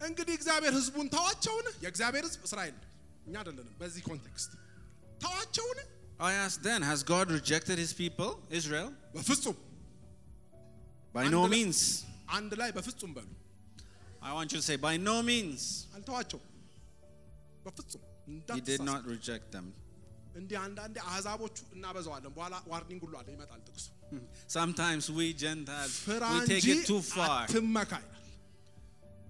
እንግዲህ 0.07 0.33
እግዚአብሔር 0.39 0.73
ህዝቡን 0.79 1.07
ተዋቸውን? 1.15 1.65
የእግዚአብሔር 1.83 2.23
ህዝብ 2.29 2.41
እስራኤል 2.47 2.75
ነው፣ 2.77 2.87
እኛ 3.27 3.33
አይደለንም። 3.41 3.73
በዚህ 3.81 4.01
ኮንቴክስት 4.11 4.51
ተዋቸውን? 5.23 5.79
I 6.19 6.33
asked 6.45 6.61
then, 6.69 6.81
has 6.83 6.99
God 7.13 7.27
rejected 7.31 7.77
his 7.83 7.93
people, 7.93 8.31
Israel? 8.59 8.89
በፍጹም 9.15 9.57
By 11.15 11.23
And 11.23 11.31
no 11.31 11.43
the- 11.43 11.51
means. 11.55 11.79
አንድ 12.37 12.51
ላይ 12.61 12.69
በፍጹም 12.77 13.11
በሉ። 13.17 13.29
I 14.21 14.31
want 14.37 14.49
you 14.53 14.59
to 14.61 14.65
say, 14.69 14.77
by 14.87 14.95
no 15.09 15.15
means. 15.23 15.61
አልተዋቸው 15.95 16.41
በፍጹም 17.65 18.01
He 18.01 18.59
did 18.61 18.79
እንዳትሳሳት። 18.79 18.85
not 18.91 19.01
reject 19.13 19.47
them. 19.55 19.67
እንዲህ 20.39 20.57
አንዳንዴ 20.65 20.95
አሕዛቦቹ 21.09 21.55
እናበዛዋለን። 21.75 22.31
በኋላ 22.37 22.55
ዋርኒንግ 22.73 23.01
ሁሉ 23.05 23.13
አለ 23.21 23.27
ይመጣል 23.35 23.61
ጥቅሱ። 23.69 23.87
Sometimes 24.57 25.03
we 25.17 25.25
Gentiles, 25.43 25.93
ፍራ 26.07 26.23
we 26.33 26.39
take 26.51 26.63
እንጂ 26.63 26.69
it 26.75 26.85
too 26.91 27.01
far. 27.15 27.29
አትመካ 27.43 27.91
ይላል። 28.03 28.17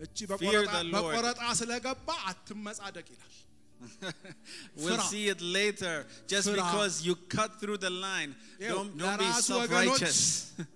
እቺ 0.06 0.18
Fear 0.22 0.30
በቆረጣ 0.32 0.74
the 0.76 0.84
Lord. 0.94 1.08
በቆረጣ 1.08 1.42
ስለገባ 1.62 2.08
አትመጻደቅ 2.32 3.08
ይላል። 3.16 3.34
we'll 4.82 4.96
ፍራ። 4.96 5.04
see 5.12 5.24
it 5.34 5.42
later. 5.58 5.96
Just 6.34 6.48
ፍራ። 6.50 6.58
because 6.62 6.94
you 7.08 7.16
cut 7.38 7.52
through 7.62 7.80
the 7.88 7.94
line, 8.06 8.32
ይኸው 8.64 8.78
don't, 8.78 8.92
don't 9.02 9.18
be 9.18 9.26
ለራሱ 9.26 9.48
self 9.50 9.62
ወገኖች 9.64 10.02
righteous. 10.04 10.22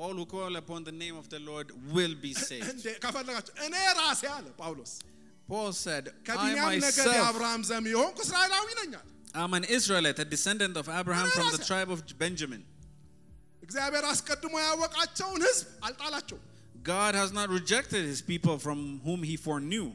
all 0.00 0.14
who 0.14 0.24
call 0.26 0.54
upon 0.56 0.80
the 0.84 0.94
name 0.94 1.16
of 1.16 1.26
the 1.28 1.40
Lord 1.40 1.66
will 1.94 2.14
be 2.24 2.32
saved. 2.40 2.68
እንዴ 2.72 2.86
ከፈለጋችሁ 3.04 3.52
እኔ 3.66 3.74
ራሴ 4.00 4.22
አለ 4.36 4.46
ጳውሎስ 4.60 4.94
Paul 5.50 5.72
said, 5.80 6.04
I 6.08 6.14
ከቢንያም 6.28 6.70
ነገድ 6.76 6.84
myself 6.86 7.12
የአብርሃም 7.18 7.62
ዘም 7.70 7.84
የሆንኩ 7.92 8.18
እስራኤላዊ 8.26 8.66
ነኝ 8.80 8.92
አለ። 9.00 9.06
am 9.42 9.52
an 9.54 9.64
Israelite, 9.76 10.18
a 10.18 10.26
descendant 10.26 10.74
of 10.76 10.86
Abraham 11.00 11.28
from 11.28 11.46
the 11.46 11.58
Gracias. 11.58 11.68
tribe 11.70 11.90
of 11.90 12.00
Benjamin. 12.24 12.62
እግዚአብሔር 13.62 14.04
አስቀድሞ 14.12 14.54
ያወቃቸውን 14.66 15.40
ሕዝብ 15.48 15.66
አልጣላቸውም። 15.86 16.42
God 16.90 17.12
has 17.20 17.30
not 17.32 17.48
rejected 17.50 18.02
his 18.12 18.20
people 18.22 18.56
from 18.64 18.80
whom 19.06 19.20
he 19.30 19.36
foreknew. 19.46 19.86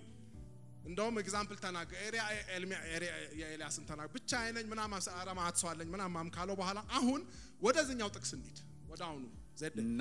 እንደውም 0.90 1.16
ኤግዛምፕል 1.22 1.58
ተናገር 1.66 1.98
ኤሪያ 2.08 2.22
ኤልሚያ 2.56 2.80
ኤሪያ 2.96 3.12
የኤልያስን 3.42 3.84
ተናገር 3.90 4.12
ብቻ 4.18 4.32
አይነኝ 4.46 4.66
ምናምን 4.74 4.98
ኧረ 5.20 5.30
ማት 5.40 5.56
ሰው 5.62 5.68
አለኝ 5.72 5.88
ምናምን 5.96 6.30
ካለው 6.36 6.56
በኋላ 6.62 6.80
አሁን 7.00 7.22
ወደዚህኛው 7.68 8.10
ጥቅስ 8.18 8.32
እንሂድ። 8.38 8.58
ወደ 8.92 9.02
አሁኑ 9.10 9.24
ዘዴ 9.28 9.35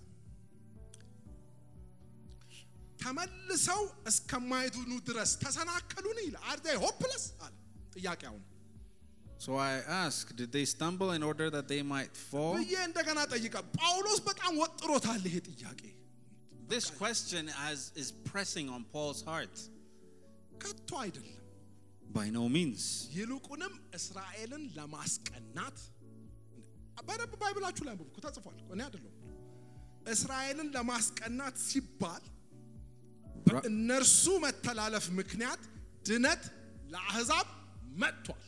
ተመልሰው 3.03 3.82
እስከማይድኑ 4.09 4.91
ድረስ 5.07 5.32
ተሰናከሉን 5.43 6.20
ይላል። 6.26 6.43
አር 6.51 6.59
ዜይ 6.66 6.78
ሆፕለስ 6.86 7.24
አለ 7.45 7.53
ጥያቄ 7.97 8.22
አሁን 8.32 8.43
So 9.45 9.53
I 9.70 9.74
ask, 10.03 10.22
did 10.39 10.49
they 10.55 10.64
stumble 10.74 11.09
in 11.16 11.22
order 11.30 11.47
that 11.55 11.66
they 11.72 11.82
might 11.93 12.14
fall? 12.30 12.53
ብዬ 12.59 12.76
እንደገና 12.89 13.20
ጠይቀ 13.34 13.55
ጳውሎስ 13.78 14.20
በጣም 14.30 14.53
ወጥሮታል 14.64 15.22
ይሄ 15.30 15.36
ጥያቄ 15.49 15.82
This 16.74 16.86
question 17.01 17.43
has, 17.64 17.80
is 18.01 18.09
pressing 18.30 18.68
on 18.76 18.82
Paul's 18.93 19.22
heart. 19.30 19.55
ከቶ 22.07 22.18
አይደለም 22.18 22.18
By 22.18 22.28
no 22.38 22.43
means. 22.55 22.82
ይልቁንም 23.18 23.74
እስራኤልን 23.99 24.64
ለማስቀናት 24.78 25.78
በደንብ 27.07 27.34
ባይብላችሁ 27.41 27.84
ላይ 27.86 27.93
አንብቡ 27.95 28.18
ተጽፏል 28.26 28.55
እኮ 28.61 28.70
እኔ 28.76 28.82
አይደለሁም 28.88 29.16
እስራኤልን 30.14 30.68
ለማስቀናት 30.76 31.55
ሲባል 31.70 32.24
በእነርሱ 33.47 34.24
መተላለፍ 34.45 35.05
ምክንያት 35.20 35.61
ድነት 36.09 36.43
ለአሕዛብ 36.93 37.47
መጥቷል 38.03 38.41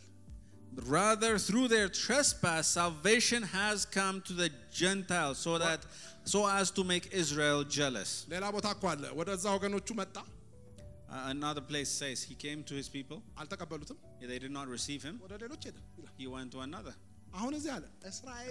Rather, 0.95 1.33
through 1.39 1.67
their 1.73 1.87
trespass, 1.87 2.65
salvation 2.79 3.41
has 3.57 3.85
come 3.97 4.15
to 4.27 4.33
the 4.33 4.49
Gentiles, 4.79 5.37
so 5.37 5.57
that 5.57 5.81
so 6.25 6.39
as 6.59 6.67
to 6.77 6.81
make 6.83 7.05
Israel 7.21 7.61
jealous. 7.77 8.09
ሌላ 8.33 8.45
ቦታ 8.55 8.67
እኮ 8.75 8.83
አለ 8.93 9.03
ወደዛ 9.19 9.45
ወገኖቹ 9.57 9.87
መጣ 10.01 10.15
Uh, 10.19 10.27
Uh, 11.10 11.30
another 11.30 11.60
place 11.60 11.88
says 11.90 12.22
he 12.22 12.34
came 12.36 12.62
to 12.64 12.74
his 12.74 12.88
people. 12.88 13.20
They 14.20 14.38
did 14.38 14.50
not 14.52 14.68
receive 14.68 15.02
him. 15.02 15.18
He 16.16 16.26
went 16.28 16.52
to 16.52 16.60
another. 16.60 16.94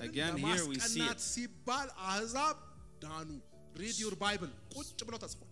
Again, 0.04 0.38
here 0.38 0.66
we 0.68 0.76
see 0.80 1.00
it. 1.12 1.20
Read 3.76 3.98
your 4.00 4.16
Bible. 4.16 4.50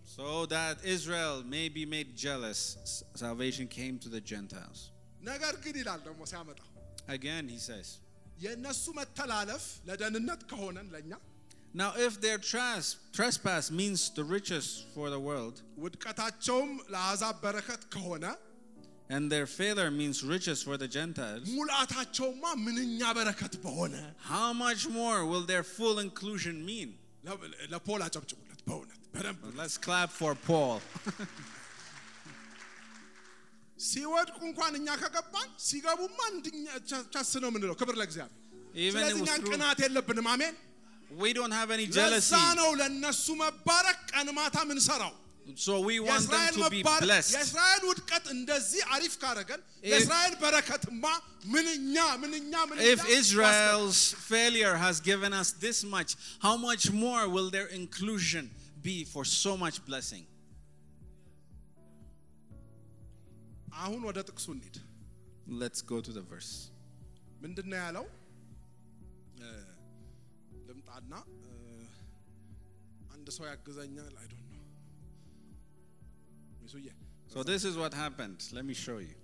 So 0.04 0.46
that 0.46 0.84
Israel 0.84 1.42
may 1.44 1.68
be 1.70 1.86
made 1.86 2.14
jealous, 2.16 2.76
salvation 3.14 3.68
came 3.68 3.98
to 4.00 4.08
the 4.10 4.20
Gentiles. 4.20 4.90
Again, 7.06 7.48
he 7.48 7.58
says. 7.58 8.00
Now, 11.77 11.91
if 11.97 12.13
their 12.21 12.37
tras- 12.49 12.95
trespass 13.11 13.71
means 13.71 13.99
the 14.11 14.23
riches 14.35 14.65
for 14.93 15.05
the 15.09 15.19
world, 15.19 15.55
ውድቀታቸውም 15.83 16.71
ለአሕዛብ 16.93 17.35
በረከት 17.45 17.83
ከሆነ 17.95 18.25
and 19.15 19.23
their 19.33 19.47
failure 19.59 19.91
means 19.91 20.17
riches 20.33 20.59
for 20.67 20.75
the 20.77 20.87
Gentiles, 20.97 21.45
ሙላታቸውማ 21.57 22.43
ምንኛ 22.65 23.01
በረከት 23.17 23.53
በሆነ 23.63 23.95
how 24.33 24.49
much 24.65 24.83
more 24.99 25.19
will 25.31 25.45
their 25.53 25.65
full 25.77 25.97
inclusion 26.07 26.55
mean? 26.69 26.89
ለ- 27.27 27.39
ለፖል 27.73 28.01
አጨብጭቡለት 28.07 28.61
በእውነት 28.67 29.01
በደንብ 29.15 29.41
Let's 29.61 29.77
clap 29.87 30.09
for 30.21 30.31
Paul. 30.49 30.79
ሲወድቁ 33.79 34.37
እንኳን 34.49 34.73
እኛ 34.79 34.89
ከገባን 35.01 35.49
ሲገቡማ 35.67 36.19
እንድኛ 36.33 36.65
ቻስ 37.15 37.31
ነው 37.43 37.49
የምንለው 37.51 37.75
ክብር 37.81 37.95
ለእግዚአብሔር 38.01 38.39
Even 38.85 38.99
ስለዚህ 38.99 39.19
እኛ 39.23 39.29
through- 39.33 39.49
ቅናት 39.53 39.79
የለብንም 39.85 40.27
አሜን 40.33 40.55
We 41.23 41.29
don't 41.37 41.53
have 41.53 41.69
any 41.75 41.85
ለዛ 41.87 41.97
jealousy. 41.97 42.39
ነው 42.59 42.69
ለእነሱ 42.79 43.25
መባረክ 43.43 43.99
ቀን 44.13 44.29
ማታ 44.39 44.57
ምንሰራው 44.71 45.13
So 45.63 45.73
we 45.87 45.95
want 45.99 46.23
them 46.23 46.33
የእስራኤል 46.33 46.53
to 46.57 46.67
be 46.73 46.81
መባረክ 46.83 47.01
blessed. 47.05 47.31
የእስራኤል 47.35 47.81
ውድቀት 47.89 48.25
እንደዚህ 48.35 48.81
አሪፍ 48.95 49.13
ካረገን 49.23 49.61
If- 49.61 49.89
የእስራኤል 49.91 50.35
በረከትማ 50.43 51.03
ምንኛ 51.55 51.95
ምንኛ 52.23 52.53
ምንኛ 52.69 52.85
If 52.93 53.01
Israel's 53.19 53.99
failure 54.31 54.75
has 54.85 54.97
given 55.09 55.33
us 55.41 55.49
this 55.65 55.79
much, 55.95 56.11
how 56.45 56.55
much 56.67 56.85
more 57.05 57.23
will 57.35 57.49
their 57.57 57.67
inclusion 57.81 58.45
be 58.87 58.97
for 59.13 59.23
so 59.43 59.53
much 59.65 59.77
blessing? 59.89 60.23
አሁን 63.83 64.01
ወደ 64.09 64.19
ጥቅሱ 64.29 64.47
እንሂድ 64.57 64.75
Let's 65.63 65.81
go 65.83 65.97
to 66.07 66.11
the 66.17 66.23
verse. 66.33 66.51
ምንድን 67.43 67.67
ነው 67.71 67.79
ያለው 67.85 68.05
እ፣ 70.90 71.52
አንድ 73.14 73.28
ሰው 73.36 73.44
ያግዘኛል? 73.48 74.14
አይ 74.20 74.26
ዶንት 74.32 74.48
ኖ 74.52 74.58
ሚሱዬ 76.62 76.86
So 77.32 77.38
this 77.44 77.62
is 77.64 77.74
what 77.76 77.92
happened. 77.94 78.38
Let 78.52 78.64
me 78.64 78.74
show 78.78 78.98
you. 79.00 79.16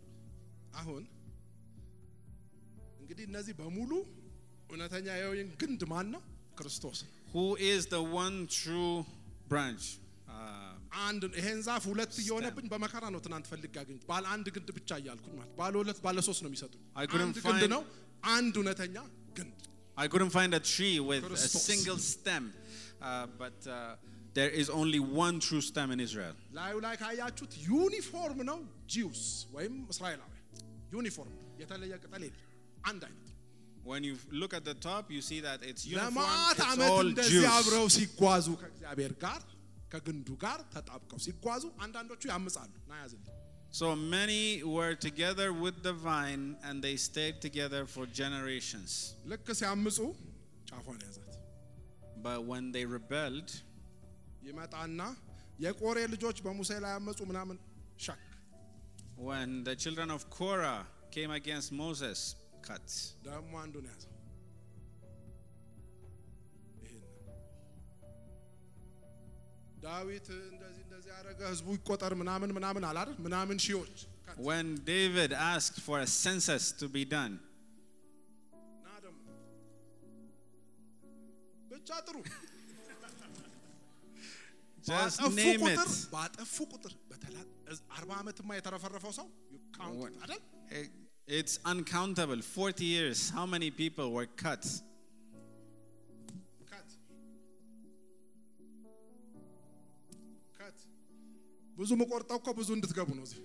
አሁን 0.74 1.02
እንግዲህ 3.00 3.24
እነዚህ 3.30 3.54
በሙሉ 3.60 3.90
እውነተኛ 4.70 5.06
የወይን 5.20 5.48
ግንድ 5.62 5.82
ማን 5.92 6.06
ነው። 6.14 6.22
ክርስቶስ 6.58 6.98
Who 7.34 7.44
is 7.68 7.82
the 7.88 8.02
one 8.16 8.36
true 8.56 8.94
branch? 9.52 9.84
Uh, 10.28 10.72
አንድ 11.06 11.22
ይሄን 11.38 11.60
ዛፍ 11.66 11.84
ሁለት 11.90 12.12
እየሆነብኝ 12.22 12.66
በመከራ 12.72 13.04
ነው 13.14 13.20
ትናንት 13.24 13.46
ፈልግ 13.52 13.72
ያገኙት 13.80 14.04
ባለ 14.10 14.24
አንድ 14.34 14.46
ግንድ 14.56 14.68
ብቻ 14.78 14.90
እያልኩኝ 15.00 15.34
ማለት 15.38 15.52
ባለ 15.60 15.74
ሁለት 15.82 15.98
ባለ 16.04 16.18
ሶስት 16.28 16.40
ነው 16.44 16.50
የሚሰጡኝ። 16.50 16.82
አንድ 16.96 17.10
ግንድ 17.46 17.64
ነው 17.74 17.82
አንድ 18.34 18.54
እውነተኛ 18.60 18.96
ግንድ 19.38 19.58
I 19.97 20.07
couldn't 20.07 20.29
find 20.31 20.53
a 20.53 20.61
tree 20.65 20.97
with 21.01 21.23
a 21.23 21.29
Christos. 21.29 21.63
single 21.63 21.97
stem, 22.09 22.43
uh, 23.01 23.27
but 23.37 23.59
uh, 23.67 23.95
there 24.37 24.51
is 24.51 24.67
only 24.71 24.99
one 25.19 25.39
true 25.39 25.61
stem 25.61 25.89
in 25.91 25.99
Israel. 25.99 26.35
ላዩ 26.59 26.75
ላይ 26.85 26.95
ካያችሁት 27.01 27.53
ዩኒፎርም 27.69 28.39
ነው 28.51 28.59
ጂውስ 28.93 29.23
ወይም 29.55 29.75
እስራኤላዊ 29.93 30.31
ዩኒፎርም 30.95 31.33
የተለየ 31.61 31.93
ቅጠል 32.03 32.23
የለም 32.27 32.45
አንድ 32.91 33.03
አይነት 33.09 33.25
ነው። 33.25 33.35
When 33.91 34.03
you 34.07 34.15
look 34.41 34.53
at 34.53 34.63
the 34.63 34.75
top, 34.87 35.03
you 35.15 35.21
see 35.29 35.39
that 35.47 35.59
it's 35.69 35.83
uniform. 35.91 36.15
ለማት 36.15 36.57
It's 36.57 36.67
ዓመት 36.71 36.91
all 36.95 37.05
እንደዚህ 37.09 37.35
Jews. 37.35 37.47
አብረው 37.57 37.85
ሲጓዙ 37.97 38.47
ከእግዚአብሔር 38.61 39.13
ጋር 39.25 39.41
ከግንዱ 39.93 40.29
ጋር 40.43 40.59
ተጣብቀው 40.73 41.19
ሲጓዙ 41.27 41.63
አንዳንዶቹ 41.85 42.21
ያምጻሉ 42.33 42.71
ና 42.89 42.99
ያዝልኝ 43.03 43.27
So 43.74 43.96
many 43.96 44.62
were 44.62 44.94
together 44.94 45.52
with 45.52 45.82
the 45.82 45.92
vine 45.92 46.56
and 46.62 46.80
they 46.80 46.94
stayed 46.94 47.40
together 47.40 47.86
for 47.86 48.06
generations. 48.06 49.16
But 52.22 52.44
when 52.44 52.70
they 52.70 52.84
rebelled, 52.86 53.50
when 59.16 59.64
the 59.64 59.74
children 59.74 60.10
of 60.12 60.30
Korah 60.30 60.86
came 61.10 61.32
against 61.32 61.72
Moses, 61.72 62.36
cut. 62.62 62.80
ዳዊት 69.85 70.27
እንደዚህ 70.51 70.81
እንደዚህ 70.85 71.09
ያደረገ 71.15 71.41
ህዝቡ 71.51 71.67
ይቆጠር 71.77 72.13
ምናምን 72.21 72.49
ምናምን 72.57 72.83
አላደል 72.89 73.17
ምናምን 73.27 73.57
ሺዎች 73.67 73.97
ከት 74.25 74.37
When 74.49 74.67
David 74.91 75.31
asked 75.51 75.77
for 75.85 75.97
a 75.99 76.09
census 76.23 76.65
to 76.81 76.87
be 76.95 77.03
done, 77.15 77.35
ና 78.85 78.99
ደግሞ 79.05 79.25
ብቻ 81.71 81.89
ጥሩ 82.07 82.15
just 84.87 85.17
ባጠፉ 85.19 85.31
name 85.39 85.61
ቁጥር 85.65 85.87
it. 85.87 85.95
ባጠፉ 86.13 86.55
ቁጥር 86.73 86.93
በተላ 87.09 87.35
አርባ 87.97 88.11
ዓመትማ 88.21 88.49
የተረፈረፈው 88.59 89.13
ሰው 89.19 89.27
ካውንት 89.77 90.17
አይደል 90.23 90.41
It- 90.81 90.95
It's 91.39 91.55
uncountable. 91.71 92.39
40 92.53 92.85
years. 92.93 93.19
How 93.35 93.43
many 93.51 93.67
people 93.81 94.07
were 94.15 94.29
cut? 94.43 94.63
ብዙ 101.79 101.91
መቆርጠው 102.01 102.37
እኮ 102.41 102.49
ብዙ 102.59 102.69
እንድትገቡ 102.77 103.09
ነው 103.19 103.25
እዚህ 103.29 103.39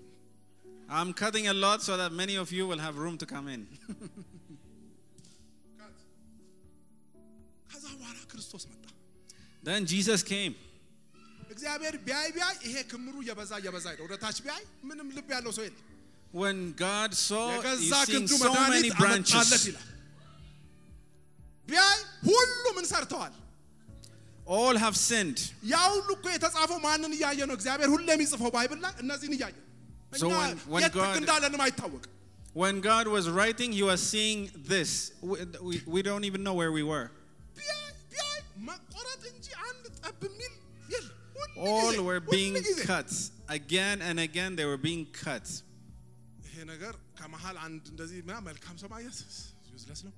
I'm 0.99 1.11
cutting 1.21 1.47
a 1.49 1.57
lot 1.65 1.79
so 1.83 1.95
that 2.01 2.13
many 2.23 2.35
of 2.43 2.49
you 2.57 2.65
will 2.71 2.83
have 2.87 2.97
room 3.05 3.15
to 3.23 3.27
come 3.31 3.47
in. 3.55 3.63
ከት 5.79 5.97
ከዛ 7.71 7.85
በኋላ 8.01 8.19
ክርስቶስ 8.33 8.65
መጣ 8.73 8.85
then 9.69 9.83
Jesus 9.93 10.21
came. 10.33 10.55
እግዚአብሔር 11.55 11.95
ቢያይ 12.07 12.29
ቢያይ 12.37 12.55
ይሄ 12.69 12.77
ክምሩ 12.93 13.15
እየበዛ 13.25 13.53
እየበዛ 13.63 13.87
ሄደ 13.93 14.01
ወደ 14.07 14.15
ታች 14.25 14.39
ቢያይ 14.47 14.63
ምንም 14.91 15.09
ልብ 15.19 15.29
ያለው 15.37 15.53
ሰው 15.59 15.65
የለም 15.69 15.83
When 16.43 16.57
God 16.85 17.11
saw 17.27 17.43
የገዛ 17.55 17.81
he's 17.81 17.93
seeing 17.99 18.13
ክንዱ 18.13 18.31
so 18.35 18.49
many 18.53 18.55
መድኃኒት 18.55 18.95
አመጣለት 18.95 19.03
branches, 19.03 19.65
ይላል 19.71 19.89
ቢያይ 21.69 21.99
ሁሉ 22.31 22.65
ምን 22.79 22.87
ሰርተዋል 22.93 23.35
all 24.49 24.77
have 24.85 24.97
sinned. 25.09 25.39
ያ 25.73 25.79
ሁሉ 25.95 26.09
እኮ 26.19 26.27
የተጻፈው 26.35 26.79
ማንን 26.87 27.13
እያየ 27.19 27.41
ነው 27.51 27.55
እግዚአብሔር 27.59 27.89
ሁሌ 27.95 28.09
የሚጽፈው 28.17 28.51
ባይብል 28.57 28.79
ላይ 28.87 28.93
እነዚህን 29.05 29.35
እያየ 29.39 29.55
ነው። 29.61 29.69
So 30.15 30.27
እኛ 30.27 30.35
when- 30.41 30.59
when 30.73 30.83
የት 30.85 30.93
ጥግ 30.95 31.01
God- 31.03 31.17
እንዳለንም 31.23 31.63
አይታወቅም 31.67 32.11
When 32.63 32.77
God 32.83 33.07
was 33.15 33.25
writing, 33.37 33.71
he 33.73 33.83
was 33.87 34.01
seeing 34.11 34.41
this. 34.73 34.91
We, 35.29 35.37
we, 35.69 35.75
we 35.95 36.01
don't 36.09 36.25
even 36.29 36.41
know 36.47 36.53
where 36.61 36.73
we 36.77 36.85
were. 36.91 37.07
ቢያይ 37.59 37.81
ቢያይ 38.13 38.37
መቆረጥ 38.69 39.23
እንጂ 39.33 39.47
አንድ 39.69 39.85
ጠብ 40.03 40.21
የሚል 40.29 40.53
የለም 40.93 41.17
ሁል 41.39 41.51
All 41.71 41.89
ጊዜ- 41.89 42.05
were 42.09 42.21
ሁል 42.21 42.35
being 42.37 42.55
ጊዜ። 42.69 42.79
cut. 42.93 43.11
Again 43.59 43.97
and 44.09 44.19
again, 44.29 44.53
they 44.61 44.67
were 44.71 44.81
being 44.89 45.03
cut. 45.25 45.47
ይሄ 46.49 46.57
ነገር 46.73 46.95
ከመሃል 47.21 47.57
አንድ 47.67 47.83
እንደዚህ 47.95 48.19
ምናምን 48.29 48.47
መልካም 48.51 48.77
ሰው 48.83 48.89
ማየት 48.95 49.19
ዩዝለስ 49.75 50.03
ነው። 50.09 50.15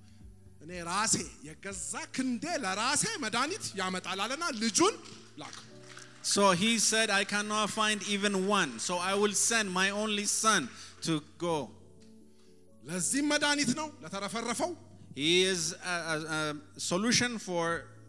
እኔ 0.64 0.72
ራሴ 0.91 1.16
የገዛ 1.49 1.93
ክንዴ 2.16 2.45
ለራሴ 2.64 3.05
መድኃኒት 3.24 3.64
ያመጣል 3.81 4.20
አለና 4.27 4.45
ልጁን 4.62 4.95
ላከው። 5.43 5.62
So 6.35 6.45
he 6.61 6.70
said, 6.85 7.09
I 7.09 7.22
cannot 7.33 7.68
find 7.70 7.99
even 8.14 8.35
one. 8.53 8.70
So 8.87 8.95
I 9.11 9.14
will 9.20 9.35
send 9.49 9.66
my 9.81 9.89
only 10.03 10.24
son 10.43 10.62
to 11.07 11.12
go. 11.45 11.57
ለዚህም 12.89 13.29
መድኃኒት 13.33 13.70
ነው 13.81 13.89
ለተረፈረፈው 14.05 14.70
He 15.20 15.33
is 15.53 15.61
a, 15.93 15.97
a, 16.14 16.16
a 16.39 16.41
solution 16.91 17.33
for 17.47 17.66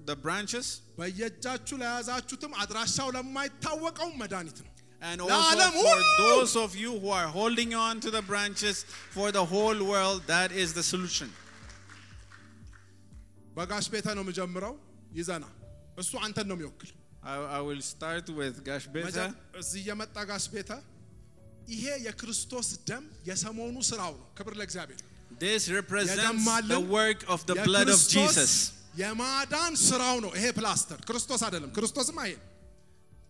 the 0.10 0.16
branches 0.26 0.66
በየእጃችሁ 1.00 1.76
ለያዛችሁትም 1.84 2.52
አድራሻው 2.64 3.10
ለማይታወቀው 3.18 4.10
መድኃኒት 4.22 4.58
ነው። 4.66 4.72
and 5.10 5.20
ለዓለም 5.32 5.74
also 5.76 5.86
for 5.86 5.98
ሁሉ። 5.98 6.20
those 6.26 6.54
of 6.66 6.72
you 6.84 6.92
who 7.02 7.10
are 7.20 7.28
holding 7.40 7.72
on 7.88 8.00
to 8.06 8.10
the 8.18 8.24
branches 8.32 8.78
for 9.16 9.28
the 9.38 9.46
whole 9.54 9.80
world. 9.94 10.20
That 10.36 10.52
is 10.64 10.70
the 10.80 10.86
solution. 10.94 11.30
በጋሽ 13.58 13.86
ቤተ 13.94 14.08
ነው 14.18 14.24
የምጀምረው። 14.26 14.76
ይዘና 15.14 15.46
እሱ 16.02 16.12
አንተን 16.26 16.48
ነው 16.50 16.56
የሚወክል። 16.58 16.92
I, 17.24 17.36
I 17.58 17.62
will 17.62 17.82
start 17.86 18.26
with 18.32 18.56
Gash 18.64 18.86
Beta. 18.88 19.08
መጀ- 19.10 19.34
እዚህ 19.62 19.82
የመጣ 19.90 20.16
ጋሽ 20.30 20.46
ቤተ 20.54 20.72
ይሄ 21.68 21.86
የክርስቶስ 22.06 22.68
ደም 22.90 23.06
የሰሞኑ 23.30 23.76
ስራው 23.90 24.14
ነው። 24.20 24.28
ክብር 24.38 24.54
ለእግዚአብሔር። 24.60 25.02
This 25.40 25.64
represents 25.70 26.16
the 26.16 26.24
የደማልን 26.24 26.84
work 26.92 27.22
of 27.28 27.40
the 27.50 27.56
blood 27.66 27.88
of 27.88 27.98
የክርስቶስ 27.98 28.36
Jesus. 28.38 28.54
የማዳን 28.96 29.74
ስራው 29.88 30.18
ነው። 30.26 30.32
ይሄ 30.38 30.46
ፕላስተር 30.60 31.00
ክርስቶስ 31.10 31.42
አይደለም። 31.48 31.72
ክርስቶስማ 31.78 32.20
ይሄ 32.30 32.36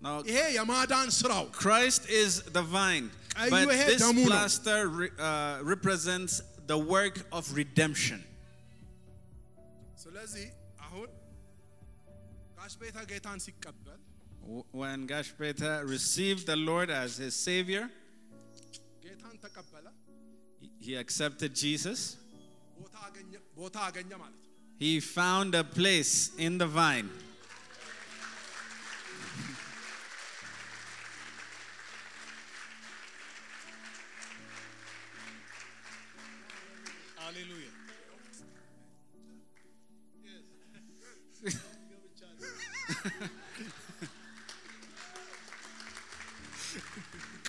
Now, 0.01 0.17
ይሄ 0.29 0.39
የማዳን 0.57 1.09
ስራው 1.11 1.45
Christ 1.57 2.03
is 2.15 2.31
the 2.53 2.63
vine, 2.75 3.07
ቀዩ 3.35 3.51
but 3.53 3.65
ይሄ 3.75 3.81
this 3.89 4.01
ደሙ 4.03 4.17
ነው። 4.23 4.29
plaster 4.31 4.79
re- 4.99 5.13
uh, 5.19 5.31
represents 5.65 6.33
the 6.67 6.79
work 6.95 7.17
of 7.31 7.43
redemption. 7.53 8.19
ስለዚህ 10.11 10.47
አሁን 10.85 11.09
ጋሽ 12.57 12.73
ቤተ 12.83 12.97
ጌታን 13.13 13.39
ሲቀበል 13.47 13.99
W- 14.49 14.65
When 14.81 14.99
Gash 15.07 15.29
Beta 15.39 15.71
received 15.85 16.43
the 16.47 16.55
Lord 16.67 16.89
as 16.97 17.11
his 17.23 17.33
Savior, 17.47 17.81
ጌታን 19.05 19.35
ተቀበለ፣ 19.45 19.87
he- 20.61 20.71
he 20.85 20.93
accepted 21.01 21.51
Jesus. 21.63 21.99
ቦታ 22.79 22.95
አገኘ 23.07 23.31
ቦታ 23.59 23.75
አገኘ 23.89 24.11
ማለት 24.23 24.39
ነው። 24.43 24.53
He 24.79 24.91
found 25.17 25.51
a 25.55 25.65
place 25.77 26.13
in 26.47 26.53
the 26.63 26.69
vine. 26.79 27.09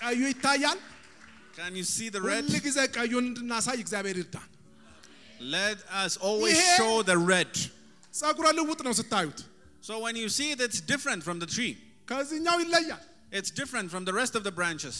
ቀዩ 0.01 0.21
ይታያል። 0.33 0.79
Can 1.59 1.75
you 1.75 1.85
see 1.85 2.09
the 2.09 2.21
ሁል 2.21 2.29
red? 2.31 2.47
ጊዜ 2.67 2.79
ቀዩን 2.97 3.25
እንድናሳይ 3.31 3.79
እግዚአብሔር 3.85 4.17
ይርዳን። 4.23 4.49
Let 5.41 5.79
us 6.03 6.13
always 6.19 6.55
ይሄ- 6.57 6.77
show 6.79 6.95
the 7.03 7.17
red. 7.33 7.53
ጸጉረ 8.15 8.47
ልውጥ 8.59 8.81
ነው 8.87 8.93
ስታዩት፣ 9.01 9.39
So 9.89 9.99
when 10.05 10.17
you 10.17 10.29
see 10.29 10.49
it, 10.55 10.61
it's 10.61 10.81
different 10.93 11.21
from 11.27 11.39
the 11.43 11.47
tree. 11.47 11.73
ከዚህኛው 12.11 12.57
ይለያል። 12.65 13.03
It's 13.39 13.51
different 13.51 13.91
from 13.93 14.05
the 14.09 14.15
rest 14.21 14.35
of 14.39 14.43
the 14.49 14.53
branches. 14.59 14.97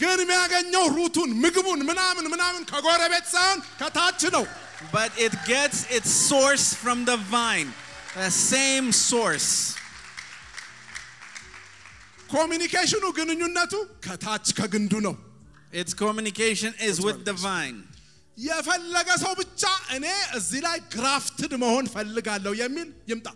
ግን 0.00 0.18
የሚያገኘው 0.24 0.84
ሩቱን 0.98 1.30
ምግቡን 1.44 1.80
ምናምን 1.90 2.26
ምናምን 2.34 2.62
ከጎረቤት 2.70 3.26
ሳይሆን 3.34 3.58
ከታች 3.80 4.20
ነው። 4.36 4.44
But 4.92 5.10
it 5.26 5.32
gets 5.46 5.78
its 5.96 6.10
source 6.30 6.66
from 6.82 6.98
the 7.10 7.16
vine, 7.34 7.70
The 8.15 8.29
same 8.31 8.87
source. 8.91 9.49
ኮሚኒኬሽኑ 12.29 13.03
ግንኙነቱ 13.17 13.73
ከታች 14.05 14.45
ከግንዱ 14.59 14.93
ነው። 15.07 15.15
Its 15.73 15.93
communication 15.93 16.71
is 16.79 16.95
with 17.05 17.19
the 17.27 17.35
vine. 17.45 17.77
የፈለገ 18.37 19.09
ሰው 19.23 19.33
ብቻ 19.41 19.61
እኔ 19.95 20.05
እዚህ 20.37 20.59
ላይ 20.67 20.77
ግራፍትድ 20.95 21.51
መሆን 21.63 21.85
ፈልጋለሁ 21.95 22.53
የሚል 22.63 22.89
ይምጣ። 23.11 23.27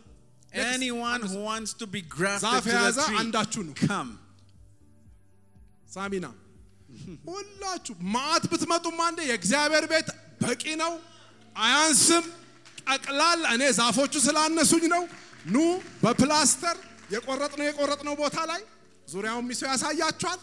Anyone 0.73 1.21
who 1.31 1.39
wants 1.49 1.71
to 1.81 1.85
be 1.95 2.01
grafted 2.15 2.63
to 2.65 2.71
the 2.89 3.03
tree, 3.05 3.17
አንዳችሁ 3.21 3.61
ነው። 3.67 3.75
come. 3.85 4.11
ሳሚና 5.95 6.25
ሁላችሁ 7.29 7.93
ማዕት 8.15 8.43
ብትመጡም 8.51 8.97
አንዴ 9.07 9.19
የእግዚአብሔር 9.29 9.85
ቤት 9.93 10.09
በቂ 10.43 10.63
ነው፣ 10.83 10.91
አያንስም። 11.55 12.25
ጠቅላላ 12.88 13.44
እኔ 13.56 13.62
ዛፎቹ 13.78 14.12
ስላነሱኝ 14.26 14.84
ነው። 14.94 15.02
ኑ 15.46 15.56
በፕላስተር 16.02 16.76
የቆረጥነው 17.14 17.66
የቆረጥነው 17.68 18.14
ቦታ 18.22 18.36
ላይ 18.50 18.62
ዙሪያውን 19.08 19.46
ሚሰው 19.50 19.68
ያሳያችኋል። 19.72 20.40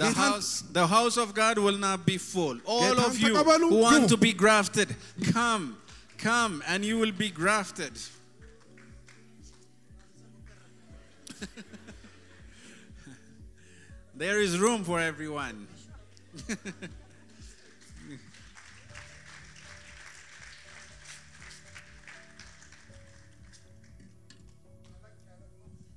The 0.00 0.06
ጌታን- 0.06 0.16
house, 0.24 0.48
the 0.72 0.86
house 0.88 1.16
of 1.16 1.28
God 1.34 1.56
will 1.58 1.78
not 1.78 2.00
be 2.06 2.16
full. 2.24 2.56
All 2.66 2.82
ጌታን 2.84 3.00
of 3.06 3.14
you 3.18 3.30
ተቀበሉ፣ 3.30 3.62
who 3.72 3.78
want 3.86 4.02
ግቡ። 4.02 4.10
to 4.10 4.16
be 4.18 4.32
grafted, 4.34 4.88
come, 5.32 5.64
come, 6.18 6.54
and 6.66 6.84
you 6.84 6.96
will 6.98 7.14
be 7.16 7.30
grafted. 7.32 7.94
there 14.14 14.40
is 14.40 14.58
room 14.58 14.84
for 14.84 15.00
everyone. 15.00 15.66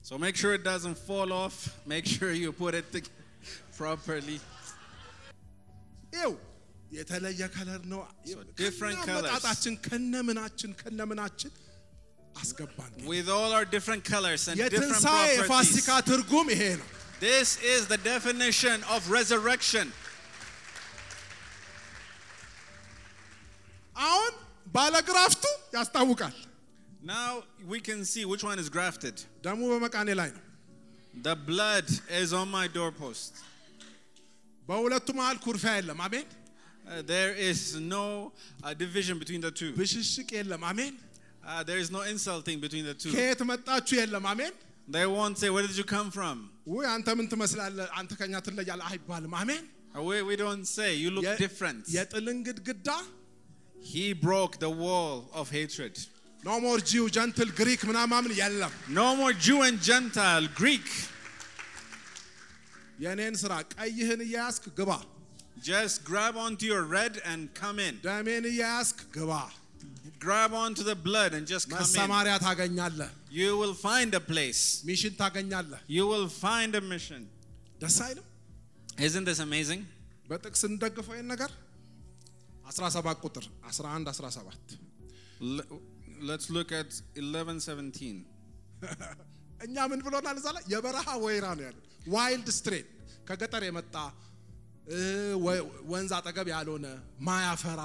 So 0.05 0.17
make 0.17 0.35
sure 0.35 0.53
it 0.53 0.63
doesn't 0.63 0.97
fall 0.99 1.31
off. 1.33 1.55
Make 1.85 2.05
sure 2.07 2.31
you 2.33 2.51
put 2.53 2.73
it 2.73 2.87
to- 2.93 3.09
properly. 3.77 4.37
ይው 6.13 6.31
የተለየ 6.91 7.41
ከለር 7.55 7.81
ነው። 7.91 8.01
So 8.31 8.39
different 8.63 8.97
colours. 9.09 9.31
አመጣጣችን 9.31 9.73
ከነምናችን 9.85 10.71
ከነምናችን 10.81 11.51
አስገባን። 12.41 12.91
ጌታ። 12.97 13.07
With 13.13 13.29
all 13.29 13.51
our 13.53 13.65
different 13.75 14.03
colors 14.05 14.41
and 14.49 14.57
different 14.57 14.91
የትንሣኤ 14.95 15.29
የፋሲካ 15.37 15.87
properties. 15.89 16.09
ትርጉም 16.09 16.47
ይሄ 16.55 16.63
ነው። 16.81 16.87
This 17.21 17.49
is 17.73 17.81
the 17.93 17.99
definition 18.11 18.77
of 18.95 19.09
resurrection. 19.17 19.87
አሁን 23.95 24.31
ባለግራፍቱ 24.75 25.43
ያስታውቃል። 25.77 26.35
Now 27.03 27.29
we 27.71 27.79
can 27.79 28.01
see 28.05 28.23
which 28.31 28.43
one 28.43 28.59
is 28.63 28.69
grafted. 28.69 29.15
ደሙ 29.45 29.59
በመቃኔ 29.73 30.09
ላይ 30.21 30.29
ነው። 30.37 30.43
The 31.27 31.35
blood 31.49 31.87
is 32.21 32.29
on 32.41 32.47
my 32.57 32.65
doorpost. 32.77 33.31
በሁለቱ 34.69 35.07
መሃል 35.19 35.37
ኩርፊያ 35.47 35.73
የለም። 35.79 36.01
አሜን። 36.07 36.27
Uh, 36.83 37.01
there 37.13 37.31
is 37.49 37.59
no 37.95 38.05
uh, 38.63 38.73
division 38.83 39.15
between 39.23 39.41
the 39.47 39.51
two. 39.59 39.71
ብሽሽቅ 39.81 40.29
የለም። 40.39 40.63
አሜን። 40.71 40.93
Uh, 41.43 41.61
there 41.67 41.79
is 41.83 41.89
no 41.97 42.01
insulting 42.13 42.57
between 42.65 42.85
the 42.89 42.95
two. 43.03 43.11
ከየት 43.17 43.41
መጣችሁ 43.51 43.95
የለም። 44.01 44.25
አሜን። 44.33 44.53
They 44.95 45.05
won't 45.17 45.37
say, 45.41 45.49
Where 45.55 45.65
did 45.69 45.77
you 45.81 45.87
come 45.97 46.09
from? 46.17 46.37
ውይ 46.73 46.85
አንተ 46.95 47.09
ምን 47.19 47.27
ትመስላለህ፣ 47.33 47.87
አንተ 47.99 48.11
ከኛ 48.21 48.33
ትለያለህ 48.47 48.87
አይባልም። 48.91 49.33
አሜን። 49.41 49.63
Uh, 49.95 50.03
We, 50.09 50.17
we 50.29 50.35
don't 50.43 50.65
say, 50.77 50.89
You 51.03 51.09
look 51.15 51.25
የ- 51.29 51.37
different. 51.45 51.81
የጥልን 51.97 52.37
ግድግዳ 52.47 52.89
He 53.93 54.05
broke 54.27 54.53
the 54.65 54.71
wall 54.83 55.15
of 55.39 55.45
hatred. 55.57 55.95
ኖ 56.45 56.51
ሞር 56.65 56.79
ጂው 56.91 57.05
ጀንትል 57.17 57.49
ግሪክ 57.59 57.81
ምናምን 57.89 58.31
የለም። 58.41 58.73
No 58.99 59.07
more 59.19 59.33
Jew 59.45 59.59
and 59.67 59.79
Gentile, 59.89 60.47
Greek. 60.61 60.87
የእኔን 63.03 63.35
ስራ 63.43 63.53
ቀይህን 63.75 64.21
እያያስክ 64.27 64.65
ግባ፣ 64.79 64.91
Just 65.69 65.97
grab 66.09 66.35
onto 66.43 66.65
your 66.71 66.83
red 66.97 67.15
and 67.31 67.41
come 67.59 67.79
in. 67.87 67.95
ደሜን 68.07 68.45
እያያስክ 68.51 68.99
ግባ፣ 69.17 69.31
Grab 70.25 70.51
onto 70.63 70.83
the 70.89 70.95
blood 71.07 71.31
and 71.37 71.45
just 71.53 71.65
come 71.69 71.79
in. 71.79 71.83
መሰማሪያ 71.85 72.33
ታገኛለህ፣ 72.45 73.09
You 73.39 73.49
will 73.61 73.75
find 73.87 74.11
a 74.21 74.23
place. 74.31 74.63
ሚሽን 74.89 75.13
ታገኛለህ። 75.21 75.79
You 75.97 76.05
will 76.11 76.27
find 76.45 76.73
a 76.81 76.83
mission. 76.93 77.21
ደስ 77.83 77.97
አይልም? 78.07 78.27
Isn't 79.07 79.25
this 79.31 79.41
amazing? 79.47 79.81
በጥቅስ 80.29 80.61
እንደግፈው 80.71 81.13
ይህን 81.17 81.29
ነገር 81.33 81.51
17 82.67 83.17
ቁጥር 83.27 83.45
11 83.69 84.11
17 84.19 84.75
L- 85.55 85.65
Let's 86.21 86.47
look 86.49 86.71
at 86.73 86.89
11:17. 87.17 88.17
እኛ 89.65 89.77
ምን 89.91 89.99
ብሎናል 90.05 90.35
እዛ 90.41 90.47
ላይ 90.55 90.63
የበረሃ 90.73 91.07
ወይራ 91.25 91.45
ነው 91.57 91.63
ያለን 91.67 91.83
ዋይልድ 92.13 92.47
ስትሬን 92.57 92.87
ከገጠር 93.27 93.63
የመጣ 93.67 93.95
እ፣ 94.93 94.99
ወ- 95.45 95.63
ወንዝ 95.91 96.11
አጠገብ 96.17 96.47
ያልሆነ 96.53 96.85
ማያፈራ 97.27 97.81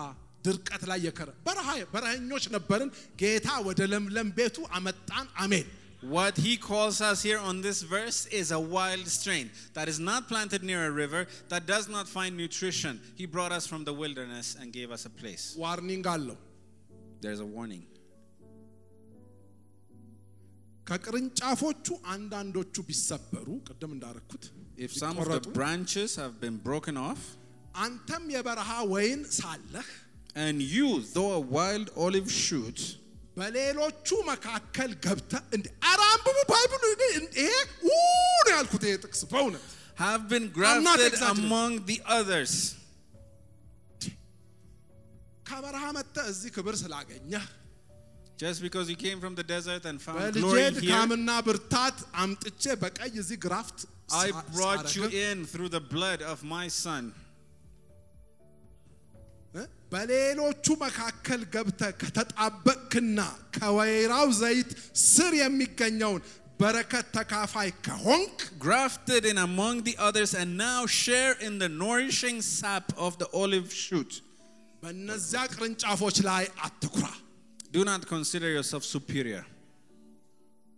ድርቀት 0.46 0.82
ላይ 0.90 0.98
የከረ 1.06 1.30
በረሃ 1.46 1.68
በረሃኞች 1.92 2.44
ነበርን 2.54 2.90
ጌታ 3.22 3.48
ወደ 3.68 3.80
ለምለም 3.94 4.30
ቤቱ 4.38 4.56
አመጣን 4.78 5.26
አሜን 5.44 5.68
What 6.16 6.34
he 6.38 6.52
calls 6.64 6.96
us 7.02 7.18
here 7.26 7.38
on 7.40 7.56
this 7.62 7.78
verse 7.92 8.18
is 8.40 8.48
a 8.50 8.60
wild 8.74 9.06
strain 9.10 9.46
that 9.76 9.86
is 9.92 9.98
not 10.00 10.22
planted 10.32 10.62
near 10.62 10.82
a 10.82 10.92
river, 10.94 11.22
that 11.52 11.62
does 11.66 11.86
not 11.88 12.06
find 12.08 12.32
nutrition. 12.36 12.94
He 13.14 13.24
brought 13.26 13.54
us 13.58 13.64
from 13.66 13.82
the 13.88 13.94
wilderness 13.94 14.48
and 14.60 14.66
gave 14.72 14.90
us 14.90 15.04
a 15.04 15.12
place. 15.12 15.44
ዋርኒንግ 15.62 16.06
አለው 16.14 16.36
There's 17.24 17.40
a 17.40 17.50
warning. 17.56 17.82
ከቅርንጫፎቹ 20.87 21.85
አንዳንዶቹ 22.13 22.75
ቢሰበሩ 22.89 23.47
ቅድም 23.69 23.91
እንዳረኩት 23.97 24.43
If 24.85 24.91
some 25.01 25.17
of 25.21 25.27
the 25.35 25.41
branches 25.57 26.11
have 26.21 26.35
been 26.43 26.57
broken 26.69 26.95
off, 27.09 27.21
አንተም 27.83 28.23
የበረሃ 28.35 28.69
ወይን 28.93 29.21
ሳለህ 29.39 29.89
and 30.45 30.57
you, 30.75 30.87
though 31.15 31.31
a 31.39 31.43
wild 31.55 31.87
olive 32.05 32.29
shoot, 32.45 32.79
በሌሎቹ 33.37 34.07
መካከል 34.31 34.91
ገብተህ 35.05 35.43
እንደ 35.55 35.67
አንብቡ 35.91 36.37
ባይብሉ 36.51 36.83
ይሄ 37.37 37.51
ኡ 37.85 37.95
ነው 38.45 38.51
ያልኩት 38.57 38.83
ይሄ 38.89 38.95
ጥቅስ 39.05 39.21
በእውነት 39.33 39.67
have 40.05 40.23
been 40.33 40.45
grafted 40.57 41.15
among 41.33 41.71
the 41.89 41.97
others. 42.19 42.53
ከበረሃ 45.49 45.85
መጥተህ 45.97 46.25
እዚህ 46.33 46.49
ክብር 46.57 46.75
ስላገኘህ 46.81 47.45
Just 48.40 48.60
because 48.60 48.86
you 48.90 48.96
came 48.96 49.18
from 49.18 49.34
the 49.34 49.44
desert 49.44 49.84
and 49.90 49.96
found 50.00 50.18
በልጄ 50.20 50.40
glory 50.40 50.62
here, 50.62 50.72
ድካምና 50.78 51.28
ብርታት 51.46 51.98
አምጥቼ 52.24 52.64
በቀይ 52.82 53.12
እዚህ 53.22 53.38
ግራፍት 53.46 53.78
I 54.24 54.26
ሳ- 54.30 54.42
brought 54.56 54.88
you 54.96 55.04
ሳረግህ፣ 55.04 55.14
in 55.30 55.38
through 55.52 55.70
the 55.70 55.84
blood 55.94 56.20
of 56.32 56.38
my 56.54 56.66
son. 56.82 57.04
እ? 59.54 59.62
በሌሎቹ 59.92 60.66
መካከል 60.84 61.40
ገብተህ 61.54 61.92
ከተጣበቅክና 62.02 63.18
ከወይራው 63.56 64.28
ዘይት 64.42 64.70
ስር 65.12 65.32
የሚገኘውን 65.42 66.22
በረከት 66.60 67.06
ተካፋይ 67.16 67.70
ከሆንክ 67.86 68.36
grafted 68.66 69.24
in 69.30 69.38
among 69.48 69.76
the 69.88 69.96
others 70.08 70.30
and 70.40 70.50
now 70.58 70.80
share 71.02 71.34
in 71.46 71.54
the 71.62 71.70
nourishing 71.82 72.38
sap 72.56 72.86
of 73.06 73.12
the 73.22 73.28
olive 73.42 73.68
shoot. 73.84 74.12
በእነዚያ 74.82 75.42
ቅርንጫፎች 75.54 76.16
ላይ 76.28 76.44
አትኩራ። 76.66 77.06
Do 77.72 77.84
not 77.84 78.02
consider 78.06 78.48
yourself 78.56 78.82
superior. 78.94 79.44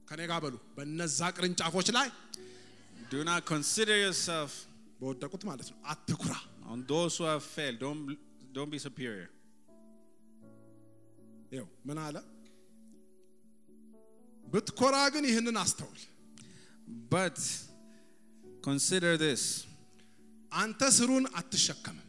ከኔ 0.09 0.21
ጋር 0.31 0.39
በሉ። 0.45 0.55
በእነዛ 0.77 1.19
ቅርንጫፎች 1.37 1.89
ላይ 1.99 2.09
Do 3.11 3.21
not 3.25 3.43
consider 3.53 3.97
yourself 4.07 4.51
በወደቁት 5.01 5.43
ማለት 5.51 5.69
ነው 5.73 5.79
አትኩራ። 5.93 6.33
on 6.73 6.81
those 6.87 7.13
who 7.19 7.25
have 7.25 7.45
failed. 7.57 7.79
Don't, 7.81 8.01
don't 8.57 8.71
be 8.71 8.81
superior. 8.87 9.29
ይኸው 11.53 11.69
ምን 11.89 11.99
አለ? 12.07 12.17
ብትኮራ 14.45 14.97
ግን 15.15 15.25
ይህንን 15.31 15.57
አስተውል። 15.63 16.01
But 17.15 17.39
consider 18.69 19.13
this 19.25 19.43
አንተ 20.53 20.83
ስሩን 20.97 21.25
አትሸከምም፣ 21.39 22.02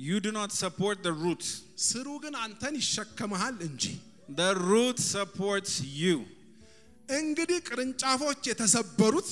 you 0.00 0.20
do 0.20 0.30
not 0.32 0.50
support 0.52 0.96
the 1.02 1.12
root, 1.24 1.42
ስሩ 1.88 2.06
ግን 2.24 2.34
አንተን 2.44 2.74
ይሸከመሃል 2.82 3.56
እንጂ። 3.68 3.84
the 4.40 4.50
root 4.70 4.98
supports 5.14 5.74
you. 6.00 6.16
እንግዲህ 7.18 7.58
ቅርንጫፎች 7.68 8.40
የተሰበሩት 8.52 9.28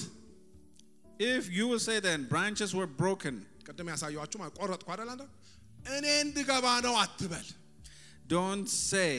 If 1.19 1.43
you 1.57 1.65
will 1.71 1.83
say 1.89 1.97
then 2.01 2.21
branches 2.35 2.71
were 2.79 2.89
broken, 3.03 3.35
ቅድም 3.67 3.89
ያሳየኋችሁ 3.93 4.39
ማለት 4.43 4.55
ቆረጥኩ 4.61 4.89
አይደል? 4.95 5.09
አንተ 5.15 5.23
እኔ 5.97 6.07
እንድገባ 6.25 6.67
ነው 6.87 6.95
አትበል። 7.05 7.47
don't 8.35 8.69
say 8.91 9.12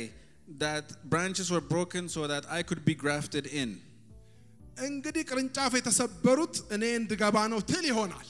that 0.64 0.86
branches 1.14 1.48
were 1.54 1.66
broken 1.74 2.04
so 2.16 2.22
that 2.32 2.44
I 2.58 2.62
could 2.70 2.84
be 2.90 2.96
grafted 3.04 3.46
in. 3.62 3.70
እንግዲህ 4.88 5.24
ቅርንጫፍ 5.30 5.72
የተሰበሩት 5.80 6.56
እኔ 6.76 6.84
እንድገባ 7.02 7.38
ነው 7.54 7.60
ትል 7.72 7.86
ይሆናል። 7.92 8.30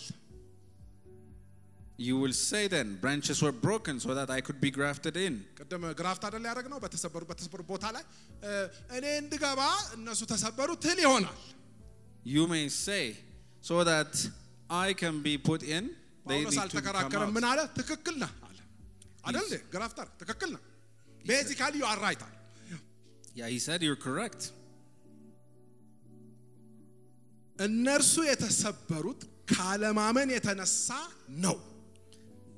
You 1.99 2.15
will 2.21 2.33
say 2.41 2.61
then 2.67 2.87
branches 2.97 3.37
were 3.41 3.53
broken 3.65 3.95
so 3.99 4.13
that 4.13 4.29
I 4.29 4.41
could 4.41 4.59
be 4.59 4.71
grafted 4.77 5.15
in. 5.17 5.33
ቅድም 5.59 5.83
ግራፍት 5.99 6.23
አይደል 6.27 6.43
ያደረግ 6.49 6.65
ነው 6.73 6.79
በተሰበሩ 6.85 7.21
በተሰበሩ 7.29 7.61
ቦታ 7.69 7.85
ላይ 7.95 8.03
እ፣ 8.47 8.49
እኔ 8.97 9.05
እንድገባ 9.21 9.61
እነሱ 9.97 10.21
ተሰበሩ 10.33 10.69
ትል 10.85 10.99
ይሆናል። 11.05 11.37
You 12.35 12.43
may 12.47 12.65
say 12.85 13.03
so 13.61 13.77
that 13.91 14.11
I 14.85 14.89
can 15.01 15.15
be 15.21 15.35
put 15.49 15.61
in. 15.77 15.83
They 16.25 16.39
ጳውሎስ 16.39 16.51
need 16.51 16.57
to 16.57 16.57
come 16.57 16.63
አልተከራከረም። 16.65 17.31
ምን 17.37 17.45
out. 17.45 17.51
አለ? 17.53 17.59
ትክክል 17.79 18.15
ነህ 18.23 18.31
አለ 18.47 18.57
አይደል? 19.27 19.45
እንዴ? 19.45 19.55
ግራፍተር 19.75 20.07
ትክክል 20.21 20.49
ነህ። 20.55 20.61
ቤዚካሊ 21.25 21.73
ዩ 21.81 21.87
አር 21.91 21.99
ራይት 22.05 22.23
አለ። 22.27 22.33
Yeah, 23.39 23.47
he 23.47 23.59
said 23.59 23.79
you're 23.85 24.01
correct. 24.07 24.41
እነርሱ 27.59 28.15
የተሰበሩት 28.29 29.21
ካለማመን 29.51 30.29
የተነሳ 30.35 30.87
ነው። 31.45 31.57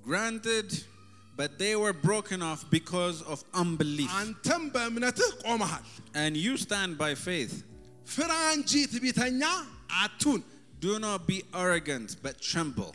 Granted, 0.04 0.84
but 1.36 1.58
they 1.58 1.76
were 1.76 1.92
broken 1.92 2.42
off 2.42 2.64
because 2.70 3.22
of 3.22 3.42
unbelief. 3.54 4.10
And 6.14 6.36
you 6.36 6.56
stand 6.56 6.98
by 6.98 7.14
faith. 7.14 7.62
Do 10.80 10.98
not 10.98 11.26
be 11.28 11.44
arrogant, 11.54 12.16
but 12.22 12.40
tremble. 12.40 12.92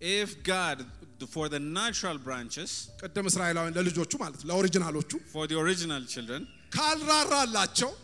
If 0.00 0.42
God, 0.44 0.86
for 1.28 1.48
the 1.48 1.58
natural 1.58 2.16
branches, 2.18 2.88
for 5.32 5.46
the 5.48 5.58
original 5.58 6.04
children, 6.04 6.46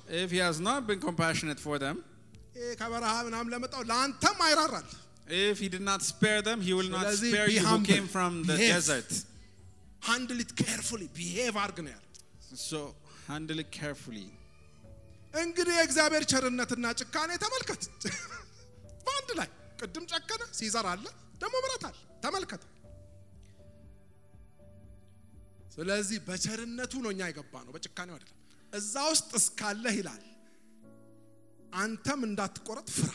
if 0.09 0.31
He 0.33 0.39
has 0.39 0.59
not 0.59 0.87
been 0.89 0.99
compassionate 0.99 1.61
for 1.61 1.79
them, 1.79 2.03
if 5.27 5.59
He 5.59 5.69
did 5.69 5.81
not 5.83 6.03
spare 6.03 6.43
them, 6.43 6.61
He 6.61 6.73
will 6.75 6.89
not 6.89 7.07
spare 7.15 7.49
you 7.49 7.61
who 7.61 7.83
came 7.83 8.07
from 8.07 8.43
the 8.43 8.55
Behave. 8.55 8.75
desert. 8.75 9.13
ሃንድል 10.03 10.39
ኢት 10.45 10.51
ኬርፉሊ 10.61 11.03
ቢሄቭ 11.17 11.55
አርግ 11.65 11.79
ነው 11.85 11.93
ያለ። 11.95 12.05
it 13.55 13.71
carefully. 13.73 14.27
እንግዲህ 15.35 15.75
የእግዚአብሔር 15.79 16.25
ቸርነትና 16.33 16.87
ጭካኔ 17.01 17.31
ተመልከት። 17.45 17.83
በአንድ 19.07 19.31
ላይ 19.39 19.49
ቅድም 19.81 20.05
ጨከነ 20.13 20.43
ሲዘር 20.59 20.87
አለ 20.93 21.05
ደግሞ 21.43 21.55
ምረት 21.65 21.85
አለ 21.89 21.97
ስለዚህ 25.75 26.19
በቸርነቱ 26.27 26.93
ነው 27.05 27.11
እኛ 27.15 27.23
የገባ 27.29 27.55
ነው 27.67 27.73
በጭካኔው 27.77 28.15
አይደለም 28.17 28.39
እዛ 28.73 28.95
ውስጥ 29.13 29.31
እስካለህ 29.41 29.95
ይላል 30.01 30.23
አንተም 31.77 32.21
እንዳትቆረጥ 32.29 32.89
ፍራ 32.99 33.11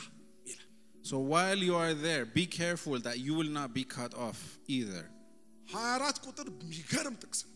So 1.08 1.16
while 1.32 1.58
you 1.68 1.74
are 1.76 1.94
there, 2.06 2.24
be 2.24 2.46
careful 2.60 2.98
that 3.06 3.16
you 3.18 3.32
will 3.38 3.52
not 3.60 3.70
be 3.78 3.84
cut 3.84 4.12
off 4.26 4.38
either. 4.76 5.04
24 5.72 6.22
ቁጥር 6.26 6.46
የሚገርም 6.64 7.16
ጥቅስ 7.24 7.40
ነው 7.46 7.52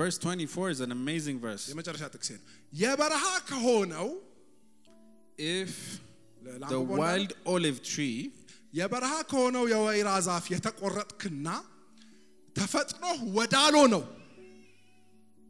Verse 0.00 0.16
24 0.24 0.70
is 0.74 0.80
an 0.86 0.92
amazing 0.96 1.38
verse. 1.46 1.64
የመጨረሻ 1.72 2.04
ጥቅሴ 2.14 2.30
ነው 2.38 2.44
የበረሃ 2.82 3.24
ከሆነው 3.50 4.08
If 5.60 5.72
the 6.44 6.54
ለአንብቦ 6.62 6.90
wild 7.02 7.32
olive 7.54 7.80
tree 7.92 8.18
የበረሃ 8.78 9.14
ከሆነው 9.30 9.64
የወይራ 9.72 10.10
ዛፍ 10.28 10.44
የተቆረጥክና 10.54 11.46
ተፈጥኖህ 12.56 13.18
ወዳሎ 13.36 13.76
ነው 13.94 14.02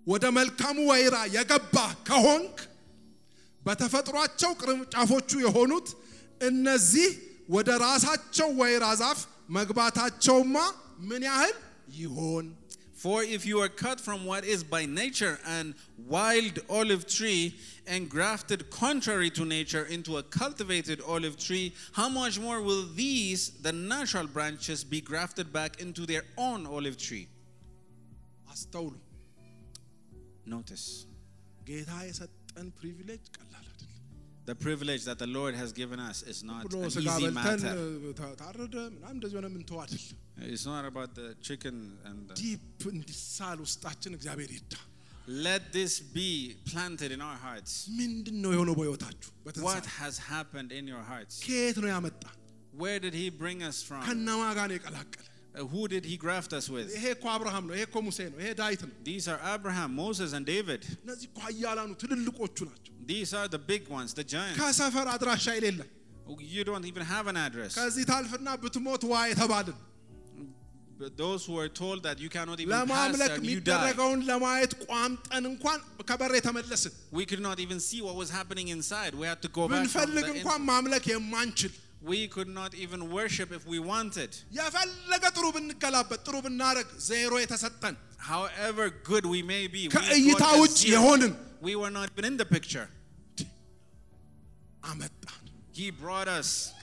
ወደ 0.06 0.24
መልካሙ 0.38 0.78
ወይራ 0.92 1.16
የገባ 1.36 1.76
ከሆንክ 2.08 2.56
በተፈጥሯቸው 3.62 4.52
ቅርንጫፎቹ 4.60 5.30
የሆኑት 5.46 5.88
እነዚህ 6.48 7.10
ወደ 7.56 7.68
ራሳቸው 7.86 8.48
ወይራ 8.60 8.86
ዛፍ 9.02 9.20
መግባታቸውማ 9.56 10.56
ምን 11.10 11.22
ያህል 11.30 11.54
ይሆን? 12.00 12.46
For 13.02 13.18
if 13.36 13.42
you 13.46 13.58
are 13.64 13.70
cut 13.82 13.98
from 14.06 14.26
what 14.30 14.44
is 14.54 14.62
by 14.62 14.80
nature 14.84 15.34
an 15.46 15.66
wild 16.14 16.56
olive 16.78 17.04
tree 17.06 17.44
and 17.86 18.10
grafted 18.14 18.60
contrary 18.70 19.30
to 19.38 19.44
nature 19.46 19.84
into 19.96 20.18
a 20.18 20.22
cultivated 20.22 21.00
olive 21.14 21.38
tree, 21.46 21.72
how 21.98 22.08
much 22.10 22.38
more 22.38 22.60
will 22.60 22.84
these, 23.04 23.42
the 23.66 23.72
natural 23.72 24.26
branches, 24.26 24.84
be 24.84 25.00
grafted 25.00 25.48
back 25.50 25.80
into 25.80 26.04
their 26.04 26.24
own 26.36 26.66
olive 26.66 26.98
tree? 27.06 27.26
አስተውሉ። 28.52 28.94
Notice 30.46 30.86
ጌታ 31.70 31.92
የሰጠን 32.08 32.68
ፕሪቪሌጅ 32.78 33.24
ቀላል 33.36 33.63
አይደለም። 33.63 33.63
The 34.45 34.53
privilege 34.55 35.05
that 35.05 35.17
the 35.17 35.25
Lord 35.25 35.55
has 35.55 35.73
given 35.73 35.99
us 35.99 36.21
is 36.21 36.43
not 36.43 36.65
an 36.71 36.85
easy 37.01 37.25
matter. 37.33 37.73
It's 40.37 40.65
not 40.65 40.85
about 40.85 41.15
the 41.15 41.35
chicken 41.41 41.97
and 42.05 42.27
the 42.29 42.35
let 45.27 45.73
this 45.73 45.99
be 45.99 46.55
planted 46.71 47.11
in 47.11 47.21
our 47.21 47.35
hearts. 47.35 47.89
What 49.63 49.85
has 49.85 50.19
happened 50.19 50.71
in 50.71 50.87
your 50.87 51.01
hearts? 51.01 51.41
Where 52.77 52.99
did 52.99 53.13
he 53.15 53.31
bring 53.31 53.63
us 53.63 53.81
from? 53.81 54.03
Uh, 55.57 55.63
who 55.65 55.87
did 55.87 56.03
he 56.05 56.17
graft 56.17 56.51
us 56.53 56.69
with? 56.69 56.93
These 59.03 59.27
are 59.29 59.39
Abraham, 59.55 59.95
Moses, 59.95 60.33
and 60.33 60.45
David. 60.45 60.85
These 63.05 63.33
are 63.33 63.47
the 63.47 63.57
big 63.59 63.87
ones, 63.87 64.13
the 64.13 64.23
giants. 64.23 64.57
Oh, 66.27 66.37
you 66.39 66.63
don't 66.63 66.85
even 66.85 67.03
have 67.03 67.27
an 67.27 67.37
address. 67.37 67.75
But 70.97 71.17
those 71.17 71.45
who 71.45 71.59
are 71.59 71.67
told 71.67 72.03
that 72.03 72.19
you 72.19 72.29
cannot 72.29 72.57
even 72.59 72.69
pass 72.87 73.19
and 73.35 73.45
you 73.45 73.59
die. 73.59 73.91
We 77.11 77.25
could 77.25 77.41
not 77.41 77.59
even 77.59 77.79
see 77.81 78.01
what 78.01 78.15
was 78.15 78.29
happening 78.31 78.69
inside. 78.69 79.13
We 79.13 79.27
had 79.27 79.41
to 79.41 79.49
go 79.49 79.67
back. 79.67 79.89
We 82.05 82.27
could 82.27 82.47
not 82.47 82.75
even 82.75 83.09
worship 83.11 83.51
if 83.51 83.65
we 83.65 83.79
wanted. 83.79 84.29
However 88.17 88.89
good 89.03 89.25
we 89.25 89.41
may 89.41 89.67
be, 89.67 89.87
we, 90.13 90.23
we 91.61 91.75
were 91.75 91.89
not 91.91 92.09
even 92.11 92.25
in 92.25 92.37
the 92.37 92.45
picture. 92.45 92.87
He 95.73 95.89
brought 95.91 96.27
us. 96.27 96.73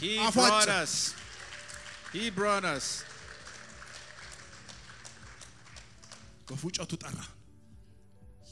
He 0.00 0.18
brought 0.32 0.68
us. 0.68 1.14
He 2.12 2.30
brought 2.30 2.64
us. 2.64 3.04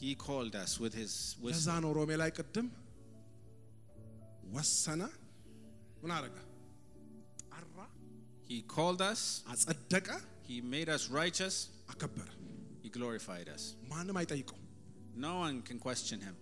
He 0.01 0.14
called 0.14 0.55
us 0.57 0.80
with 0.80 0.95
his 0.95 1.37
wisdom. 1.41 1.74
He 8.48 8.62
called 8.62 9.00
us. 9.00 9.42
He 10.42 10.61
made 10.61 10.88
us 10.88 11.09
righteous. 11.11 11.68
He 12.82 12.88
glorified 12.88 13.48
us. 13.48 13.74
No 15.16 15.38
one 15.38 15.62
can 15.62 15.78
question 15.78 16.20
him. 16.20 16.34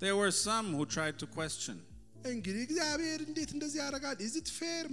There 0.00 0.16
were 0.16 0.32
some 0.32 0.74
who 0.74 0.84
tried 0.86 1.18
to 1.18 1.26
question. 1.26 1.80
Is 4.20 4.36
it 4.36 4.48
fair? 4.48 4.86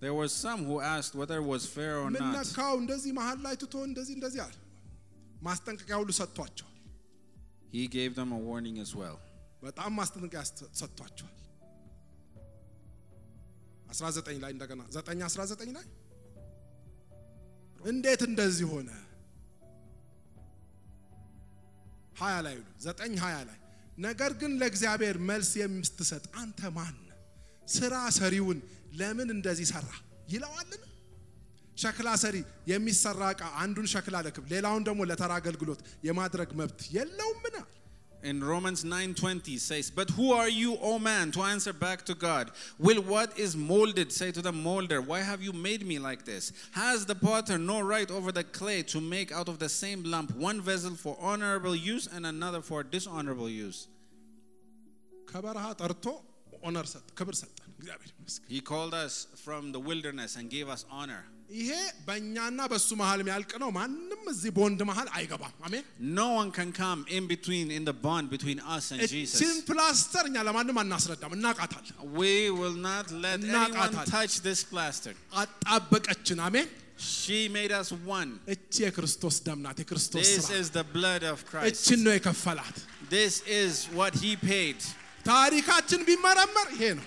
There 0.00 0.14
were 0.14 0.28
some 0.28 0.64
who 0.64 0.80
asked 0.80 1.14
whether 1.14 1.38
it 1.38 1.44
was 1.46 1.66
fair 1.66 1.98
or 1.98 2.10
not. 2.10 2.34
He 7.70 7.86
gave 7.86 8.14
them 8.14 8.32
a 8.32 8.38
warning 8.38 8.78
as 8.78 8.94
well. 8.94 9.18
በጣም 9.62 9.90
ማስጠንቀቂያ 9.98 10.42
ሰጥቷቸዋል። 10.80 11.34
19 13.90 14.40
ላይ 14.42 14.50
እንደገና 14.54 14.80
9 14.92 15.22
19 15.28 15.70
ላይ 15.76 15.86
እንዴት 17.84 18.22
እንደዚህ 18.28 18.66
ሆነ? 18.72 18.88
20 22.18 22.40
ላይ 22.46 22.54
ነው 22.58 22.66
9 22.84 23.16
20 23.20 23.42
ላይ 23.48 23.58
ነገር 23.98 24.32
ግን 24.40 24.52
ለእግዚአብሔር 24.60 25.16
መልስ 25.30 25.50
የምትሰጥ 25.60 26.24
አንተ 26.42 26.60
ማን? 26.76 26.96
ስራ 27.68 27.94
ሰሪውን 28.18 28.58
ለምን 29.00 29.28
እንደዚህ 29.36 29.66
ሰራ 29.72 29.88
ይለዋልን? 30.32 30.82
ሸክላ 31.76 32.08
ሰሪ 32.22 32.36
የሚሰራ 32.70 33.20
ዕቃ 33.34 33.42
አንዱን 33.62 33.86
ሸክላ 33.92 34.16
ለክብ 34.26 34.44
ሌላውን 34.52 34.82
ደግሞ 34.88 35.00
ለተራ 35.10 35.32
አገልግሎት 35.40 35.80
የማድረግ 36.06 36.50
መብት 36.60 36.80
የለውምን? 36.96 37.56
in 38.22 38.42
Romans 38.42 38.84
9:20 38.84 39.58
says, 39.58 39.90
"But 39.90 40.10
who 40.10 40.32
are 40.32 40.48
you, 40.48 40.76
O 40.78 40.98
man, 40.98 41.30
to 41.32 41.42
answer 41.42 41.72
back 41.72 42.04
to 42.06 42.14
God? 42.14 42.50
Will 42.78 43.00
what 43.02 43.38
is 43.38 43.56
molded 43.56 44.12
say 44.12 44.32
to 44.32 44.42
the 44.42 44.52
molder, 44.52 45.00
why 45.00 45.20
have 45.20 45.42
you 45.42 45.52
made 45.52 45.86
me 45.86 45.98
like 45.98 46.24
this? 46.24 46.52
Has 46.72 47.06
the 47.06 47.14
potter 47.14 47.58
no 47.58 47.80
right 47.80 48.10
over 48.10 48.32
the 48.32 48.44
clay 48.44 48.82
to 48.84 49.00
make 49.00 49.30
out 49.30 49.48
of 49.48 49.58
the 49.58 49.68
same 49.68 50.02
lump 50.02 50.34
one 50.34 50.60
vessel 50.60 50.96
for 50.96 51.16
honorable 51.20 51.76
use 51.76 52.06
and 52.06 52.26
another 52.26 52.60
for 52.60 52.82
dishonorable 52.82 53.48
use?" 53.48 53.86
He 58.48 58.60
called 58.60 58.94
us 58.94 59.26
from 59.36 59.72
the 59.72 59.78
wilderness 59.78 60.36
and 60.36 60.50
gave 60.50 60.68
us 60.68 60.84
honor. 60.90 61.24
ይሄ 61.50 61.70
በእኛና 62.06 62.60
በእሱ 62.70 62.88
መሃል 63.00 63.20
የሚያልቅ 63.22 63.52
ነው። 63.62 63.70
ማንም 63.76 64.22
እዚህ 64.32 64.50
ቦንድ 64.58 64.80
መሃል 64.90 65.08
አይገባም። 65.18 65.54
አሜን። 65.66 65.84
No 66.18 66.26
one 66.40 66.50
can 66.50 66.70
come 66.74 67.00
in 67.08 67.24
between 67.26 67.66
in 67.70 67.84
the 67.84 67.96
bond 68.06 68.26
between 68.30 68.58
us 68.76 68.86
and 68.92 69.00
እችን 69.00 69.14
Jesus. 69.14 69.62
ፕላስተር 69.70 70.24
እኛ 70.30 70.36
ለማንም 70.48 70.78
አናስረዳም፣ 70.82 71.32
እናቃታለን። 71.38 71.96
will 72.60 72.76
not 72.82 73.06
let 73.24 73.38
anyone 73.38 73.46
እናቃታለን። 73.46 74.10
touch 74.10 74.34
this 74.40 74.62
plaster. 74.64 75.14
አጣበቀችን። 75.42 76.40
አሜን። 76.40 76.68
She 77.14 77.48
made 77.48 77.72
us 77.72 77.88
one. 78.18 78.30
እቺ 78.46 78.74
የክርስቶስ 78.86 79.36
ደም 79.46 79.58
ናት፣ 79.66 79.78
የክርስቶስ 79.82 80.24
This 80.28 80.46
ስራ። 80.46 80.56
is 80.60 80.68
the 80.70 80.84
blood 80.96 81.22
of 81.24 81.38
Christ. 81.50 81.68
እችን 81.70 82.00
ነው 82.06 82.12
የከፈላት። 82.16 82.76
This 83.10 83.34
is 83.58 83.72
what 83.98 84.14
he 84.24 84.32
paid. 84.48 84.78
ታሪካችን 85.24 86.00
ቢመረመር 86.08 86.68
ይሄ 86.76 86.84
ነው። 86.98 87.06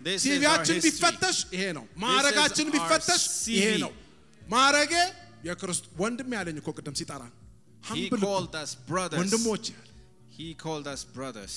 This 0.00 0.14
is 0.14 0.18
our 0.18 0.24
ሲቪያችን 0.26 0.76
history. 0.76 0.92
ቢፈተሽ 0.92 1.36
ይሄ 1.54 1.64
ነው። 1.78 1.84
ማረጋችን 2.04 2.66
our 2.66 2.74
ቢፈተሽ 2.76 3.22
ይሄ 3.54 3.66
CV. 3.68 3.80
ነው። 3.84 3.92
ማረጌ 4.42 4.92
የክርስቶስ 5.48 5.90
ወንድም 6.02 6.30
ያለኝ 6.38 6.56
እኮ 6.62 6.68
ቅድም 6.78 6.94
ሲጠራን 7.00 7.32
He 7.32 7.86
ሀምብል 7.88 8.18
እኮ 8.18 8.26
called 8.26 8.54
us 8.62 8.72
brothers. 8.90 9.18
ወንድሞች 9.20 9.64
ያለ 9.74 9.88
He 10.38 10.48
called 10.56 10.86
us 10.94 11.02
brothers. 11.16 11.54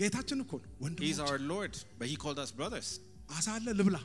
ጌታችን 0.00 0.38
እኮ 0.44 0.52
ነው 0.58 0.70
He's 0.70 0.82
ወንድሞች 0.84 1.20
our 1.26 1.38
Lord, 1.52 1.72
but 1.98 2.06
he 2.08 2.16
called 2.16 2.40
us 2.44 2.50
brothers. 2.52 2.88
አሳ 3.36 3.46
አለ 3.56 3.66
ልብላ 3.80 3.96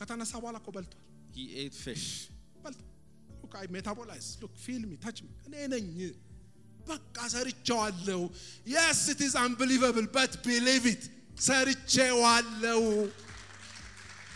ከተነሳ 0.00 0.32
በኋላ 0.42 0.56
እኮ 0.62 0.68
በልቷል 0.76 1.00
He 1.36 1.44
ate 1.62 1.76
fish. 1.86 2.06
በልቷል 2.64 2.86
ሉክ 3.42 3.54
አይ 3.60 3.66
ሜታቦላይዝ 3.76 4.26
ሉክ 4.42 4.54
ፊልሚ 4.64 4.92
ታች 5.04 5.18
እኔ 5.46 5.54
ነኝ 5.74 5.88
በቃ 6.86 7.16
ሰርቼዋለሁ 7.34 8.20
የስ 8.74 9.00
ኢት 9.12 9.20
ኢዝ 9.26 9.34
አንቢሊቨብል 9.42 10.06
በት 10.16 10.32
ቢሊቭ 10.46 10.84
ኢት 10.92 11.02
ሰርቼዋለሁ 11.48 12.82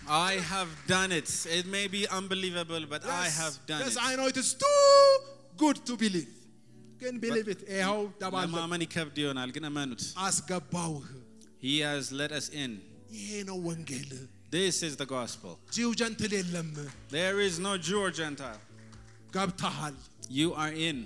I 0.06 0.32
have 0.52 0.70
done 0.86 1.10
it. 1.12 1.28
It 1.58 1.66
may 1.74 1.86
be 1.88 2.00
unbelievable, 2.16 2.82
but 2.90 3.02
I 3.22 3.26
have 3.36 3.54
done 3.68 3.80
yes 3.84 3.94
it. 3.96 4.02
I 4.08 4.16
know 4.16 4.26
it 4.26 4.36
is 4.36 4.50
too 4.64 4.88
good 5.56 5.78
to 5.88 5.94
believe 6.02 6.32
ግን 7.02 7.14
ቢሊቭ 7.22 7.46
ኢት 7.54 7.62
ይኸው 7.76 8.00
ደባለ 8.22 8.44
ለማመን 8.50 8.82
ይከብድ 8.86 9.16
ይሆናል 9.22 9.50
ግን 9.56 9.64
እመኑት። 9.70 10.02
አስገባውህ 10.26 11.06
He 11.66 11.74
has 11.88 12.04
let 12.20 12.32
us 12.38 12.46
in. 12.64 12.72
ይሄ 13.18 13.30
ነው 13.50 13.58
ወንጌል። 13.68 14.10
This 14.56 14.76
is 14.88 14.94
the 15.02 15.08
gospel. 15.14 15.52
ጂው 15.76 15.90
ጀንትል 16.02 16.32
የለም። 16.38 16.68
There 17.16 17.36
is 17.46 17.54
no 17.66 17.72
Jew 17.86 17.98
or 18.06 18.12
Gentile. 18.20 18.60
ገብተሃል፣ 19.36 19.96
You 20.40 20.48
are 20.64 20.72
in. 20.88 20.98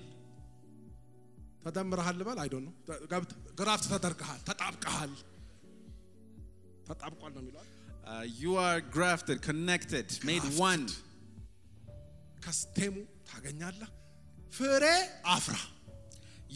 ተደምረሃል 1.65 2.17
ልበል 2.21 2.39
አይዶ 2.45 2.55
ነው 2.67 2.73
ግራፍት 3.61 3.87
ተደርገሃል፣ 3.95 4.41
ተጣብቀሃል። 4.51 5.13
ተጣብቋል 6.89 7.33
ነው 7.37 7.43
የሚለው 7.43 7.61
አይደል? 7.63 7.75
Uh, 8.11 8.25
you 8.43 8.53
are 8.59 8.79
grafted, 8.97 9.39
connected, 9.43 10.07
made 10.25 10.43
Grafted. 10.43 10.61
one. 10.69 10.85
ከስቴሙ 12.45 12.95
ታገኛለህ። 13.31 13.91
ፍሬ 14.59 14.85
አፍራ፣ 15.37 15.57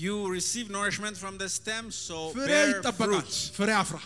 You 0.05 0.15
receive 0.31 0.67
nourishment 0.71 1.17
from 1.23 1.35
the 1.37 1.49
stem, 1.51 1.85
so 2.05 2.17
ፍሬ 2.37 2.47
bear 2.51 2.69
ይጠበቃል። 2.73 3.11
fruit. 3.11 3.33
ፍሬ 3.59 3.71
አፍራ። 3.83 3.99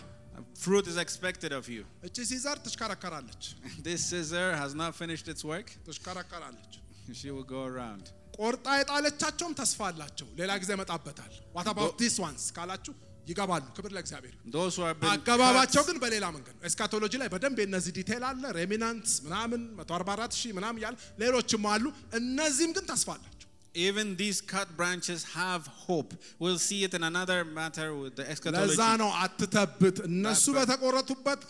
Fruit 0.63 0.85
is 0.87 0.97
expected 0.97 1.51
of 1.53 1.65
you. 1.69 1.83
እቺ 2.07 2.17
ሲዘር 2.31 2.57
ትሽከረከራለች፣ 2.65 3.43
This 3.87 4.01
scissor 4.09 4.49
has 4.61 4.73
not 4.81 4.91
finished 5.01 5.27
its 5.33 5.43
work. 5.51 5.67
ትሽከረከራለች። 5.87 6.73
She 7.13 7.29
will 7.35 7.47
go 7.55 7.61
around. 7.71 8.05
ቆርጣ 8.39 8.65
የጣለቻቸውም 8.79 9.53
ተስፋ 9.61 9.79
አላቸው። 9.89 10.27
ሌላ 10.39 10.51
ጊዜ 10.63 10.71
መጣበታል። 10.81 11.33
ዋት 11.55 11.67
አባውት 11.71 11.95
ዲስ 12.03 12.15
ዋንስ 12.23 12.43
ካላችሁ 12.57 12.93
ይገባሉ። 13.26 13.64
ክብር 13.76 13.90
ለእግዚአብሔር። 13.96 14.34
አገባባቸው 15.10 15.82
ግን 15.88 15.96
በሌላ 16.02 16.24
መንገድ 16.36 16.54
ነው። 16.56 16.64
ኤስካቶሎጂ 16.70 17.12
ላይ 17.22 17.28
በደንብ 17.34 17.58
የነዚህ 17.64 17.92
ዲቴል 17.98 18.24
አለ። 18.30 18.42
ሬሚናንትስ 18.58 19.14
ምናምን 19.26 19.60
144 19.80 20.38
ሺህ 20.40 20.52
ምናምን 20.58 20.78
እያለ 20.80 20.94
ሌሎችም 21.18 21.66
አሉ። 21.74 21.84
እነዚህም 22.20 22.72
ግን 22.78 22.86
ተስፋ 22.92 23.08
አላቸው። 23.16 23.38
even 23.74 24.16
these 24.16 24.40
cut 24.42 24.76
branches 24.76 25.20
have 25.34 25.66
hope. 25.86 26.10
We'll 26.38 26.58
see 26.60 26.84
it 26.84 26.92
in 26.92 27.02
another 27.02 27.44
matter 27.52 27.94
with 27.96 28.14
the 28.16 28.24
eschatology. 28.26 28.70
ለዛ 28.70 28.82
ነው 29.02 29.10
አትተብት። 29.22 29.96
እነሱ 30.08 30.44
በተቆረጡበት 30.56 31.44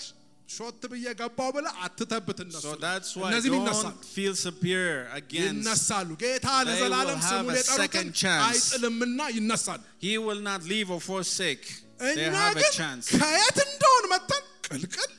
ሾት 0.51 0.81
ብዬ 0.91 1.05
ገባው 1.19 1.49
ብለ 1.55 1.67
አትተብት። 1.85 2.37
እነሱ 2.43 2.61
So 2.65 2.73
that's 2.83 3.09
why 3.19 3.29
እነዚህም 3.31 3.55
ይነሳሉ 3.57 3.89
don't 3.89 4.05
feel 4.15 4.33
superior 4.43 4.99
against. 5.19 5.49
ይነሳሉ። 5.49 6.09
ጌታ 6.23 6.47
They 6.59 6.65
ለዘላለም 6.69 7.17
will 7.19 7.25
have 7.25 7.33
ስሙን 7.33 7.53
a 7.53 7.59
የጠሩትን 7.59 7.81
second 7.83 8.09
chance. 8.23 8.45
አይጥልምና 8.49 9.19
ይነሳሉ። 9.37 9.81
He 10.07 10.13
will 10.27 10.41
not 10.49 10.61
leave 10.73 10.89
or 10.89 11.01
forsake. 11.11 11.65
They 11.99 12.13
እኛ 12.27 12.35
have 12.43 12.55
a 12.55 12.61
ግን 12.61 12.71
chance. 12.79 13.05
ከየት 13.19 13.57
እንደሆን 13.67 14.03
መተን 14.13 14.43
ቅልቅል 14.67 15.11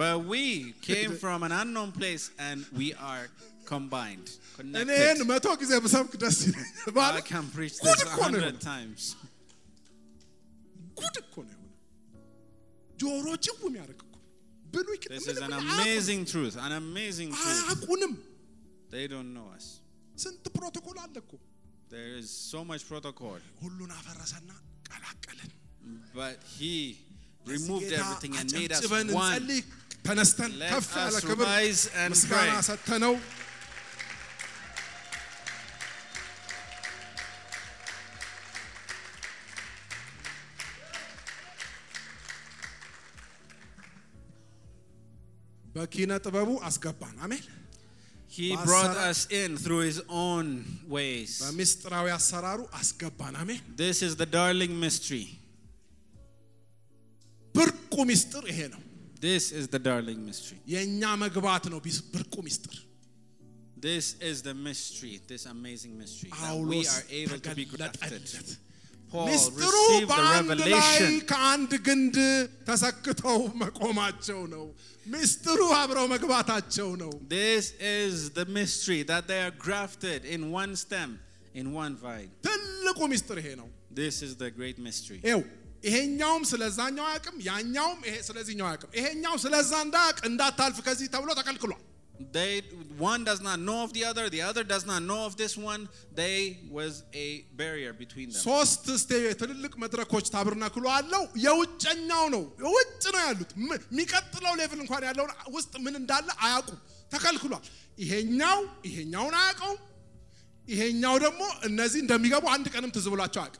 But 0.00 0.16
we 0.30 0.42
came 0.88 1.12
from 1.20 1.38
an 1.42 1.52
unknown 1.60 1.90
place 1.92 2.24
and 2.48 2.58
we 2.80 2.88
are 3.10 3.22
combined, 3.66 4.26
እኔን 4.62 4.88
connected. 4.88 5.22
መቶ 5.30 5.46
ጊዜ 5.62 5.72
ብሰብክ 5.84 6.12
ደስ 6.24 6.38
ይለኛል። 6.46 6.90
I 6.90 6.92
ማለት 7.00 7.24
can 7.32 7.46
preach 7.56 7.76
ጉድ 7.86 7.96
this 7.96 8.06
እኮ 8.08 8.18
a 8.18 8.20
ነው 8.20 8.24
hundred 8.26 8.44
የሆነው። 8.44 8.66
times. 8.72 9.02
ጉድ 11.00 11.16
እኮ 11.22 11.34
ነው 11.46 11.54
የሆነው። 11.54 11.74
ጆሮ 13.02 13.26
ጭው 13.46 13.56
የሚያደርግ 13.68 14.00
እኮ 14.04 14.04
ብሉይ 14.04 14.06
ኪዳን 14.06 14.11
This 14.72 15.26
ምንም 15.26 15.32
is 15.32 15.38
an 15.38 15.52
አያውቁንም። 15.52 15.68
amazing 15.76 16.22
truth. 16.32 16.56
An 16.66 16.72
amazing 16.82 17.30
truth. 17.32 17.60
አያውቁንም። 17.60 18.12
They 18.94 19.04
don't 19.12 19.30
know 19.36 19.48
us. 19.58 19.66
ስንት 20.24 20.44
ፕሮቶኮል 20.56 20.98
አለ 21.04 21.14
እኮ። 21.24 21.32
There 21.90 22.12
is 22.20 22.28
so 22.52 22.60
much 22.70 22.82
protocol. 22.90 23.38
ሁሉን 23.62 23.90
አፈረሰና 23.98 24.50
ቀላቀለን። 24.88 25.50
But 26.20 26.36
he 26.56 26.74
removed 27.46 27.86
ጌታ 27.90 28.00
everything 28.02 28.34
and 28.40 28.46
made 28.52 28.72
us 28.72 28.80
አጨብጭበን 28.80 29.08
one. 29.22 29.32
እንጸልይ። 29.32 29.60
ተነስተን 30.08 30.52
Let 30.62 30.70
ከፍ 30.74 30.88
ያለ 31.00 31.14
us 31.14 31.24
ክብር 31.28 31.46
rise 31.52 31.82
and 32.02 32.10
ምስጋና 32.14 32.52
pray. 32.52 32.66
ሰተነው 32.70 33.14
በኪነ 45.74 46.12
ጥበቡ 46.26 46.50
አስገባን። 46.68 47.16
አሜን። 47.26 47.44
He 48.30 48.46
Pastor- 48.50 48.66
brought 48.68 48.96
us 49.10 49.20
in 49.32 49.50
through 49.56 49.82
his 49.90 49.98
own 50.24 50.46
ways. 50.96 51.30
በምስጢራዊ 51.42 52.06
አሰራሩ 52.18 52.60
አስገባን። 52.80 53.34
አሜን። 53.42 53.60
This 53.76 53.98
is 54.02 54.12
the 54.16 54.28
darling 54.38 54.74
mystery. 54.84 55.26
ብርቁ 57.54 57.94
ምስጢር 58.10 58.44
ይሄ 58.52 58.60
ነው። 58.74 58.82
This 59.20 59.44
is 59.58 59.64
the 59.68 59.80
darling 59.80 60.20
mystery. 60.28 60.58
የእኛ 60.74 61.02
መግባት 61.24 61.64
ነው 61.72 61.78
ቢስ- 61.86 62.04
ብርቁ 62.14 62.34
ምስጢር። 62.48 62.76
This 63.80 64.06
is 64.20 64.36
the 64.42 64.54
mystery, 64.66 65.14
this 65.30 65.42
amazing 65.46 65.92
mystery 66.02 66.30
that 66.30 66.38
we 66.38 66.44
ጳውሎስ 66.44 66.88
are 66.94 67.04
able 67.20 67.40
to 67.40 67.52
be 67.54 67.64
grafted. 67.74 68.24
Paul 69.13 69.27
received 69.27 69.57
the 70.03 70.09
በአንድ 70.11 70.49
ላይ 70.61 70.71
revelation. 70.73 71.11
ከአንድ 71.31 71.71
ግንድ 71.87 72.15
ተሰክተው 72.69 73.39
መቆማቸው 73.61 74.39
ነው። 74.55 74.65
ምስጢሩ 75.05 75.59
አብረው 75.81 76.05
መግባታቸው 76.13 76.89
ነው። 77.03 77.11
This 77.35 77.65
is 77.97 78.13
the 78.39 78.45
mystery 78.57 79.01
that 79.11 79.23
they 79.31 79.39
are 79.47 79.55
grafted 79.65 80.21
in 80.35 80.41
one 80.61 80.73
stem, 80.83 81.09
in 81.53 81.67
one 81.83 81.95
vine. 82.05 82.29
ትልቁ 82.47 82.99
ምስጢር 83.13 83.37
ይሄ 83.43 83.49
ነው። 83.61 83.69
This 84.01 84.15
is 84.27 84.31
the 84.43 84.49
great 84.59 84.79
mystery. 84.87 85.19
ይኸው 85.27 85.43
ይሄኛውም 85.87 86.43
ስለዛኛው 86.51 87.05
አያውቅም፣ 87.09 87.37
ያኛውም 87.49 87.99
ይሄ 88.09 88.15
ስለዚህኛው 88.29 88.67
አያውቅም። 88.69 88.91
ይሄኛው 88.99 89.35
ስለዛ 89.45 89.71
እንዳያውቅ 89.87 90.19
እንዳታልፍ 90.29 90.77
ከዚህ 90.87 91.07
ተብሎ 91.15 91.29
ተከልክሏል። 91.39 91.81
They 92.31 92.61
one 92.99 93.23
does 93.23 93.41
not 93.41 93.59
know 93.59 93.83
of 93.83 93.93
the 93.93 94.05
other, 94.05 94.29
the 94.29 94.41
other 94.41 94.63
does 94.63 94.85
not 94.85 95.01
know 95.01 95.25
of 95.25 95.35
this 95.35 95.57
one. 95.57 95.81
They 96.13 96.37
was 96.69 97.03
a 97.15 97.27
barrier 97.53 97.91
between 97.93 98.27
them. 98.29 98.41
ሶስት 98.43 98.85
ትልልቅ 99.41 99.73
መድረኮች 99.83 100.25
ታብርናክሎ 100.35 100.85
አለው። 100.97 101.23
የውጨኛው 101.45 102.25
ነው 102.35 102.43
ውጭ 102.71 103.03
ነው 103.15 103.21
ያሉት። 103.27 103.51
የሚቀጥለው 103.91 104.53
ሌቭል 104.61 104.79
እንኳን 104.85 105.03
ያለውን 105.09 105.31
ውስጥ 105.57 105.73
ምን 105.85 105.95
እንዳለ 106.01 106.27
አያውቁም፣ 106.45 106.79
ተከልክሏል። 107.11 107.65
ይሄኛው 107.97 108.59
ይሄኛውን 108.89 109.35
አያውቀውም። 109.41 109.81
ይሄኛው 110.67 111.15
ደግሞ 111.25 111.41
እነዚህ 111.69 111.99
እንደሚገቡ 112.05 112.45
አንድ 112.55 112.67
ቀንም 112.73 112.91
ትዝ 112.97 113.07
ብሏቸው 113.13 113.41
አያውቅም። 113.43 113.59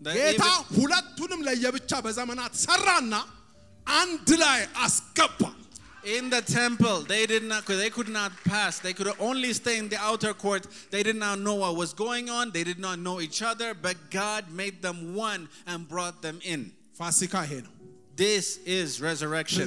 ጌታ 0.00 0.44
ሁለቱንም 0.76 1.40
ለየብቻ 1.46 1.92
በዘመናት 2.06 2.52
ሰራና 2.64 3.14
አንድ 3.86 4.28
ላይ 4.42 4.60
አስገባ። 4.84 5.40
in 6.16 6.30
the 6.30 6.40
temple 6.40 7.00
they 7.02 7.26
did 7.26 7.42
not 7.42 7.66
they 7.66 7.90
could 7.90 8.08
not 8.08 8.32
pass. 8.44 8.78
They 8.78 8.92
could 8.92 9.08
only 9.20 9.52
stay 9.52 9.78
in 9.78 9.88
the 9.88 9.98
outer 9.98 10.32
court. 10.34 10.66
They 10.90 11.02
did 11.02 11.16
not 11.16 11.38
know 11.38 11.56
what 11.56 11.76
was 11.76 11.92
going 11.92 12.30
on. 12.30 12.50
They 12.50 12.64
did 12.64 12.78
not 12.78 12.98
know 12.98 13.20
each 13.20 13.42
other 13.42 13.74
but 13.74 13.96
god 14.10 14.50
made 14.50 14.80
them 14.82 15.14
one 15.14 15.48
and 15.66 15.88
brought 15.88 16.22
them 16.22 16.40
in. 16.44 16.72
This 18.16 18.58
is 18.64 19.00
resurrection. 19.00 19.62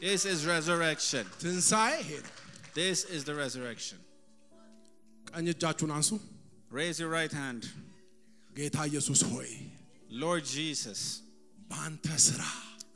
This 0.00 0.24
is 0.24 0.46
resurrection. 0.46 1.26
This 2.74 3.04
is 3.04 3.24
the 3.24 3.34
resurrection. 3.34 3.98
Raise 6.70 7.00
your 7.00 7.08
right 7.08 7.32
hand. 7.32 7.68
Lord 10.10 10.44
jesus 10.44 11.22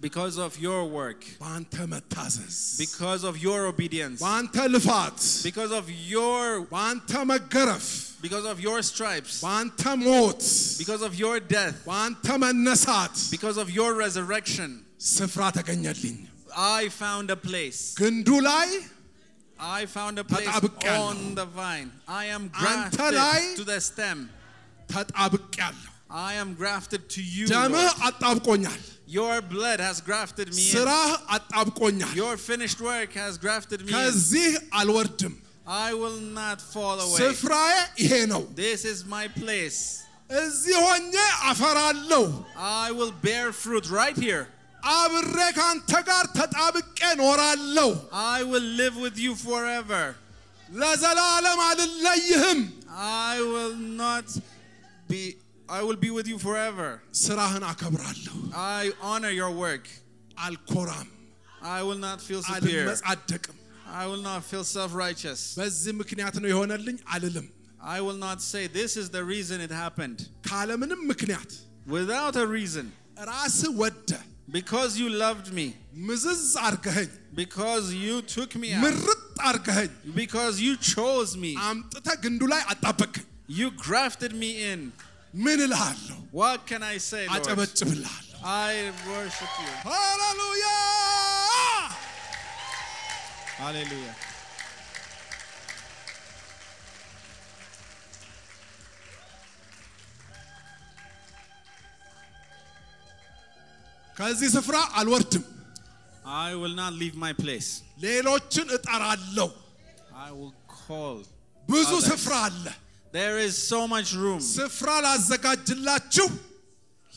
because 0.02 0.38
of 0.38 0.60
your 0.60 0.86
work, 0.86 1.22
በአንተ 1.42 1.76
መታዘዝ፣ 1.94 2.78
because 2.78 3.24
of 3.24 3.36
your 3.38 3.66
obedience, 3.68 4.20
በአንተ 4.22 4.56
ልፋት፣ 4.76 5.20
because 5.44 5.72
of 5.72 5.86
your 5.90 6.66
በአንተ 6.74 7.12
መገረፍ፣ 7.26 7.88
because 8.22 8.46
of 8.46 8.60
your 8.60 8.80
stripes, 8.84 9.42
በአንተ 9.46 9.82
ሞት፣ 9.98 10.42
because 10.78 11.02
of 11.02 11.16
your 11.16 11.40
death, 11.40 11.78
በአንተ 11.90 12.28
መነሳት 12.44 13.16
because 13.32 13.58
of 13.58 13.70
your 13.80 13.92
resurrection, 14.04 14.70
ስፍራ 15.16 15.42
ተገኘልኝ። 15.58 16.18
I 16.56 16.90
found 16.90 17.30
a 17.32 17.36
place. 17.50 17.80
ግንዱ 18.02 18.30
ላይ 18.50 18.70
I 19.60 19.86
found 19.88 20.16
a 20.20 20.24
place 20.24 20.48
ተጣብቄያለሁ። 20.48 21.04
on 21.10 21.20
the 21.36 21.46
vine. 21.60 21.90
I 22.08 22.26
am 22.36 22.44
አንተ 22.54 22.98
grafted 22.98 23.14
ላይ 23.22 23.42
to 23.60 23.64
the 23.74 23.80
stem. 23.82 24.20
ተጣብቄያለሁ። 24.94 25.92
I 26.10 26.34
am 26.42 26.50
grafted 26.62 27.02
to 27.16 27.22
you. 27.22 27.46
ደምህ 27.48 27.88
Lord. 27.88 28.02
አጣብቆኛል። 28.08 28.82
Your 29.12 29.42
blood 29.42 29.80
has 29.80 29.98
grafted 30.02 30.48
me 30.56 30.64
in. 30.70 30.74
ስራህ 30.76 31.12
አጣብቆኛል። 31.36 32.14
Your 32.16 32.36
finished 32.38 32.82
work 32.82 33.14
has 33.24 33.38
grafted 33.38 33.80
me 33.86 33.92
in. 33.92 33.96
ከዚህ 33.98 34.50
አልወርድም። 34.80 35.36
I 35.68 35.94
will 36.02 36.20
not 36.42 36.60
fall 36.74 36.98
away. 37.06 37.18
ስፍራዬ 37.22 37.74
ይሄ 38.04 38.14
ነው። 38.34 38.44
This 38.56 38.84
is 38.94 39.00
my 39.16 39.26
place. 39.42 39.80
እዚህ 40.44 40.76
ሆኜ 40.86 41.14
አፈራለሁ። 41.50 42.24
I 42.58 42.92
will 42.98 43.14
bear 43.28 43.48
fruit 43.64 43.86
right 44.02 44.18
here. 44.28 44.46
አብሬ 45.00 45.38
ካንተ 45.58 45.92
ጋር 46.10 46.26
ተጣብቄ 46.38 47.00
ኖራለሁ። 47.24 47.90
I 48.12 48.44
will 48.52 48.68
live 48.82 48.96
with 49.06 49.18
you 49.26 49.34
forever. 49.48 50.04
ለዘላለም 50.70 51.60
አልለይህም። 51.70 52.60
I 53.32 53.36
will 53.54 53.76
not 54.04 54.28
be 55.12 55.24
I 55.70 55.82
will 55.84 55.98
be 55.98 56.10
with 56.18 56.28
you 56.28 56.38
forever. 56.40 56.90
ስራህን 57.26 57.64
አከብራለሁ። 57.72 58.36
I 58.54 58.92
honor 59.02 59.32
your 59.42 59.52
work. 59.66 59.86
አልኮራም፣ 60.38 61.08
I 61.62 61.82
will 61.88 62.02
not 62.08 62.20
feel 62.28 62.42
superior. 62.44 62.86
አልመጻደቅም። 62.88 63.56
I 64.02 64.06
will 64.12 64.24
not 64.32 64.42
feel 64.52 64.64
self-righteous. 64.78 65.42
በዚህ 65.60 65.94
ምክንያት 66.02 66.36
ነው 66.44 66.50
የሆነልኝ 66.54 66.98
አልልም። 67.16 67.48
I 67.98 68.00
will 68.06 68.20
not 68.28 68.40
say 68.42 68.64
this 68.80 68.94
is 69.02 69.08
the 69.18 69.24
reason 69.34 69.58
it 69.68 69.72
happened. 69.84 70.20
ካለምንም 70.50 71.02
ምክንያት 71.12 71.52
Without 71.98 72.36
a 72.36 72.48
reason. 72.58 72.88
ራስ 73.32 73.60
ወደ 73.84 74.12
Because 74.58 74.92
you 75.02 75.08
loved 75.26 75.48
me. 75.60 75.68
ምዝዝ 76.10 76.44
አርገኸኝ 76.68 77.10
Because 77.42 77.86
you 78.06 78.16
took 78.36 78.52
me 78.64 78.70
out. 78.76 78.84
ምርጥ 78.86 79.18
አርገኸኝ 79.50 79.92
Because 80.22 80.56
you 80.66 80.74
chose 80.94 81.32
me. 81.46 81.52
አምጥተ 81.70 82.08
ግንዱ 82.26 82.42
ላይ 82.54 82.64
አጣበቅኝ 82.74 83.26
You 83.60 83.68
grafted 83.88 84.34
me 84.44 84.52
in. 84.72 84.82
ምን 85.46 85.60
እልሃለሁ 85.68 86.18
What 86.42 86.60
can 86.70 86.84
I 86.94 86.98
say, 87.10 87.24
Lord? 87.26 87.36
አጨበጭብልሃለሁ 87.36 88.24
I 88.70 88.74
worship 89.12 89.54
you. 89.66 89.74
ሃሌሉያ 89.90 90.66
Hallelujah. 93.60 94.16
ከዚህ 104.18 104.50
ስፍራ 104.58 104.78
አልወርድም 105.00 105.46
I 106.44 106.50
will 106.62 106.76
not 106.80 106.94
leave 107.02 107.16
my 107.26 107.34
place. 107.44 107.70
ሌሎችን 108.06 108.68
እጠራለሁ 108.78 109.50
I 110.28 110.32
will 110.40 110.54
call. 110.80 111.18
ብዙ 111.64 111.92
Others. 111.98 112.08
ስፍራ 112.12 112.34
አለ 112.48 112.66
There 113.12 113.38
is 113.40 113.54
so 113.72 113.80
much 113.88 114.10
room. 114.24 114.40
ስፍራ 114.56 114.90
ላዘጋጅላችሁ 115.06 116.28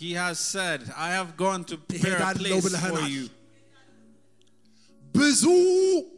He 0.03 0.11
has 0.23 0.39
said, 0.53 0.81
I 1.07 1.11
have 1.19 1.31
gone 1.37 1.63
to 1.71 1.77
prepare 1.89 2.13
a 2.13 2.21
እሄዳለሁ 2.21 2.43
place 2.43 2.63
for 2.63 2.69
ብለኸናል 2.69 3.09
you. 3.17 3.25
ብዙ 5.15 5.43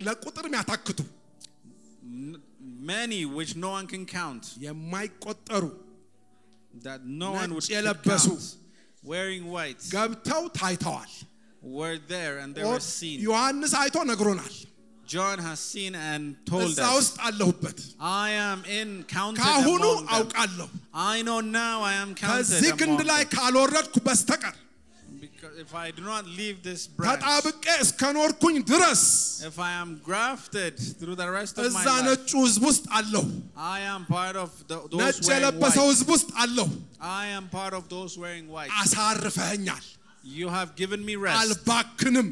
ለቁጥር 0.06 0.46
የሚያታክቱ 0.48 0.98
N- 2.24 2.38
Many 2.92 3.20
which 3.38 3.52
no 3.64 3.70
one 3.78 3.86
can 3.92 4.04
count, 4.18 4.44
የማይቆጠሩ 4.66 5.64
that 6.86 7.00
no 7.22 7.30
one 7.40 7.50
would 7.54 7.64
ነጭ 7.64 7.68
could 7.68 7.76
የለበሱ 7.76 8.26
count, 8.28 8.46
wearing 9.10 9.44
white, 9.56 9.80
ገብተው 9.96 10.42
ታይተዋል 10.60 11.12
were 11.78 11.96
there 12.14 12.34
and 12.42 12.50
they 12.56 12.64
were 12.70 12.82
seen. 12.98 13.18
ዮሐንስ 13.28 13.72
አይቶ 13.82 13.96
ነግሮናል 14.12 14.54
John 15.12 15.38
has 15.46 15.60
seen 15.72 15.94
and 16.08 16.22
told 16.50 16.68
እዛ 16.70 16.80
us, 16.88 16.94
ውስጥ 16.98 17.16
አለሁበት 17.28 17.78
I 18.00 18.30
am 18.48 18.60
in 18.78 18.90
counted 19.16 19.42
ካሁኑ 19.46 19.82
among 19.88 20.04
them. 20.06 20.14
አውቃለሁ 20.16 20.68
I 21.12 21.22
know 21.28 21.40
now 21.62 21.76
I 21.92 21.94
am 22.02 22.10
counted 22.14 22.46
ከዚህ 22.52 22.70
ግንድ 22.82 23.00
among 23.00 23.10
ላይ 23.12 23.22
them. 23.24 23.32
ካልወረድኩ 23.36 23.96
በስተቀር 24.08 24.56
Because 25.24 25.56
if 25.64 25.72
I 25.82 25.90
do 25.96 26.02
not 26.12 26.24
leave 26.38 26.56
this 26.68 26.82
branch, 26.98 27.20
ተጣብቄ 27.22 27.64
እስከኖርኩኝ 27.84 28.56
ድረስ 28.70 29.02
if 29.50 29.56
I 29.68 29.72
am 29.82 29.90
grafted 30.08 30.74
through 31.00 31.16
the 31.22 31.28
rest 31.38 31.54
of 31.58 31.64
my 31.64 31.68
እዛ 31.68 31.86
life, 31.96 32.04
ነጩ 32.08 32.30
ህዝብ 32.46 32.62
ውስጥ 32.70 32.84
አለሁ 32.98 33.24
I 33.74 33.80
am 33.94 34.02
part 34.16 34.36
of 34.44 34.50
the, 34.70 34.78
those 34.94 35.00
ነጭ 35.02 35.18
wearing 35.20 35.32
የለበሰው 35.34 35.84
white. 35.86 35.92
ህዝብ 35.94 36.10
ውስጥ 36.16 36.30
አለሁ 36.44 36.68
I 37.20 37.26
am 37.38 37.44
part 37.58 37.74
of 37.80 37.84
those 37.94 38.14
wearing 38.24 38.48
white. 38.56 38.72
አሳርፈኸኛል 38.82 39.84
You 40.40 40.48
have 40.56 40.70
given 40.82 41.00
me 41.10 41.14
rest. 41.26 41.38
አልባክንም 41.42 42.28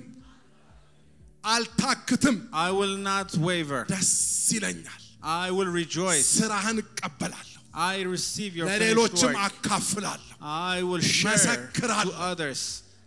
አልታክትም 1.45 2.36
I 2.66 2.70
will 2.78 2.97
not 3.11 3.28
waver. 3.49 3.82
ደስ 3.95 4.12
ይለኛል 4.57 4.97
I 5.43 5.49
will 5.57 5.70
rejoice. 5.82 6.26
ስራህን 6.41 6.78
እቀበላለሁ 6.84 7.47
I 7.93 7.97
receive 8.14 8.53
your 8.59 8.66
finished 8.68 8.82
ለሌሎችም 8.82 9.32
work. 9.32 9.43
አካፍላለሁ 9.49 10.26
I 10.72 10.76
will 10.88 11.05
share 11.16 11.32
to 11.32 11.32
መሰክራለሁ። 11.32 12.14
others. 12.30 12.61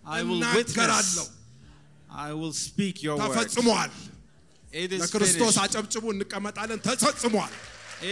I 0.06 0.22
will 0.28 0.40
እናገራለሁ 0.42 1.26
witness. 1.26 1.42
I 2.28 2.32
will 2.40 2.56
speak 2.68 2.96
your 3.08 3.16
word. 3.18 3.26
ተፈጽሟል 3.28 3.92
It 4.84 4.92
is 4.98 5.02
ለክርስቶስ 5.04 5.40
finished. 5.56 5.64
አጨብጭቡ 5.64 6.04
እንቀመጣለን 6.16 6.80
ተፈጽሟል 6.90 7.54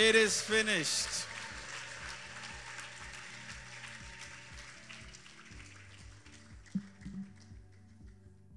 It 0.06 0.16
is 0.26 0.34
finished. 0.52 1.14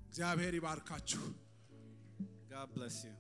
እግዚአብሔር 0.09 0.55
ይባርካችሁ 0.59 1.23
God 2.60 2.68
bless 2.76 3.06
you. 3.06 3.19